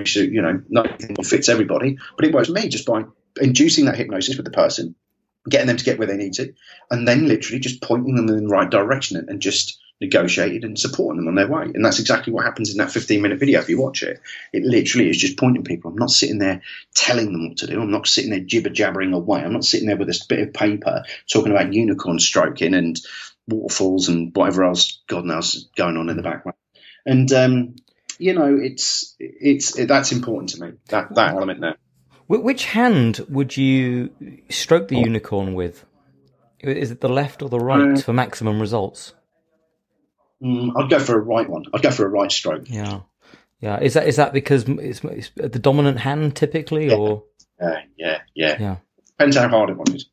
you 0.05 0.41
know, 0.41 0.61
nothing 0.67 1.15
fits 1.23 1.47
everybody, 1.47 1.97
but 2.17 2.25
it 2.25 2.33
works 2.33 2.47
for 2.47 2.53
me 2.53 2.67
just 2.67 2.85
by 2.85 3.03
inducing 3.39 3.85
that 3.85 3.95
hypnosis 3.95 4.35
with 4.35 4.45
the 4.45 4.51
person, 4.51 4.95
getting 5.47 5.67
them 5.67 5.77
to 5.77 5.85
get 5.85 5.97
where 5.97 6.07
they 6.07 6.17
need 6.17 6.33
to, 6.33 6.53
and 6.91 7.07
then 7.07 7.27
literally 7.27 7.59
just 7.59 7.81
pointing 7.81 8.15
them 8.15 8.27
in 8.27 8.43
the 8.43 8.47
right 8.47 8.69
direction 8.69 9.17
and, 9.17 9.29
and 9.29 9.41
just 9.41 9.79
negotiated 10.01 10.63
and 10.63 10.79
supporting 10.79 11.17
them 11.17 11.27
on 11.27 11.35
their 11.35 11.47
way. 11.47 11.63
And 11.63 11.83
that's 11.83 11.99
exactly 11.99 12.31
what 12.31 12.45
happens 12.45 12.71
in 12.71 12.77
that 12.77 12.91
15 12.91 13.21
minute 13.21 13.39
video. 13.39 13.59
If 13.59 13.69
you 13.69 13.81
watch 13.81 14.03
it, 14.03 14.21
it 14.53 14.63
literally 14.63 15.09
is 15.09 15.17
just 15.17 15.37
pointing 15.37 15.63
people. 15.63 15.91
I'm 15.91 15.97
not 15.97 16.11
sitting 16.11 16.39
there 16.39 16.61
telling 16.95 17.31
them 17.31 17.49
what 17.49 17.57
to 17.57 17.67
do. 17.67 17.81
I'm 17.81 17.91
not 17.91 18.07
sitting 18.07 18.31
there 18.31 18.39
jibber 18.39 18.69
jabbering 18.69 19.13
away. 19.13 19.41
I'm 19.41 19.53
not 19.53 19.65
sitting 19.65 19.87
there 19.87 19.97
with 19.97 20.09
a 20.09 20.25
bit 20.29 20.47
of 20.47 20.53
paper 20.53 21.03
talking 21.31 21.51
about 21.51 21.73
unicorn 21.73 22.19
stroking 22.19 22.73
and 22.73 22.99
waterfalls 23.47 24.07
and 24.07 24.33
whatever 24.35 24.63
else 24.63 25.01
God 25.07 25.25
knows 25.25 25.69
going 25.75 25.97
on 25.97 26.09
in 26.09 26.17
the 26.17 26.23
background. 26.23 26.55
And, 27.05 27.31
um, 27.33 27.75
you 28.17 28.33
know, 28.33 28.57
it's, 28.61 29.15
it's, 29.19 29.77
it, 29.77 29.87
that's 29.87 30.11
important 30.11 30.49
to 30.49 30.61
me, 30.61 30.71
that, 30.89 31.13
that 31.15 31.35
element 31.35 31.61
there. 31.61 31.77
Which 32.27 32.65
hand 32.65 33.25
would 33.27 33.57
you 33.57 34.11
stroke 34.49 34.87
the 34.87 34.97
unicorn 34.97 35.55
with? 35.55 35.83
Is 36.59 36.91
it 36.91 37.01
the 37.01 37.09
left 37.09 37.41
or 37.41 37.49
the 37.49 37.57
right 37.57 37.97
uh, 37.97 38.01
for 38.01 38.13
maximum 38.13 38.59
results? 38.59 39.13
Mm, 40.43 40.71
I'd 40.77 40.89
go 40.89 40.99
for 40.99 41.15
a 41.15 41.21
right 41.21 41.49
one. 41.49 41.65
I'd 41.73 41.81
go 41.81 41.91
for 41.91 42.05
a 42.05 42.09
right 42.09 42.31
stroke. 42.31 42.69
Yeah, 42.69 43.01
yeah. 43.59 43.79
Is 43.79 43.93
that 43.95 44.07
is 44.07 44.15
that 44.15 44.33
because 44.33 44.67
it's, 44.67 45.03
it's 45.03 45.31
the 45.35 45.59
dominant 45.59 45.99
hand 45.99 46.35
typically, 46.35 46.87
yeah. 46.87 46.95
or 46.95 47.23
yeah, 47.59 47.81
yeah, 47.97 48.17
yeah, 48.35 48.57
yeah. 48.59 48.75
Depends 49.17 49.35
how 49.35 49.49
hard 49.49 49.69
it 49.69 49.77
wanted. 49.77 50.03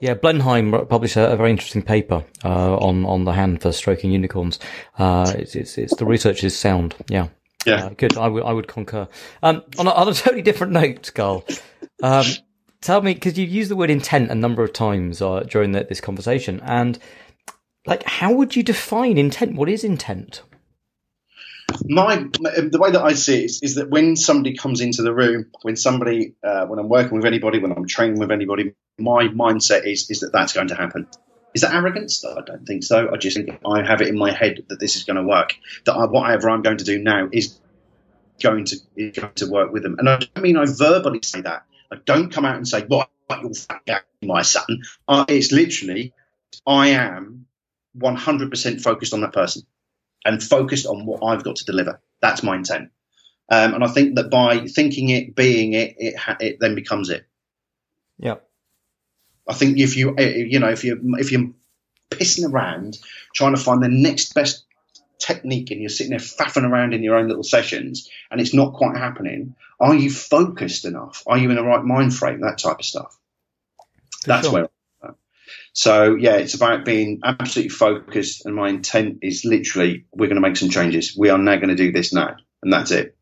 Yeah, 0.00 0.14
Blenheim 0.14 0.72
published 0.86 1.16
a, 1.16 1.32
a 1.32 1.36
very 1.36 1.50
interesting 1.50 1.82
paper 1.82 2.24
uh, 2.44 2.76
on 2.76 3.04
on 3.04 3.24
the 3.24 3.32
hand 3.32 3.62
for 3.62 3.72
stroking 3.72 4.10
unicorns. 4.12 4.58
Uh, 4.98 5.32
it's, 5.36 5.54
it's, 5.54 5.76
it's 5.78 5.96
the 5.96 6.06
research 6.06 6.42
is 6.44 6.56
sound. 6.56 6.94
Yeah, 7.08 7.28
yeah, 7.66 7.86
uh, 7.86 7.88
good. 7.90 8.16
I 8.16 8.28
would 8.28 8.42
I 8.44 8.52
would 8.52 8.68
concur. 8.68 9.08
Um, 9.42 9.62
on 9.78 9.86
a, 9.86 9.90
on 9.90 10.08
a 10.08 10.14
totally 10.14 10.42
different 10.42 10.72
note, 10.72 11.12
Carl. 11.14 11.44
Um, 12.02 12.26
tell 12.80 13.02
me 13.02 13.14
because 13.14 13.38
you've 13.38 13.50
used 13.50 13.70
the 13.70 13.76
word 13.76 13.90
intent 13.90 14.30
a 14.30 14.34
number 14.34 14.62
of 14.62 14.72
times 14.72 15.20
uh, 15.20 15.40
during 15.40 15.72
the, 15.72 15.84
this 15.84 16.00
conversation, 16.00 16.60
and 16.64 16.98
like 17.86 18.02
how 18.04 18.32
would 18.32 18.56
you 18.56 18.62
define 18.62 19.18
intent 19.18 19.54
what 19.54 19.68
is 19.68 19.84
intent 19.84 20.42
my 21.88 22.16
the 22.16 22.78
way 22.80 22.90
that 22.90 23.02
I 23.02 23.14
see 23.14 23.42
it 23.42 23.44
is, 23.44 23.62
is 23.62 23.74
that 23.76 23.90
when 23.90 24.16
somebody 24.16 24.56
comes 24.56 24.80
into 24.80 25.02
the 25.02 25.12
room, 25.12 25.46
when 25.62 25.76
somebody, 25.76 26.34
uh, 26.42 26.66
when 26.66 26.78
I'm 26.78 26.88
working 26.88 27.16
with 27.16 27.26
anybody, 27.26 27.58
when 27.58 27.72
I'm 27.72 27.86
training 27.86 28.18
with 28.18 28.30
anybody, 28.30 28.74
my 28.98 29.28
mindset 29.28 29.86
is 29.86 30.10
is 30.10 30.20
that 30.20 30.32
that's 30.32 30.52
going 30.52 30.68
to 30.68 30.74
happen. 30.74 31.08
Is 31.54 31.62
that 31.62 31.74
arrogance? 31.74 32.24
I 32.24 32.40
don't 32.42 32.66
think 32.66 32.84
so. 32.84 33.10
I 33.12 33.16
just 33.16 33.36
think 33.36 33.58
I 33.66 33.82
have 33.82 34.00
it 34.00 34.08
in 34.08 34.18
my 34.18 34.30
head 34.30 34.64
that 34.68 34.78
this 34.78 34.96
is 34.96 35.04
going 35.04 35.16
to 35.16 35.22
work. 35.22 35.54
That 35.84 35.94
I, 35.94 36.04
whatever 36.06 36.50
I'm 36.50 36.62
going 36.62 36.78
to 36.78 36.84
do 36.84 36.98
now 36.98 37.28
is 37.32 37.58
going 38.42 38.66
to 38.66 38.76
is 38.96 39.16
going 39.16 39.34
to 39.34 39.46
work 39.46 39.72
with 39.72 39.82
them. 39.82 39.96
And 39.98 40.08
I 40.08 40.18
don't 40.18 40.42
mean 40.42 40.56
I 40.56 40.66
verbally 40.66 41.20
say 41.22 41.40
that. 41.40 41.64
I 41.90 41.96
don't 42.04 42.32
come 42.32 42.44
out 42.44 42.56
and 42.56 42.66
say, 42.66 42.84
"What 42.84 43.10
you're 43.30 44.00
my 44.22 44.42
son." 44.42 44.82
Uh, 45.08 45.24
it's 45.28 45.52
literally, 45.52 46.12
I 46.66 46.88
am 46.88 47.45
100% 47.98 48.80
focused 48.80 49.14
on 49.14 49.20
that 49.20 49.32
person 49.32 49.62
and 50.24 50.42
focused 50.42 50.86
on 50.86 51.06
what 51.06 51.22
I've 51.22 51.44
got 51.44 51.56
to 51.56 51.64
deliver. 51.64 52.00
That's 52.20 52.42
my 52.42 52.56
intent. 52.56 52.90
Um, 53.48 53.74
and 53.74 53.84
I 53.84 53.88
think 53.88 54.16
that 54.16 54.30
by 54.30 54.66
thinking 54.66 55.10
it, 55.10 55.36
being 55.36 55.72
it, 55.72 55.94
it, 55.98 56.16
ha- 56.16 56.36
it 56.40 56.58
then 56.60 56.74
becomes 56.74 57.10
it. 57.10 57.26
Yeah. 58.18 58.36
I 59.48 59.54
think 59.54 59.78
if 59.78 59.96
you, 59.96 60.16
eh, 60.18 60.44
you 60.48 60.58
know, 60.58 60.68
if 60.68 60.82
you 60.82 61.14
if 61.18 61.30
you're 61.30 61.50
pissing 62.10 62.50
around 62.50 62.98
trying 63.34 63.54
to 63.54 63.60
find 63.60 63.82
the 63.82 63.88
next 63.88 64.34
best 64.34 64.64
technique 65.18 65.70
and 65.70 65.80
you're 65.80 65.88
sitting 65.88 66.10
there 66.10 66.18
faffing 66.18 66.68
around 66.68 66.94
in 66.94 67.02
your 67.02 67.16
own 67.16 67.28
little 67.28 67.44
sessions 67.44 68.10
and 68.30 68.40
it's 68.40 68.52
not 68.54 68.74
quite 68.74 68.96
happening, 68.96 69.54
are 69.78 69.94
you 69.94 70.10
focused 70.10 70.84
enough? 70.84 71.22
Are 71.26 71.38
you 71.38 71.50
in 71.50 71.56
the 71.56 71.62
right 71.62 71.84
mind 71.84 72.14
frame? 72.14 72.40
That 72.40 72.58
type 72.58 72.80
of 72.80 72.84
stuff. 72.84 73.16
For 74.22 74.28
That's 74.28 74.46
sure. 74.46 74.52
where. 74.52 74.68
So 75.76 76.14
yeah, 76.14 76.36
it's 76.36 76.54
about 76.54 76.86
being 76.86 77.20
absolutely 77.22 77.68
focused, 77.68 78.46
and 78.46 78.54
my 78.54 78.70
intent 78.70 79.18
is 79.20 79.44
literally 79.44 80.06
we're 80.10 80.28
going 80.28 80.40
to 80.42 80.48
make 80.48 80.56
some 80.56 80.70
changes. 80.70 81.14
We 81.14 81.28
are 81.28 81.36
now 81.36 81.56
going 81.56 81.68
to 81.68 81.74
do 81.74 81.92
this 81.92 82.14
now, 82.14 82.34
and 82.62 82.72
that's 82.72 82.90
it. 82.92 83.14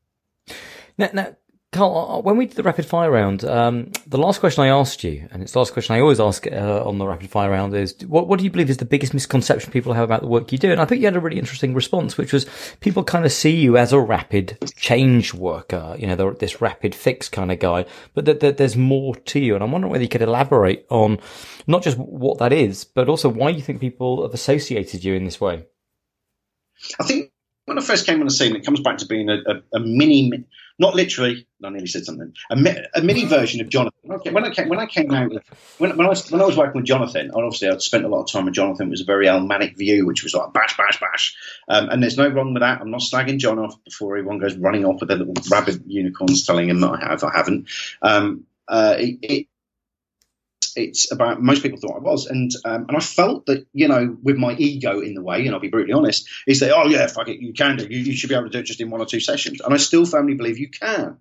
Now, 0.97 1.11
now 1.13 1.37
Carl, 1.75 1.97
uh, 1.97 2.21
when 2.21 2.37
we 2.37 2.47
did 2.47 2.57
the 2.57 2.63
rapid 2.63 2.87
fire 2.87 3.11
round, 3.11 3.45
um, 3.45 3.91
the 4.07 4.17
last 4.17 4.39
question 4.39 4.63
I 4.63 4.69
asked 4.69 5.03
you, 5.03 5.29
and 5.33 5.43
it's 5.43 5.53
the 5.53 5.59
last 5.59 5.73
question 5.73 5.97
I 5.97 6.01
always 6.01 6.21
ask 6.21 6.47
uh, 6.47 6.85
on 6.87 6.99
the 6.99 7.07
rapid 7.07 7.29
fire 7.31 7.51
round, 7.51 7.75
is 7.75 7.97
what, 8.07 8.29
what 8.29 8.39
do 8.39 8.45
you 8.45 8.51
believe 8.51 8.71
is 8.71 8.77
the 8.77 8.85
biggest 8.85 9.13
misconception 9.13 9.73
people 9.73 9.93
have 9.93 10.05
about 10.05 10.21
the 10.21 10.29
work 10.29 10.53
you 10.53 10.59
do? 10.59 10.71
And 10.71 10.81
I 10.81 10.85
think 10.85 11.01
you 11.01 11.07
had 11.09 11.17
a 11.17 11.21
really 11.21 11.39
interesting 11.39 11.75
response, 11.75 12.17
which 12.17 12.33
was 12.33 12.47
people 12.79 13.03
kind 13.03 13.25
of 13.25 13.33
see 13.33 13.57
you 13.57 13.77
as 13.77 13.93
a 13.93 13.99
rapid 13.99 14.57
change 14.77 15.35
worker, 15.35 15.97
you 15.99 16.07
know, 16.07 16.33
this 16.33 16.61
rapid 16.61 16.95
fix 16.95 17.29
kind 17.29 17.51
of 17.51 17.59
guy, 17.59 17.87
but 18.15 18.25
that, 18.27 18.39
that 18.39 18.57
there's 18.57 18.77
more 18.77 19.17
to 19.17 19.41
you. 19.41 19.57
And 19.57 19.65
I'm 19.65 19.73
wondering 19.73 19.91
whether 19.91 20.05
you 20.05 20.09
could 20.09 20.23
elaborate 20.23 20.87
on 20.91 21.19
not 21.67 21.83
just 21.83 21.99
what 21.99 22.39
that 22.39 22.53
is, 22.53 22.85
but 22.85 23.09
also 23.09 23.29
why 23.29 23.51
you 23.51 23.61
think 23.61 23.81
people 23.81 24.23
have 24.23 24.33
associated 24.33 25.03
you 25.03 25.15
in 25.15 25.25
this 25.25 25.41
way. 25.41 25.67
I 27.01 27.05
think 27.05 27.33
when 27.65 27.79
I 27.79 27.83
first 27.83 28.07
came 28.07 28.21
on 28.21 28.27
the 28.27 28.33
scene, 28.33 28.55
it 28.55 28.65
comes 28.65 28.81
back 28.81 28.99
to 28.99 29.07
being 29.07 29.29
a, 29.29 29.39
a, 29.47 29.79
a 29.79 29.81
mini, 29.81 30.45
not 30.79 30.95
literally. 30.95 31.47
I 31.65 31.71
nearly 31.71 31.87
said 31.87 32.05
something. 32.05 32.35
A, 32.51 32.57
a 32.95 33.03
mini 33.03 33.25
version 33.25 33.61
of 33.61 33.69
Jonathan. 33.69 34.11
Okay, 34.11 34.31
When 34.31 34.45
I 34.45 34.51
came, 34.51 34.69
when 34.69 34.79
I 34.79 34.87
came 34.87 35.11
out, 35.13 35.33
when, 35.79 35.97
when 35.97 36.07
I 36.07 36.11
was 36.11 36.31
when 36.31 36.41
I 36.41 36.45
was 36.45 36.57
working 36.57 36.81
with 36.81 36.85
Jonathan, 36.85 37.31
obviously 37.33 37.69
I'd 37.69 37.81
spent 37.81 38.05
a 38.05 38.09
lot 38.09 38.23
of 38.23 38.31
time 38.31 38.45
with 38.45 38.55
Jonathan. 38.55 38.89
It 38.89 38.91
was 38.91 39.01
a 39.01 39.05
very 39.07 39.27
Elmanic 39.27 39.77
view, 39.77 40.07
which 40.07 40.23
was 40.23 40.35
like 40.35 40.53
bash, 40.53 40.77
bash, 40.77 41.01
bash. 41.01 41.37
Um, 41.69 41.89
and 41.89 42.03
there's 42.03 42.19
no 42.19 42.29
wrong 42.29 42.53
with 42.53 42.63
that. 42.63 42.81
I'm 42.81 42.91
not 42.91 43.01
slagging 43.01 43.39
John 43.39 43.59
off 43.59 43.83
before 43.85 44.17
everyone 44.17 44.39
goes 44.39 44.57
running 44.57 44.85
off 44.85 45.01
with 45.01 45.09
their 45.09 45.19
little 45.19 45.35
rabid 45.51 45.85
unicorns 45.87 46.45
telling 46.45 46.69
him 46.69 46.81
that 46.81 46.91
I 46.91 47.09
have. 47.09 47.25
I 47.25 47.33
haven't. 47.35 47.69
Um, 48.03 48.45
uh, 48.69 48.97
it, 48.99 49.47
it's 50.77 51.11
about 51.13 51.43
most 51.43 51.63
people 51.63 51.79
thought 51.79 51.97
I 51.97 52.01
was, 52.01 52.27
and 52.27 52.51
um, 52.65 52.87
and 52.89 52.97
I 52.97 53.01
felt 53.01 53.47
that 53.47 53.67
you 53.73 53.89
know 53.89 54.17
with 54.23 54.37
my 54.37 54.55
ego 54.55 55.01
in 55.01 55.15
the 55.15 55.23
way, 55.23 55.45
and 55.47 55.55
I'll 55.55 55.61
be 55.61 55.69
brutally 55.69 55.93
honest, 55.93 56.29
is 56.47 56.61
that 56.61 56.73
oh 56.75 56.87
yeah, 56.87 57.07
fuck 57.07 57.29
it, 57.29 57.41
you 57.41 57.53
can 57.53 57.77
do, 57.77 57.87
you, 57.89 57.99
you 57.99 58.17
should 58.17 58.29
be 58.29 58.35
able 58.35 58.45
to 58.45 58.51
do 58.51 58.59
it 58.59 58.65
just 58.65 58.81
in 58.81 58.91
one 58.91 59.01
or 59.01 59.07
two 59.07 59.21
sessions, 59.21 59.61
and 59.61 59.73
I 59.73 59.77
still 59.77 60.07
firmly 60.07 60.35
believe 60.35 60.59
you 60.59 60.71
can, 60.71 61.19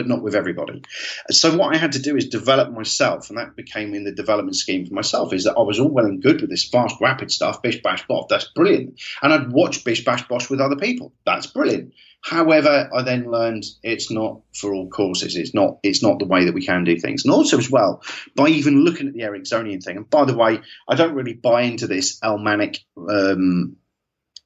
but 0.00 0.08
not 0.08 0.22
with 0.22 0.34
everybody. 0.34 0.82
So 1.30 1.56
what 1.58 1.74
I 1.74 1.78
had 1.78 1.92
to 1.92 2.02
do 2.02 2.16
is 2.16 2.28
develop 2.28 2.72
myself, 2.72 3.28
and 3.28 3.38
that 3.38 3.54
became 3.54 3.94
in 3.94 4.04
the 4.04 4.12
development 4.12 4.56
scheme 4.56 4.86
for 4.86 4.94
myself. 4.94 5.34
Is 5.34 5.44
that 5.44 5.58
I 5.58 5.62
was 5.62 5.78
all 5.78 5.90
well 5.90 6.06
and 6.06 6.22
good 6.22 6.40
with 6.40 6.48
this 6.48 6.66
fast, 6.66 6.96
rapid 7.02 7.30
stuff, 7.30 7.60
bish 7.60 7.82
bash 7.82 8.06
bosh, 8.06 8.24
that's 8.30 8.50
brilliant, 8.54 8.98
and 9.22 9.32
I'd 9.32 9.52
watch 9.52 9.84
bish 9.84 10.04
bash 10.04 10.26
bosh 10.26 10.48
with 10.48 10.60
other 10.60 10.76
people, 10.76 11.12
that's 11.26 11.46
brilliant. 11.46 11.92
However, 12.22 12.90
I 12.94 13.02
then 13.02 13.30
learned 13.30 13.64
it's 13.82 14.10
not 14.10 14.40
for 14.54 14.74
all 14.74 14.88
courses. 14.88 15.36
It's 15.36 15.54
not. 15.54 15.78
It's 15.82 16.02
not 16.02 16.18
the 16.18 16.26
way 16.26 16.44
that 16.46 16.54
we 16.54 16.64
can 16.64 16.84
do 16.84 16.98
things. 16.98 17.24
And 17.24 17.32
also, 17.32 17.58
as 17.58 17.70
well, 17.70 18.02
by 18.36 18.48
even 18.48 18.84
looking 18.84 19.08
at 19.08 19.14
the 19.14 19.22
Ericksonian 19.22 19.82
thing. 19.82 19.96
And 19.96 20.10
by 20.10 20.24
the 20.24 20.36
way, 20.36 20.60
I 20.88 20.94
don't 20.96 21.14
really 21.14 21.32
buy 21.32 21.62
into 21.62 21.86
this 21.86 22.18
Elmanic 22.22 22.78
um, 22.96 23.76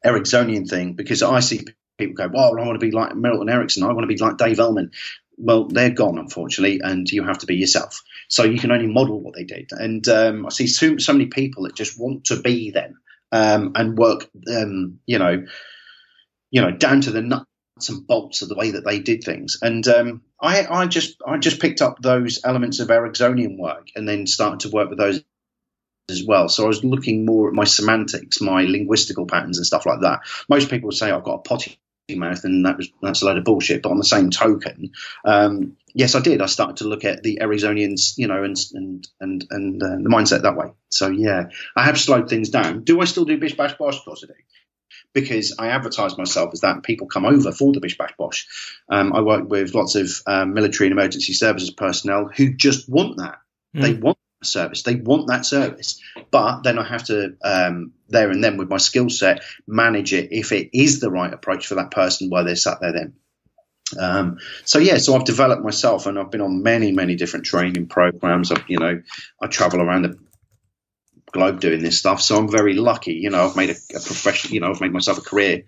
Ericksonian 0.04 0.68
thing 0.68 0.92
because 0.92 1.22
I 1.22 1.40
see 1.40 1.64
people 1.98 2.14
go, 2.14 2.30
"Well, 2.32 2.58
I 2.58 2.64
want 2.64 2.80
to 2.80 2.86
be 2.86 2.92
like 2.92 3.16
Milton 3.16 3.48
Erickson. 3.48 3.82
I 3.82 3.92
want 3.92 4.02
to 4.08 4.14
be 4.14 4.18
like 4.18 4.36
Dave 4.36 4.60
Elman." 4.60 4.92
Well, 5.36 5.66
they're 5.68 5.90
gone, 5.90 6.18
unfortunately, 6.18 6.80
and 6.82 7.10
you 7.10 7.24
have 7.24 7.38
to 7.38 7.46
be 7.46 7.56
yourself. 7.56 8.02
So 8.28 8.44
you 8.44 8.58
can 8.58 8.70
only 8.70 8.86
model 8.86 9.20
what 9.20 9.34
they 9.34 9.44
did. 9.44 9.70
And 9.72 10.06
um, 10.08 10.46
I 10.46 10.50
see 10.50 10.66
so, 10.66 10.98
so 10.98 11.12
many 11.12 11.26
people 11.26 11.64
that 11.64 11.74
just 11.74 11.98
want 11.98 12.26
to 12.26 12.40
be 12.40 12.70
them 12.70 13.00
um, 13.32 13.72
and 13.74 13.98
work, 13.98 14.28
um, 14.48 15.00
you 15.06 15.18
know, 15.18 15.44
you 16.50 16.60
know, 16.60 16.70
down 16.70 17.00
to 17.02 17.10
the 17.10 17.20
nuts 17.20 17.88
and 17.88 18.06
bolts 18.06 18.42
of 18.42 18.48
the 18.48 18.54
way 18.54 18.72
that 18.72 18.84
they 18.84 19.00
did 19.00 19.24
things. 19.24 19.58
And 19.60 19.86
um, 19.88 20.22
I, 20.40 20.66
I 20.66 20.86
just 20.86 21.16
I 21.26 21.38
just 21.38 21.60
picked 21.60 21.82
up 21.82 22.00
those 22.00 22.40
elements 22.44 22.78
of 22.78 22.88
Ericksonian 22.88 23.58
work 23.58 23.88
and 23.96 24.08
then 24.08 24.28
started 24.28 24.60
to 24.60 24.74
work 24.74 24.88
with 24.88 24.98
those 24.98 25.24
as 26.08 26.22
well. 26.24 26.48
So 26.48 26.64
I 26.64 26.68
was 26.68 26.84
looking 26.84 27.24
more 27.24 27.48
at 27.48 27.54
my 27.54 27.64
semantics, 27.64 28.40
my 28.40 28.64
linguistical 28.64 29.28
patterns 29.28 29.58
and 29.58 29.66
stuff 29.66 29.86
like 29.86 30.02
that. 30.02 30.20
Most 30.48 30.70
people 30.70 30.92
say 30.92 31.10
I've 31.10 31.24
got 31.24 31.40
a 31.40 31.48
potty 31.48 31.78
mouth 32.10 32.44
and 32.44 32.66
that 32.66 32.76
was 32.76 32.90
that's 33.00 33.22
a 33.22 33.24
load 33.24 33.38
of 33.38 33.44
bullshit. 33.44 33.82
But 33.82 33.90
on 33.90 33.98
the 33.98 34.04
same 34.04 34.30
token, 34.30 34.92
um, 35.24 35.76
yes, 35.94 36.14
I 36.14 36.20
did. 36.20 36.42
I 36.42 36.46
started 36.46 36.78
to 36.78 36.84
look 36.84 37.04
at 37.04 37.22
the 37.22 37.38
Ericksonians, 37.40 38.18
you 38.18 38.26
know, 38.26 38.44
and 38.44 38.56
and 38.74 39.08
and 39.20 39.46
and 39.50 39.82
uh, 39.82 39.96
the 39.96 40.10
mindset 40.10 40.42
that 40.42 40.56
way. 40.56 40.72
So 40.90 41.08
yeah, 41.08 41.48
I 41.74 41.84
have 41.84 41.98
slowed 41.98 42.28
things 42.28 42.50
down. 42.50 42.84
Do 42.84 43.00
I 43.00 43.06
still 43.06 43.24
do 43.24 43.38
bish 43.38 43.56
bash 43.56 43.74
bosh? 43.78 43.96
Of 43.96 44.04
course 44.04 44.24
I 44.24 44.26
do 44.26 44.34
because 45.12 45.54
I 45.58 45.68
advertise 45.68 46.18
myself 46.18 46.50
as 46.52 46.60
that 46.60 46.82
people 46.82 47.06
come 47.06 47.24
over 47.24 47.52
for 47.52 47.72
the 47.72 47.80
Bish 47.80 47.96
Bash 47.96 48.14
Bosh. 48.18 48.46
Um, 48.88 49.12
I 49.12 49.20
work 49.20 49.48
with 49.48 49.72
lots 49.72 49.94
of 49.94 50.10
um, 50.26 50.54
military 50.54 50.88
and 50.88 50.98
emergency 50.98 51.32
services 51.32 51.70
personnel 51.70 52.28
who 52.34 52.52
just 52.52 52.88
want 52.88 53.18
that. 53.18 53.38
Mm. 53.76 53.82
They 53.82 53.94
want 53.94 54.18
that 54.18 54.23
service. 54.46 54.82
They 54.82 54.96
want 54.96 55.28
that 55.28 55.46
service. 55.46 56.00
But 56.30 56.62
then 56.62 56.78
I 56.78 56.86
have 56.86 57.04
to, 57.04 57.36
um, 57.42 57.92
there 58.08 58.30
and 58.30 58.42
then 58.42 58.56
with 58.56 58.68
my 58.68 58.76
skill 58.76 59.10
set, 59.10 59.42
manage 59.66 60.12
it 60.12 60.28
if 60.32 60.52
it 60.52 60.70
is 60.72 61.00
the 61.00 61.10
right 61.10 61.32
approach 61.32 61.66
for 61.66 61.76
that 61.76 61.90
person 61.90 62.30
while 62.30 62.44
they're 62.44 62.56
sat 62.56 62.80
there 62.80 62.92
then. 62.92 63.14
Um, 63.98 64.38
so 64.64 64.78
yeah, 64.78 64.98
so 64.98 65.14
I've 65.14 65.24
developed 65.24 65.62
myself, 65.62 66.06
and 66.06 66.18
I've 66.18 66.30
been 66.30 66.40
on 66.40 66.62
many, 66.62 66.90
many 66.92 67.16
different 67.16 67.46
training 67.46 67.86
programs. 67.86 68.50
I've, 68.50 68.64
you 68.68 68.78
know, 68.78 69.02
I 69.40 69.46
travel 69.46 69.80
around 69.80 70.02
the 70.02 70.18
globe 71.32 71.60
doing 71.60 71.82
this 71.82 71.98
stuff. 71.98 72.22
So 72.22 72.38
I'm 72.38 72.50
very 72.50 72.74
lucky. 72.74 73.12
You 73.12 73.30
know, 73.30 73.44
I've 73.44 73.56
made 73.56 73.70
a, 73.70 73.76
a 73.90 74.00
profession. 74.00 74.54
You 74.54 74.60
know, 74.60 74.70
I've 74.70 74.80
made 74.80 74.92
myself 74.92 75.18
a 75.18 75.20
career. 75.20 75.64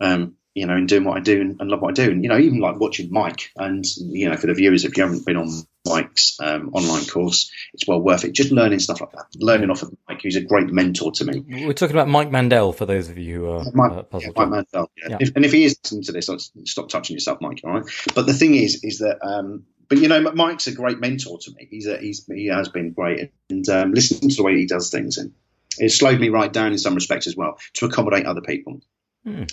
Um, 0.00 0.36
you 0.54 0.66
know, 0.66 0.76
in 0.76 0.86
doing 0.86 1.04
what 1.04 1.16
I 1.16 1.20
do 1.20 1.40
and, 1.40 1.60
and, 1.60 1.70
love 1.70 1.80
what 1.80 1.98
I 1.98 2.04
do. 2.04 2.10
And 2.10 2.22
you 2.22 2.28
know, 2.28 2.38
even 2.38 2.60
like 2.60 2.78
watching 2.78 3.10
Mike. 3.10 3.50
And 3.56 3.84
you 3.96 4.28
know, 4.28 4.36
for 4.36 4.46
the 4.46 4.54
viewers, 4.54 4.84
if 4.84 4.96
you 4.96 5.02
haven't 5.02 5.24
been 5.24 5.36
on 5.36 5.48
Mike's 5.86 6.38
um, 6.40 6.70
online 6.74 7.04
course, 7.06 7.50
it's 7.72 7.86
well 7.86 8.00
worth 8.00 8.24
it. 8.24 8.32
Just 8.32 8.52
learning 8.52 8.78
stuff 8.80 9.00
like 9.00 9.12
that. 9.12 9.26
Learning 9.36 9.70
off 9.70 9.82
of 9.82 9.94
Mike, 10.08 10.20
who's 10.22 10.36
a 10.36 10.42
great 10.42 10.68
mentor 10.68 11.12
to 11.12 11.24
me. 11.24 11.64
We're 11.66 11.72
talking 11.72 11.96
about 11.96 12.08
Mike 12.08 12.30
Mandel 12.30 12.72
for 12.72 12.86
those 12.86 13.08
of 13.08 13.18
you 13.18 13.40
who 13.40 13.50
are 13.50 13.64
Mike, 13.72 13.92
uh, 13.92 14.02
puzzled. 14.02 14.34
yeah, 14.36 14.44
Mike 14.44 14.50
Mandel. 14.50 14.90
Yeah. 14.96 15.08
Yeah. 15.10 15.16
If, 15.20 15.36
and 15.36 15.44
if 15.44 15.52
he 15.52 15.64
is 15.64 15.78
listening 15.82 16.04
to 16.04 16.12
this, 16.12 16.50
stop 16.64 16.88
touching 16.88 17.14
yourself, 17.14 17.38
Mike. 17.40 17.60
All 17.64 17.72
right. 17.72 17.84
But 18.14 18.26
the 18.26 18.34
thing 18.34 18.54
is, 18.54 18.84
is 18.84 18.98
that. 18.98 19.18
Um, 19.22 19.64
but 19.88 19.98
you 19.98 20.08
know, 20.08 20.20
Mike's 20.20 20.68
a 20.68 20.72
great 20.72 21.00
mentor 21.00 21.38
to 21.38 21.50
me. 21.52 21.68
He's 21.70 21.86
a, 21.86 21.98
he's 21.98 22.24
he 22.26 22.46
has 22.46 22.70
been 22.70 22.92
great, 22.92 23.30
and 23.50 23.68
um, 23.68 23.92
listening 23.92 24.30
to 24.30 24.36
the 24.36 24.42
way 24.42 24.56
he 24.56 24.64
does 24.64 24.88
things, 24.88 25.18
and 25.18 25.32
it 25.78 25.90
slowed 25.90 26.18
me 26.18 26.30
right 26.30 26.50
down 26.50 26.72
in 26.72 26.78
some 26.78 26.94
respects 26.94 27.26
as 27.26 27.36
well 27.36 27.58
to 27.74 27.86
accommodate 27.86 28.24
other 28.24 28.40
people. 28.40 28.80
Hmm. 29.24 29.44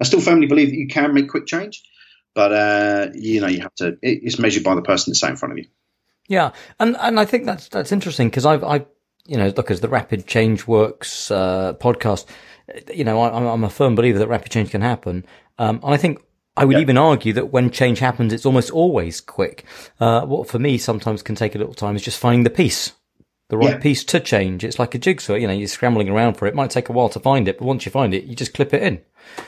I, 0.00 0.04
still 0.04 0.20
firmly 0.20 0.46
believe 0.46 0.70
that 0.70 0.76
you 0.76 0.88
can 0.88 1.14
make 1.14 1.28
quick 1.28 1.46
change, 1.46 1.82
but 2.34 2.52
uh, 2.52 3.08
you 3.14 3.40
know, 3.40 3.48
you 3.48 3.60
have 3.60 3.74
to. 3.76 3.96
It's 4.02 4.38
measured 4.38 4.64
by 4.64 4.74
the 4.74 4.82
person 4.82 5.10
that's 5.10 5.20
sat 5.20 5.30
in 5.30 5.36
front 5.36 5.52
of 5.52 5.58
you. 5.58 5.66
Yeah, 6.28 6.52
and 6.80 6.96
and 6.98 7.20
I 7.20 7.24
think 7.24 7.46
that's 7.46 7.68
that's 7.68 7.92
interesting 7.92 8.28
because 8.28 8.46
I've 8.46 8.64
I 8.64 8.84
you 9.26 9.36
know 9.36 9.48
look 9.56 9.70
as 9.70 9.80
the 9.80 9.88
Rapid 9.88 10.26
Change 10.26 10.66
Works 10.66 11.30
uh, 11.30 11.74
podcast, 11.74 12.26
you 12.92 13.04
know 13.04 13.20
I, 13.20 13.52
I'm 13.52 13.64
a 13.64 13.70
firm 13.70 13.94
believer 13.94 14.18
that 14.18 14.28
rapid 14.28 14.50
change 14.50 14.70
can 14.70 14.82
happen. 14.82 15.24
Um, 15.58 15.80
and 15.82 15.94
I 15.94 15.96
think 15.96 16.20
I 16.56 16.64
would 16.64 16.76
Yeah. 16.76 16.82
even 16.82 16.98
argue 16.98 17.32
that 17.34 17.52
when 17.52 17.70
change 17.70 17.98
happens, 18.00 18.32
it's 18.32 18.46
almost 18.46 18.70
always 18.70 19.20
quick. 19.20 19.64
Uh, 20.00 20.26
what 20.26 20.48
for 20.48 20.58
me 20.58 20.78
sometimes 20.78 21.22
can 21.22 21.34
take 21.34 21.54
a 21.54 21.58
little 21.58 21.74
time 21.74 21.96
is 21.96 22.02
just 22.02 22.18
finding 22.18 22.44
the 22.44 22.50
piece. 22.50 22.92
The 23.48 23.56
right 23.56 23.74
Yeah. 23.74 23.78
piece 23.78 24.02
to 24.04 24.20
change. 24.20 24.64
It's 24.64 24.78
like 24.78 24.94
a 24.94 24.98
jigsaw. 24.98 25.34
You 25.34 25.46
know, 25.46 25.52
you're 25.52 25.68
scrambling 25.68 26.08
around 26.08 26.34
for 26.34 26.46
it. 26.46 26.50
It 26.50 26.54
might 26.56 26.70
take 26.70 26.88
a 26.88 26.92
while 26.92 27.08
to 27.10 27.20
find 27.20 27.46
it, 27.46 27.58
but 27.58 27.64
once 27.64 27.86
you 27.86 27.92
find 27.92 28.12
it, 28.12 28.24
you 28.24 28.34
just 28.34 28.54
clip 28.54 28.74
it 28.74 28.82
in. 28.82 29.00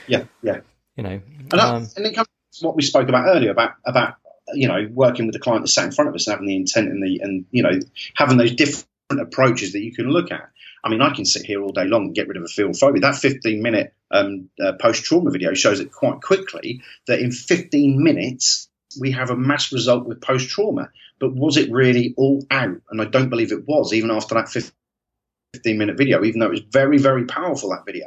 Yeah, 0.07 0.25
yeah. 0.43 0.61
You 0.97 1.03
know, 1.03 1.21
And, 1.51 1.51
that, 1.51 1.61
um, 1.61 1.89
and 1.97 2.07
it 2.07 2.15
comes 2.15 2.29
to 2.55 2.67
what 2.67 2.77
we 2.77 2.83
spoke 2.83 3.09
about 3.09 3.27
earlier 3.27 3.51
about 3.51 3.73
about 3.85 4.15
you 4.55 4.69
know 4.69 4.89
working 4.93 5.27
with 5.27 5.33
the 5.33 5.39
client 5.39 5.63
that 5.63 5.69
sat 5.69 5.85
in 5.85 5.93
front 5.93 6.09
of 6.09 6.15
us 6.15 6.27
and 6.27 6.33
having 6.35 6.47
the 6.47 6.57
intent 6.57 6.89
and 6.89 7.03
the 7.03 7.21
and 7.23 7.45
you 7.51 7.63
know 7.63 7.79
having 8.15 8.37
those 8.37 8.55
different 8.55 8.87
approaches 9.21 9.73
that 9.73 9.81
you 9.81 9.93
can 9.93 10.09
look 10.11 10.31
at. 10.33 10.49
I 10.85 10.91
mean, 10.91 11.03
I 11.03 11.13
can 11.13 11.25
sit 11.25 11.45
here 11.45 11.61
all 11.63 11.73
day 11.73 11.85
long 11.87 12.07
and 12.07 12.15
get 12.15 12.29
rid 12.29 12.37
of 12.37 12.45
a 12.45 12.49
field 12.49 12.79
phobia. 12.79 13.01
That 13.01 13.17
15 13.17 13.63
minute 13.63 13.95
um, 14.11 14.49
uh, 14.65 14.73
post 14.73 15.05
trauma 15.05 15.31
video 15.31 15.53
shows 15.55 15.81
it 15.81 15.91
quite 15.93 16.21
quickly 16.23 16.83
that 17.09 17.19
in 17.19 17.33
15 17.33 18.03
minutes 18.03 18.69
we 19.01 19.11
have 19.11 19.31
a 19.31 19.37
mass 19.37 19.73
result 19.73 20.07
with 20.07 20.21
post 20.21 20.49
trauma. 20.49 20.91
But 21.21 21.35
was 21.35 21.57
it 21.57 21.71
really 21.71 22.15
all 22.17 22.45
out? 22.51 22.81
And 22.91 23.01
I 23.01 23.05
don't 23.07 23.31
believe 23.31 23.53
it 23.53 23.67
was, 23.67 23.93
even 23.93 24.11
after 24.11 24.35
that 24.35 24.49
15 24.49 25.79
minute 25.79 25.97
video, 25.97 26.25
even 26.25 26.41
though 26.41 26.47
it 26.47 26.53
was 26.53 26.61
very, 26.61 26.99
very 26.99 27.25
powerful, 27.25 27.71
that 27.71 27.87
video 27.87 28.07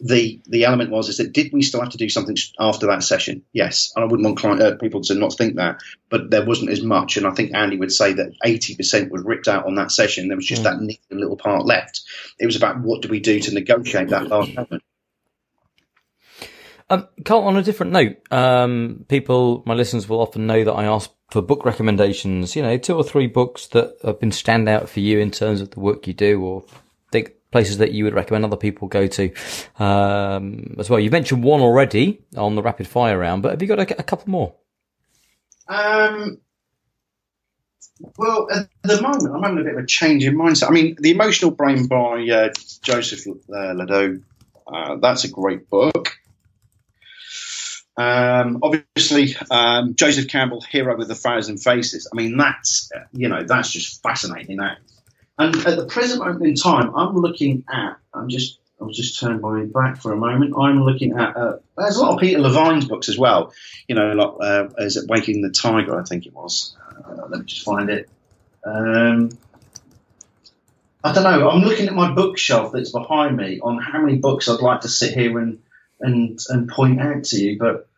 the 0.00 0.40
the 0.46 0.64
element 0.64 0.90
was 0.90 1.08
is 1.08 1.16
that 1.18 1.32
did 1.32 1.52
we 1.52 1.62
still 1.62 1.80
have 1.80 1.90
to 1.90 1.98
do 1.98 2.08
something 2.08 2.36
after 2.58 2.86
that 2.86 3.02
session? 3.02 3.42
Yes, 3.52 3.92
and 3.94 4.04
I 4.04 4.08
wouldn't 4.08 4.26
want 4.26 4.38
client, 4.38 4.62
uh, 4.62 4.76
people 4.76 5.00
to 5.02 5.14
not 5.14 5.34
think 5.34 5.56
that, 5.56 5.80
but 6.10 6.30
there 6.30 6.44
wasn't 6.44 6.70
as 6.70 6.82
much. 6.82 7.16
And 7.16 7.26
I 7.26 7.30
think 7.30 7.54
Andy 7.54 7.76
would 7.76 7.92
say 7.92 8.12
that 8.14 8.32
eighty 8.44 8.74
percent 8.74 9.12
was 9.12 9.22
ripped 9.22 9.48
out 9.48 9.66
on 9.66 9.76
that 9.76 9.92
session. 9.92 10.28
There 10.28 10.36
was 10.36 10.46
just 10.46 10.64
that 10.64 10.80
little 11.10 11.36
part 11.36 11.66
left. 11.66 12.02
It 12.38 12.46
was 12.46 12.56
about 12.56 12.80
what 12.80 13.02
do 13.02 13.08
we 13.08 13.20
do 13.20 13.40
to 13.40 13.54
negotiate 13.54 14.08
that 14.08 14.28
last 14.28 14.50
element. 14.56 14.82
Um, 16.92 17.08
Carl, 17.24 17.44
on 17.44 17.56
a 17.56 17.62
different 17.62 17.92
note, 17.92 18.18
um, 18.30 19.06
people, 19.08 19.62
my 19.64 19.72
listeners 19.72 20.06
will 20.06 20.20
often 20.20 20.46
know 20.46 20.62
that 20.62 20.74
I 20.74 20.84
ask 20.84 21.10
for 21.30 21.40
book 21.40 21.64
recommendations, 21.64 22.54
you 22.54 22.60
know, 22.60 22.76
two 22.76 22.94
or 22.94 23.02
three 23.02 23.26
books 23.26 23.68
that 23.68 23.96
have 24.04 24.20
been 24.20 24.30
stand 24.30 24.68
out 24.68 24.90
for 24.90 25.00
you 25.00 25.18
in 25.18 25.30
terms 25.30 25.62
of 25.62 25.70
the 25.70 25.80
work 25.80 26.06
you 26.06 26.12
do 26.12 26.42
or 26.42 26.66
think 27.10 27.32
places 27.50 27.78
that 27.78 27.92
you 27.92 28.04
would 28.04 28.12
recommend 28.12 28.44
other 28.44 28.58
people 28.58 28.88
go 28.88 29.06
to 29.06 29.32
um, 29.78 30.76
as 30.78 30.90
well. 30.90 31.00
You 31.00 31.10
mentioned 31.10 31.42
one 31.42 31.62
already 31.62 32.20
on 32.36 32.56
the 32.56 32.62
rapid 32.62 32.86
fire 32.86 33.18
round, 33.18 33.42
but 33.42 33.52
have 33.52 33.62
you 33.62 33.68
got 33.68 33.78
a, 33.78 33.98
a 33.98 34.02
couple 34.02 34.30
more? 34.30 34.54
Um, 35.68 36.42
well, 38.18 38.48
at 38.52 38.68
the 38.82 39.00
moment, 39.00 39.34
I'm 39.34 39.42
having 39.42 39.60
a 39.60 39.64
bit 39.64 39.78
of 39.78 39.84
a 39.84 39.86
change 39.86 40.26
in 40.26 40.36
mindset. 40.36 40.68
I 40.68 40.72
mean, 40.72 40.96
The 40.98 41.12
Emotional 41.12 41.52
Brain 41.52 41.86
by 41.86 42.28
uh, 42.30 42.50
Joseph 42.82 43.26
uh, 43.26 43.72
LeDoux, 43.72 44.22
uh, 44.66 44.96
that's 44.96 45.24
a 45.24 45.30
great 45.30 45.70
book. 45.70 46.18
Um, 47.96 48.60
obviously, 48.62 49.36
um, 49.50 49.94
Joseph 49.94 50.28
Campbell, 50.28 50.62
Hero 50.62 50.96
with 50.96 51.10
a 51.10 51.14
Thousand 51.14 51.58
Faces. 51.58 52.08
I 52.12 52.16
mean, 52.16 52.36
that's 52.36 52.90
you 53.12 53.28
know 53.28 53.42
that's 53.44 53.70
just 53.70 54.02
fascinating. 54.02 54.58
That, 54.58 54.78
and 55.38 55.54
at 55.66 55.76
the 55.76 55.86
present 55.86 56.24
moment 56.24 56.46
in 56.46 56.54
time, 56.54 56.94
I'm 56.94 57.16
looking 57.16 57.64
at. 57.70 57.96
I'm 58.14 58.28
just. 58.28 58.58
I'll 58.80 58.88
just 58.88 59.20
turn 59.20 59.40
my 59.40 59.64
back 59.66 60.02
for 60.02 60.12
a 60.12 60.16
moment. 60.16 60.54
I'm 60.58 60.82
looking 60.82 61.12
at. 61.16 61.36
Uh, 61.36 61.58
there's 61.78 61.96
a 61.96 62.02
lot 62.02 62.14
of 62.14 62.20
Peter 62.20 62.40
Levine's 62.40 62.84
books 62.84 63.08
as 63.08 63.16
well. 63.16 63.52
You 63.86 63.94
know, 63.94 64.12
like 64.12 64.34
uh, 64.40 64.68
is 64.78 64.96
it 64.96 65.08
Waking 65.08 65.40
the 65.40 65.50
Tiger? 65.50 66.00
I 66.00 66.02
think 66.02 66.26
it 66.26 66.34
was. 66.34 66.76
Uh, 66.90 67.26
let 67.28 67.38
me 67.38 67.44
just 67.46 67.64
find 67.64 67.90
it. 67.90 68.08
Um, 68.64 69.30
I 71.04 71.12
don't 71.12 71.24
know. 71.24 71.48
I'm 71.48 71.62
looking 71.62 71.86
at 71.86 71.94
my 71.94 72.12
bookshelf 72.12 72.72
that's 72.72 72.90
behind 72.90 73.36
me 73.36 73.60
on 73.60 73.78
how 73.78 74.00
many 74.00 74.18
books 74.18 74.48
I'd 74.48 74.60
like 74.60 74.80
to 74.82 74.88
sit 74.88 75.14
here 75.14 75.38
and 75.38 75.60
and 76.02 76.38
and 76.48 76.68
point 76.68 77.00
out 77.00 77.24
to 77.24 77.36
you. 77.36 77.58
But 77.58 77.88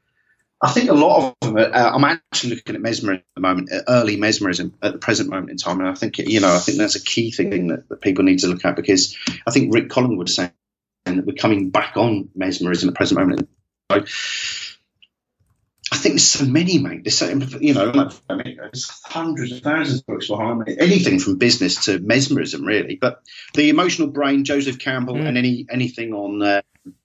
I 0.61 0.71
think 0.71 0.91
a 0.91 0.95
lot 0.95 1.35
of 1.43 1.49
them. 1.49 1.57
Are, 1.57 1.75
uh, 1.75 1.95
I'm 1.95 2.05
actually 2.05 2.57
looking 2.57 2.75
at 2.75 2.81
mesmerism 2.81 3.23
at 3.23 3.35
the 3.35 3.41
moment, 3.41 3.73
uh, 3.73 3.83
early 3.89 4.17
mesmerism 4.17 4.75
at 4.83 4.93
the 4.93 4.99
present 4.99 5.31
moment 5.31 5.51
in 5.51 5.57
time, 5.57 5.81
and 5.81 5.89
I 5.89 5.95
think 5.95 6.19
you 6.19 6.41
know 6.41 6.55
I 6.55 6.59
think 6.59 6.79
that's 6.79 6.97
a 6.97 7.03
key 7.03 7.31
thing 7.31 7.69
that, 7.69 7.89
that 7.89 8.01
people 8.01 8.25
need 8.25 8.41
to 8.41 8.47
look 8.47 8.65
at 8.65 8.77
because 8.77 9.17
I 9.47 9.51
think 9.51 9.75
Rick 9.75 9.91
Collingwood 9.91 10.29
saying 10.29 10.53
that 11.05 11.27
we're 11.27 11.35
coming 11.35 11.71
back 11.71 11.97
on 11.97 12.31
mesmerism 12.35 12.89
at 12.89 12.95
the 12.95 12.97
present 12.97 13.21
moment. 13.21 13.49
So, 13.93 14.05
I 15.93 15.97
think 15.97 16.15
there's 16.15 16.27
so 16.27 16.45
many, 16.45 16.79
mate. 16.79 17.05
There's 17.05 17.19
so, 17.19 17.29
you 17.29 17.75
know, 17.75 17.91
like, 17.91 18.13
I 18.29 18.35
mean, 18.35 18.57
there's 18.57 18.91
hundreds 19.05 19.53
of 19.53 19.61
thousands 19.61 20.01
of 20.01 20.07
books 20.07 20.29
behind 20.29 20.61
me. 20.61 20.77
Anything 20.79 21.21
from 21.21 21.37
business 21.37 21.85
to 21.85 21.99
mesmerism, 22.01 22.65
really. 22.65 22.97
But 22.97 23.23
the 23.55 23.69
emotional 23.69 24.09
brain, 24.09 24.45
Joseph 24.45 24.79
Campbell, 24.79 25.15
mm. 25.15 25.27
and 25.27 25.39
any 25.39 25.67
anything 25.71 26.13
on 26.15 26.43
uh, 26.43 26.63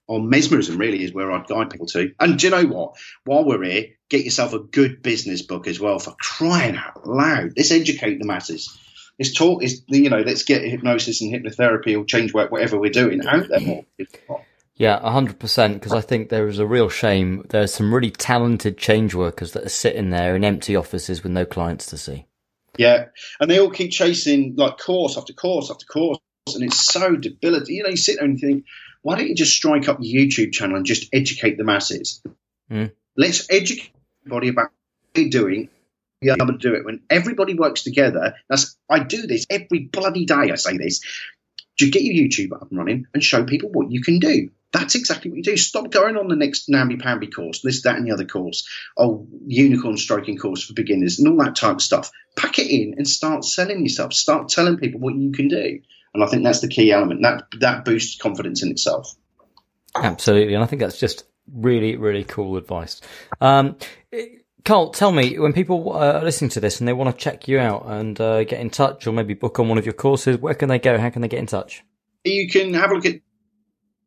on 0.08 0.30
mesmerism 0.30 0.78
really 0.78 1.04
is 1.04 1.14
where 1.14 1.32
I'd 1.32 1.48
guide 1.48 1.70
people 1.70 1.86
to. 1.88 2.14
And 2.20 2.40
do 2.40 2.48
you 2.48 2.52
know 2.52 2.66
what? 2.66 2.98
While 3.26 3.46
we're 3.46 3.64
here, 3.64 3.88
get 4.10 4.26
yourself 4.26 4.54
a 4.54 4.60
good 4.60 5.02
business 5.02 5.42
book 5.42 5.68
as 5.68 5.80
well 5.80 6.00
for 6.00 6.16
crying 6.20 6.76
out 6.76 7.08
loud. 7.08 7.54
Let's 7.56 7.72
educate 7.72 8.20
the 8.20 8.26
masses. 8.26 8.78
Let's 9.20 9.34
talk. 9.34 9.64
Is 9.64 9.84
you 9.88 10.10
know, 10.10 10.22
let's 10.22 10.44
get 10.44 10.64
hypnosis 10.64 11.22
and 11.22 11.34
hypnotherapy 11.34 11.98
or 11.98 12.06
change 12.06 12.34
work, 12.34 12.52
whatever 12.52 12.80
we're 12.80 12.92
doing 12.92 13.26
out 13.26 13.48
there 13.50 13.60
more. 13.60 13.86
Yeah, 14.76 14.98
hundred 15.02 15.40
percent. 15.40 15.74
Because 15.74 15.92
I 15.92 16.00
think 16.00 16.30
there 16.30 16.48
is 16.48 16.58
a 16.58 16.66
real 16.66 16.88
shame. 16.88 17.46
There's 17.50 17.74
some 17.74 17.94
really 17.94 18.12
talented 18.12 18.78
change 18.78 19.14
workers 19.14 19.52
that 19.52 19.66
are 19.66 19.70
sitting 19.70 20.10
there 20.10 20.38
in 20.38 20.46
empty 20.46 20.76
offices 20.76 21.22
with 21.22 21.34
no 21.34 21.46
clients 21.46 21.88
to 21.88 21.98
see. 21.98 22.26
Yeah, 22.78 23.08
and 23.42 23.52
they 23.52 23.60
all 23.60 23.72
keep 23.72 23.92
chasing 23.92 24.56
like 24.56 24.78
course 24.78 25.18
after 25.18 25.34
course 25.34 25.70
after 25.70 25.86
course, 25.86 26.20
and 26.56 26.64
it's 26.64 26.82
so 26.82 27.18
debilitating. 27.18 27.76
You 27.76 27.84
know, 27.84 27.90
you 27.90 27.98
sit 27.98 28.16
there 28.16 28.26
and 28.26 28.40
you 28.40 28.48
think, 28.48 28.66
why 29.02 29.16
don't 29.16 29.28
you 29.28 29.36
just 29.36 29.56
strike 29.56 29.88
up 29.88 30.00
your 30.02 30.26
YouTube 30.26 30.52
channel 30.52 30.78
and 30.78 30.86
just 30.86 31.10
educate 31.14 31.58
the 31.58 31.64
masses? 31.64 32.22
Mm. 32.72 32.92
Let's 33.16 33.48
educate 33.50 33.92
everybody 34.22 34.50
about 34.50 34.66
what 34.66 35.14
they're 35.14 35.30
doing. 35.30 35.70
Be 36.22 36.30
able 36.30 36.48
to 36.48 36.58
do 36.58 36.76
it 36.76 36.84
when 36.84 37.02
everybody 37.10 37.54
works 37.54 37.84
together. 37.84 38.36
That's 38.50 38.76
I 38.90 39.00
do 39.00 39.26
this 39.26 39.46
every 39.50 39.80
bloody 39.80 40.26
day. 40.26 40.52
I 40.52 40.56
say 40.56 40.78
this. 40.78 41.02
Just 41.78 41.94
get 41.94 42.04
your 42.04 42.14
YouTube 42.14 42.52
up 42.52 42.70
and 42.70 42.78
running 42.78 43.08
and 43.14 43.24
show 43.24 43.46
people 43.46 43.70
what 43.70 43.90
you 43.90 44.02
can 44.02 44.20
do. 44.20 44.50
That's 44.72 44.96
exactly 44.96 45.32
what 45.32 45.38
you 45.38 45.44
do. 45.44 45.58
Stop 45.58 45.90
going 45.90 46.18
on 46.18 46.28
the 46.28 46.36
next 46.36 46.70
namby 46.70 46.98
pamby 46.98 47.28
course, 47.28 47.62
this, 47.62 47.84
that, 47.84 47.96
and 47.96 48.06
the 48.06 48.12
other 48.12 48.26
course, 48.26 48.68
oh, 48.98 49.28
unicorn 49.48 49.98
stroking 49.98 50.38
course 50.38 50.64
for 50.64 50.74
beginners, 50.74 51.20
and 51.20 51.28
all 51.28 51.44
that 51.44 51.56
type 51.56 51.78
of 51.78 51.82
stuff. 51.82 52.12
Pack 52.36 52.60
it 52.60 52.70
in 52.70 52.96
and 52.98 53.08
start 53.08 53.46
selling 53.46 53.82
yourself. 53.82 54.14
Start 54.14 54.50
telling 54.50 54.78
people 54.78 55.00
what 55.00 55.16
you 55.16 55.32
can 55.32 55.48
do. 55.48 55.80
And 56.14 56.24
I 56.24 56.28
think 56.28 56.44
that's 56.44 56.62
the 56.62 56.68
key 56.68 56.92
element. 56.92 57.22
That 57.22 57.44
that 57.60 57.86
boosts 57.86 58.20
confidence 58.20 58.64
in 58.64 58.72
itself. 58.72 59.16
Absolutely, 59.96 60.54
and 60.54 60.64
I 60.64 60.68
think 60.68 60.82
that's 60.82 61.00
just 61.00 61.26
really, 61.52 61.96
really 61.96 62.24
cool 62.24 62.58
advice. 62.58 63.02
Um, 63.42 63.78
Carl, 64.66 64.92
tell 64.92 65.12
me 65.12 65.40
when 65.40 65.54
people 65.54 65.94
uh, 65.94 66.20
are 66.20 66.24
listening 66.24 66.50
to 66.52 66.60
this 66.60 66.80
and 66.80 66.88
they 66.88 66.94
want 66.94 67.16
to 67.16 67.24
check 67.24 67.48
you 67.48 67.60
out 67.60 67.86
and 67.88 68.20
uh, 68.20 68.44
get 68.44 68.60
in 68.60 68.70
touch, 68.70 69.08
or 69.08 69.14
maybe 69.14 69.34
book 69.34 69.60
on 69.60 69.70
one 69.70 69.78
of 69.78 69.86
your 69.86 69.94
courses. 69.94 70.38
Where 70.38 70.54
can 70.54 70.70
they 70.70 70.80
go? 70.80 70.98
How 70.98 71.10
can 71.10 71.22
they 71.22 71.28
get 71.28 71.40
in 71.40 71.48
touch? 71.48 71.84
You 72.24 72.50
can 72.50 72.74
have 72.74 72.92
a 72.92 72.96
look 72.96 73.06
at 73.06 73.22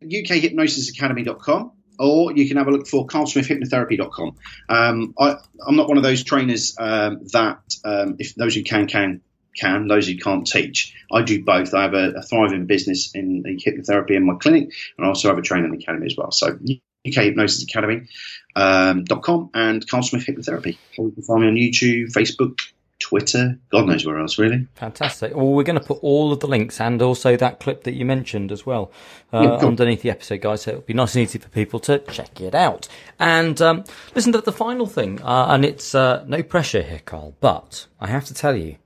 ukhypnosisacademy.com 0.03 1.73
or 1.99 2.33
you 2.33 2.49
can 2.49 2.57
have 2.57 2.67
a 2.67 2.71
look 2.71 2.87
for 2.87 3.07
carlsmithhypnotherapy.com. 3.07 4.37
Um, 4.69 5.15
I, 5.19 5.37
am 5.67 5.77
not 5.77 5.89
one 5.89 5.97
of 5.97 6.03
those 6.03 6.25
trainers 6.25 6.75
um, 6.79 7.21
that, 7.33 7.61
um, 7.85 8.17
if 8.19 8.35
those 8.35 8.55
who 8.55 8.63
can, 8.63 8.87
can, 8.87 9.21
can, 9.57 9.89
those 9.89 10.07
who 10.07 10.17
can't 10.17 10.47
teach. 10.47 10.95
I 11.13 11.23
do 11.23 11.45
both. 11.45 11.75
I 11.75 11.83
have 11.83 11.95
a, 11.95 12.13
a 12.13 12.23
thriving 12.23 12.67
business 12.67 13.15
in 13.15 13.43
the 13.43 13.57
hypnotherapy 13.57 14.13
in 14.13 14.27
my 14.27 14.35
clinic, 14.35 14.73
and 14.97 15.07
I 15.07 15.09
also 15.09 15.29
have 15.29 15.39
a 15.39 15.43
training 15.43 15.75
academy 15.75 16.07
as 16.07 16.17
well. 16.17 16.31
So 16.31 16.59
UK 17.07 17.25
Hypnosis 17.25 17.65
Academy 17.65 18.09
um, 18.55 19.05
.com 19.07 19.51
and 19.55 19.87
Carl 19.89 20.03
Smith 20.03 20.27
Hypnotherapy. 20.27 20.77
Or 20.99 21.07
you 21.07 21.13
can 21.13 21.23
find 21.23 21.43
me 21.43 21.49
on 21.49 21.55
YouTube, 21.55 22.13
Facebook, 22.13 22.61
Twitter, 23.03 23.59
God 23.71 23.89
knows 23.89 24.07
where 24.07 24.19
else, 24.19 24.39
really. 24.39 24.69
Fantastic. 24.77 25.35
Well, 25.35 25.49
we're 25.49 25.65
going 25.65 25.79
to 25.79 25.85
put 25.85 25.99
all 26.03 26.33
of 26.33 26.39
the 26.39 26.47
links 26.47 26.81
and 26.81 27.03
also 27.03 27.37
that 27.37 27.59
clip 27.59 27.83
that 27.83 27.95
you 27.95 28.05
mentioned 28.05 28.53
as 28.53 28.65
well 28.65 28.93
uh, 29.33 29.43
yeah, 29.43 29.67
underneath 29.67 30.03
the 30.03 30.11
episode, 30.11 30.41
guys. 30.41 30.63
So 30.63 30.71
it'll 30.71 30.83
be 30.83 30.95
nice 30.95 31.17
and 31.17 31.25
easy 31.25 31.41
for 31.41 31.49
people 31.49 31.81
to 31.81 31.99
check 31.99 32.41
it 32.41 32.55
out. 32.55 32.87
And 33.19 33.61
um, 33.61 33.85
listen 34.15 34.33
to 34.33 34.41
the 34.41 34.53
final 34.53 34.87
thing, 34.87 35.21
uh, 35.21 35.47
and 35.49 35.65
it's 35.65 35.97
uh, 35.97 36.25
no 36.29 36.45
pressure 36.45 36.83
here, 36.83 37.01
Carl, 37.05 37.35
but 37.41 37.87
I 38.01 38.07
have 38.07 38.25
to 38.27 38.35
tell 38.35 38.57
you, 38.57 38.77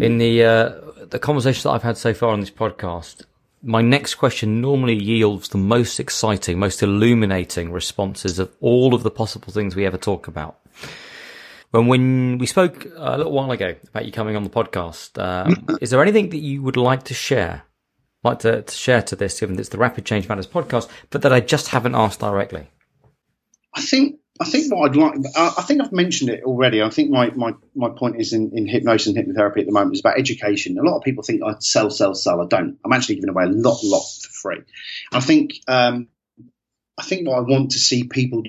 in 0.00 0.18
the 0.18 0.44
uh, 0.44 0.80
the 1.06 1.18
conversation 1.18 1.68
that 1.68 1.74
I've 1.74 1.82
had 1.82 1.96
so 1.96 2.14
far 2.14 2.30
on 2.30 2.40
this 2.40 2.50
podcast, 2.50 3.24
my 3.62 3.80
next 3.80 4.16
question 4.16 4.60
normally 4.60 4.94
yields 4.94 5.48
the 5.48 5.58
most 5.58 6.00
exciting, 6.00 6.58
most 6.58 6.82
illuminating 6.82 7.72
responses 7.72 8.38
of 8.38 8.54
all 8.60 8.94
of 8.94 9.02
the 9.02 9.10
possible 9.10 9.52
things 9.52 9.76
we 9.76 9.86
ever 9.86 9.98
talk 9.98 10.26
about. 10.26 10.58
When 11.70 11.86
when 11.86 12.38
we 12.38 12.46
spoke 12.46 12.86
a 12.96 13.16
little 13.16 13.32
while 13.32 13.50
ago 13.50 13.74
about 13.88 14.04
you 14.04 14.12
coming 14.12 14.36
on 14.36 14.44
the 14.44 14.50
podcast, 14.50 15.18
um, 15.22 15.78
is 15.80 15.90
there 15.90 16.02
anything 16.02 16.30
that 16.30 16.38
you 16.38 16.62
would 16.62 16.76
like 16.76 17.04
to 17.04 17.14
share, 17.14 17.62
like 18.24 18.40
to, 18.40 18.62
to 18.62 18.74
share 18.74 19.02
to 19.02 19.16
this, 19.16 19.40
given 19.40 19.56
that 19.56 19.60
it's 19.60 19.70
the 19.70 19.78
Rapid 19.78 20.04
Change 20.04 20.28
Matters 20.28 20.46
podcast, 20.46 20.88
but 21.10 21.22
that 21.22 21.32
I 21.32 21.40
just 21.40 21.68
haven't 21.68 21.94
asked 21.94 22.20
directly? 22.20 22.68
I 23.74 23.80
think 23.80 24.20
I 24.42 24.44
think 24.44 24.72
what 24.72 24.90
I'd 24.90 24.96
like, 24.96 25.14
I 25.36 25.62
think 25.62 25.80
I've 25.80 25.92
mentioned 25.92 26.28
it 26.28 26.42
already. 26.42 26.82
I 26.82 26.90
think 26.90 27.10
my, 27.10 27.30
my, 27.30 27.52
my 27.76 27.90
point 27.90 28.20
is 28.20 28.32
in, 28.32 28.50
in 28.56 28.66
hypnosis 28.66 29.06
and 29.06 29.16
hypnotherapy 29.16 29.60
at 29.60 29.66
the 29.66 29.72
moment 29.72 29.94
is 29.94 30.00
about 30.00 30.18
education. 30.18 30.78
A 30.78 30.82
lot 30.82 30.96
of 30.96 31.04
people 31.04 31.22
think 31.22 31.42
I 31.44 31.54
sell, 31.60 31.90
sell, 31.90 32.12
sell. 32.12 32.40
I 32.40 32.46
don't. 32.46 32.76
I'm 32.84 32.92
actually 32.92 33.14
giving 33.16 33.30
away 33.30 33.44
a 33.44 33.50
lot, 33.50 33.78
lot 33.84 34.02
for 34.02 34.30
free. 34.30 34.62
I 35.12 35.20
think, 35.20 35.52
um, 35.68 36.08
I 36.98 37.04
think 37.04 37.28
what 37.28 37.38
I 37.38 37.42
want 37.42 37.70
to 37.70 37.78
see 37.78 38.02
people 38.02 38.42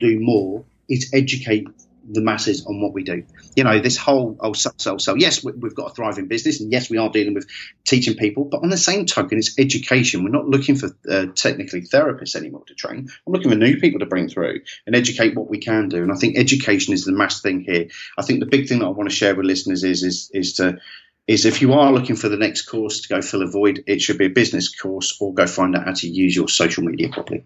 do 0.00 0.18
more 0.18 0.64
is 0.88 1.10
educate 1.14 1.68
the 2.10 2.20
masses 2.20 2.64
on 2.66 2.80
what 2.80 2.92
we 2.92 3.02
do. 3.02 3.24
You 3.56 3.64
know, 3.64 3.78
this 3.80 3.96
whole 3.96 4.36
oh 4.40 4.52
so 4.52 4.70
so 4.76 4.98
so. 4.98 5.14
Yes, 5.14 5.44
we've 5.44 5.74
got 5.74 5.90
a 5.90 5.94
thriving 5.94 6.26
business, 6.26 6.60
and 6.60 6.72
yes, 6.72 6.90
we 6.90 6.98
are 6.98 7.10
dealing 7.10 7.34
with 7.34 7.46
teaching 7.84 8.16
people. 8.16 8.44
But 8.44 8.62
on 8.62 8.70
the 8.70 8.76
same 8.76 9.06
token, 9.06 9.38
it's 9.38 9.58
education. 9.58 10.24
We're 10.24 10.30
not 10.30 10.48
looking 10.48 10.76
for 10.76 10.90
uh, 11.08 11.26
technically 11.34 11.82
therapists 11.82 12.34
anymore 12.34 12.64
to 12.66 12.74
train. 12.74 13.08
I'm 13.26 13.32
looking 13.32 13.50
for 13.50 13.56
new 13.56 13.76
people 13.78 14.00
to 14.00 14.06
bring 14.06 14.28
through 14.28 14.60
and 14.86 14.96
educate 14.96 15.36
what 15.36 15.48
we 15.48 15.58
can 15.58 15.88
do. 15.88 16.02
And 16.02 16.12
I 16.12 16.16
think 16.16 16.38
education 16.38 16.94
is 16.94 17.04
the 17.04 17.12
mass 17.12 17.40
thing 17.40 17.60
here. 17.60 17.88
I 18.16 18.22
think 18.22 18.40
the 18.40 18.46
big 18.46 18.68
thing 18.68 18.80
that 18.80 18.86
I 18.86 18.90
want 18.90 19.10
to 19.10 19.14
share 19.14 19.34
with 19.34 19.46
listeners 19.46 19.84
is 19.84 20.02
is 20.02 20.30
is 20.32 20.52
to 20.54 20.78
is 21.26 21.44
if 21.44 21.60
you 21.60 21.74
are 21.74 21.92
looking 21.92 22.16
for 22.16 22.30
the 22.30 22.38
next 22.38 22.62
course 22.62 23.02
to 23.02 23.08
go 23.08 23.20
fill 23.20 23.42
a 23.42 23.46
void, 23.46 23.84
it 23.86 24.00
should 24.00 24.16
be 24.16 24.24
a 24.24 24.30
business 24.30 24.74
course 24.74 25.16
or 25.20 25.34
go 25.34 25.46
find 25.46 25.76
out 25.76 25.84
how 25.84 25.92
to 25.92 26.08
use 26.08 26.34
your 26.34 26.48
social 26.48 26.82
media 26.82 27.10
properly. 27.10 27.44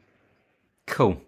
Cool. 0.87 1.21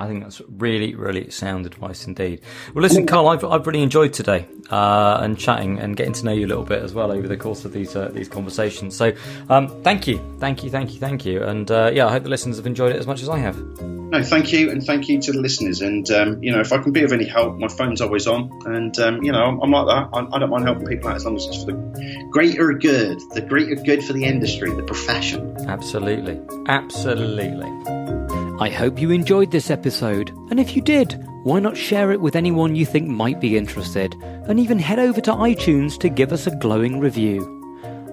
I 0.00 0.06
think 0.06 0.22
that's 0.22 0.40
really, 0.48 0.94
really 0.94 1.30
sound 1.30 1.66
advice 1.66 2.06
indeed. 2.06 2.40
Well, 2.74 2.82
listen, 2.82 3.06
Carl, 3.06 3.28
I've, 3.28 3.44
I've 3.44 3.66
really 3.66 3.82
enjoyed 3.82 4.14
today 4.14 4.46
uh, 4.70 5.18
and 5.20 5.38
chatting 5.38 5.78
and 5.78 5.94
getting 5.94 6.14
to 6.14 6.24
know 6.24 6.32
you 6.32 6.46
a 6.46 6.48
little 6.48 6.64
bit 6.64 6.82
as 6.82 6.94
well 6.94 7.12
over 7.12 7.28
the 7.28 7.36
course 7.36 7.66
of 7.66 7.74
these 7.74 7.94
uh, 7.94 8.08
these 8.12 8.28
conversations. 8.28 8.96
So, 8.96 9.12
um, 9.50 9.68
thank 9.82 10.06
you, 10.06 10.18
thank 10.38 10.64
you, 10.64 10.70
thank 10.70 10.94
you, 10.94 11.00
thank 11.00 11.26
you, 11.26 11.42
and 11.42 11.70
uh, 11.70 11.90
yeah, 11.92 12.06
I 12.06 12.12
hope 12.12 12.22
the 12.22 12.30
listeners 12.30 12.56
have 12.56 12.66
enjoyed 12.66 12.92
it 12.92 12.98
as 12.98 13.06
much 13.06 13.22
as 13.22 13.28
I 13.28 13.38
have. 13.38 13.58
No, 13.80 14.22
thank 14.22 14.52
you, 14.52 14.70
and 14.70 14.82
thank 14.82 15.08
you 15.08 15.20
to 15.20 15.32
the 15.32 15.40
listeners. 15.40 15.82
And 15.82 16.10
um, 16.10 16.42
you 16.42 16.50
know, 16.50 16.60
if 16.60 16.72
I 16.72 16.78
can 16.78 16.92
be 16.92 17.04
of 17.04 17.12
any 17.12 17.26
help, 17.26 17.58
my 17.58 17.68
phone's 17.68 18.00
always 18.00 18.26
on, 18.26 18.50
and 18.64 18.98
um, 19.00 19.22
you 19.22 19.32
know, 19.32 19.42
I'm, 19.42 19.60
I'm 19.60 19.70
like 19.70 19.86
that. 19.86 20.18
I, 20.18 20.36
I, 20.36 20.38
don't 20.38 20.50
mind 20.50 20.64
helping 20.64 20.86
people 20.86 21.10
out 21.10 21.16
as 21.16 21.26
long 21.26 21.36
as 21.36 21.44
it's 21.44 21.62
for 21.62 21.72
the 21.72 22.28
greater 22.30 22.72
good, 22.72 23.20
the 23.34 23.42
greater 23.42 23.74
good 23.74 24.02
for 24.02 24.14
the 24.14 24.24
industry, 24.24 24.70
the 24.70 24.82
profession. 24.82 25.56
Absolutely, 25.68 26.40
absolutely. 26.68 27.99
I 28.60 28.68
hope 28.68 29.00
you 29.00 29.10
enjoyed 29.10 29.50
this 29.50 29.70
episode, 29.70 30.28
and 30.50 30.60
if 30.60 30.76
you 30.76 30.82
did, 30.82 31.18
why 31.44 31.60
not 31.60 31.78
share 31.78 32.12
it 32.12 32.20
with 32.20 32.36
anyone 32.36 32.76
you 32.76 32.84
think 32.84 33.08
might 33.08 33.40
be 33.40 33.56
interested, 33.56 34.14
and 34.22 34.60
even 34.60 34.78
head 34.78 34.98
over 34.98 35.18
to 35.22 35.32
iTunes 35.32 35.98
to 36.00 36.10
give 36.10 36.30
us 36.30 36.46
a 36.46 36.54
glowing 36.56 37.00
review. 37.00 37.40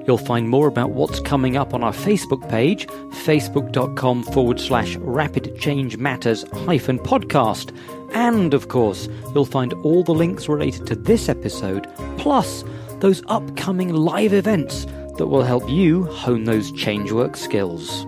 You'll 0.08 0.18
find 0.18 0.48
more 0.48 0.70
about 0.70 0.92
what's 0.92 1.20
coming 1.20 1.58
up 1.58 1.74
on 1.74 1.84
our 1.84 1.92
Facebook 1.92 2.48
page, 2.48 2.88
facebook.com 2.88 4.24
forward 4.24 4.62
slash 4.62 4.96
rapid 4.96 5.60
change 5.60 5.98
matters 5.98 6.46
hyphen 6.64 6.98
podcast. 6.98 7.78
And 8.14 8.54
of 8.54 8.70
course, 8.70 9.10
you'll 9.36 9.44
find 9.44 9.74
all 9.84 10.02
the 10.06 10.14
links 10.14 10.48
related 10.48 10.88
to 10.88 10.96
this 10.96 11.28
episode, 11.28 11.88
plus 12.18 12.64
those 13.00 13.22
upcoming 13.28 13.94
live 13.94 14.32
events 14.32 14.86
that 15.18 15.28
will 15.28 15.44
help 15.44 15.70
you 15.70 16.06
hone 16.06 16.46
those 16.46 16.72
change 16.72 17.12
work 17.12 17.36
skills. 17.36 18.07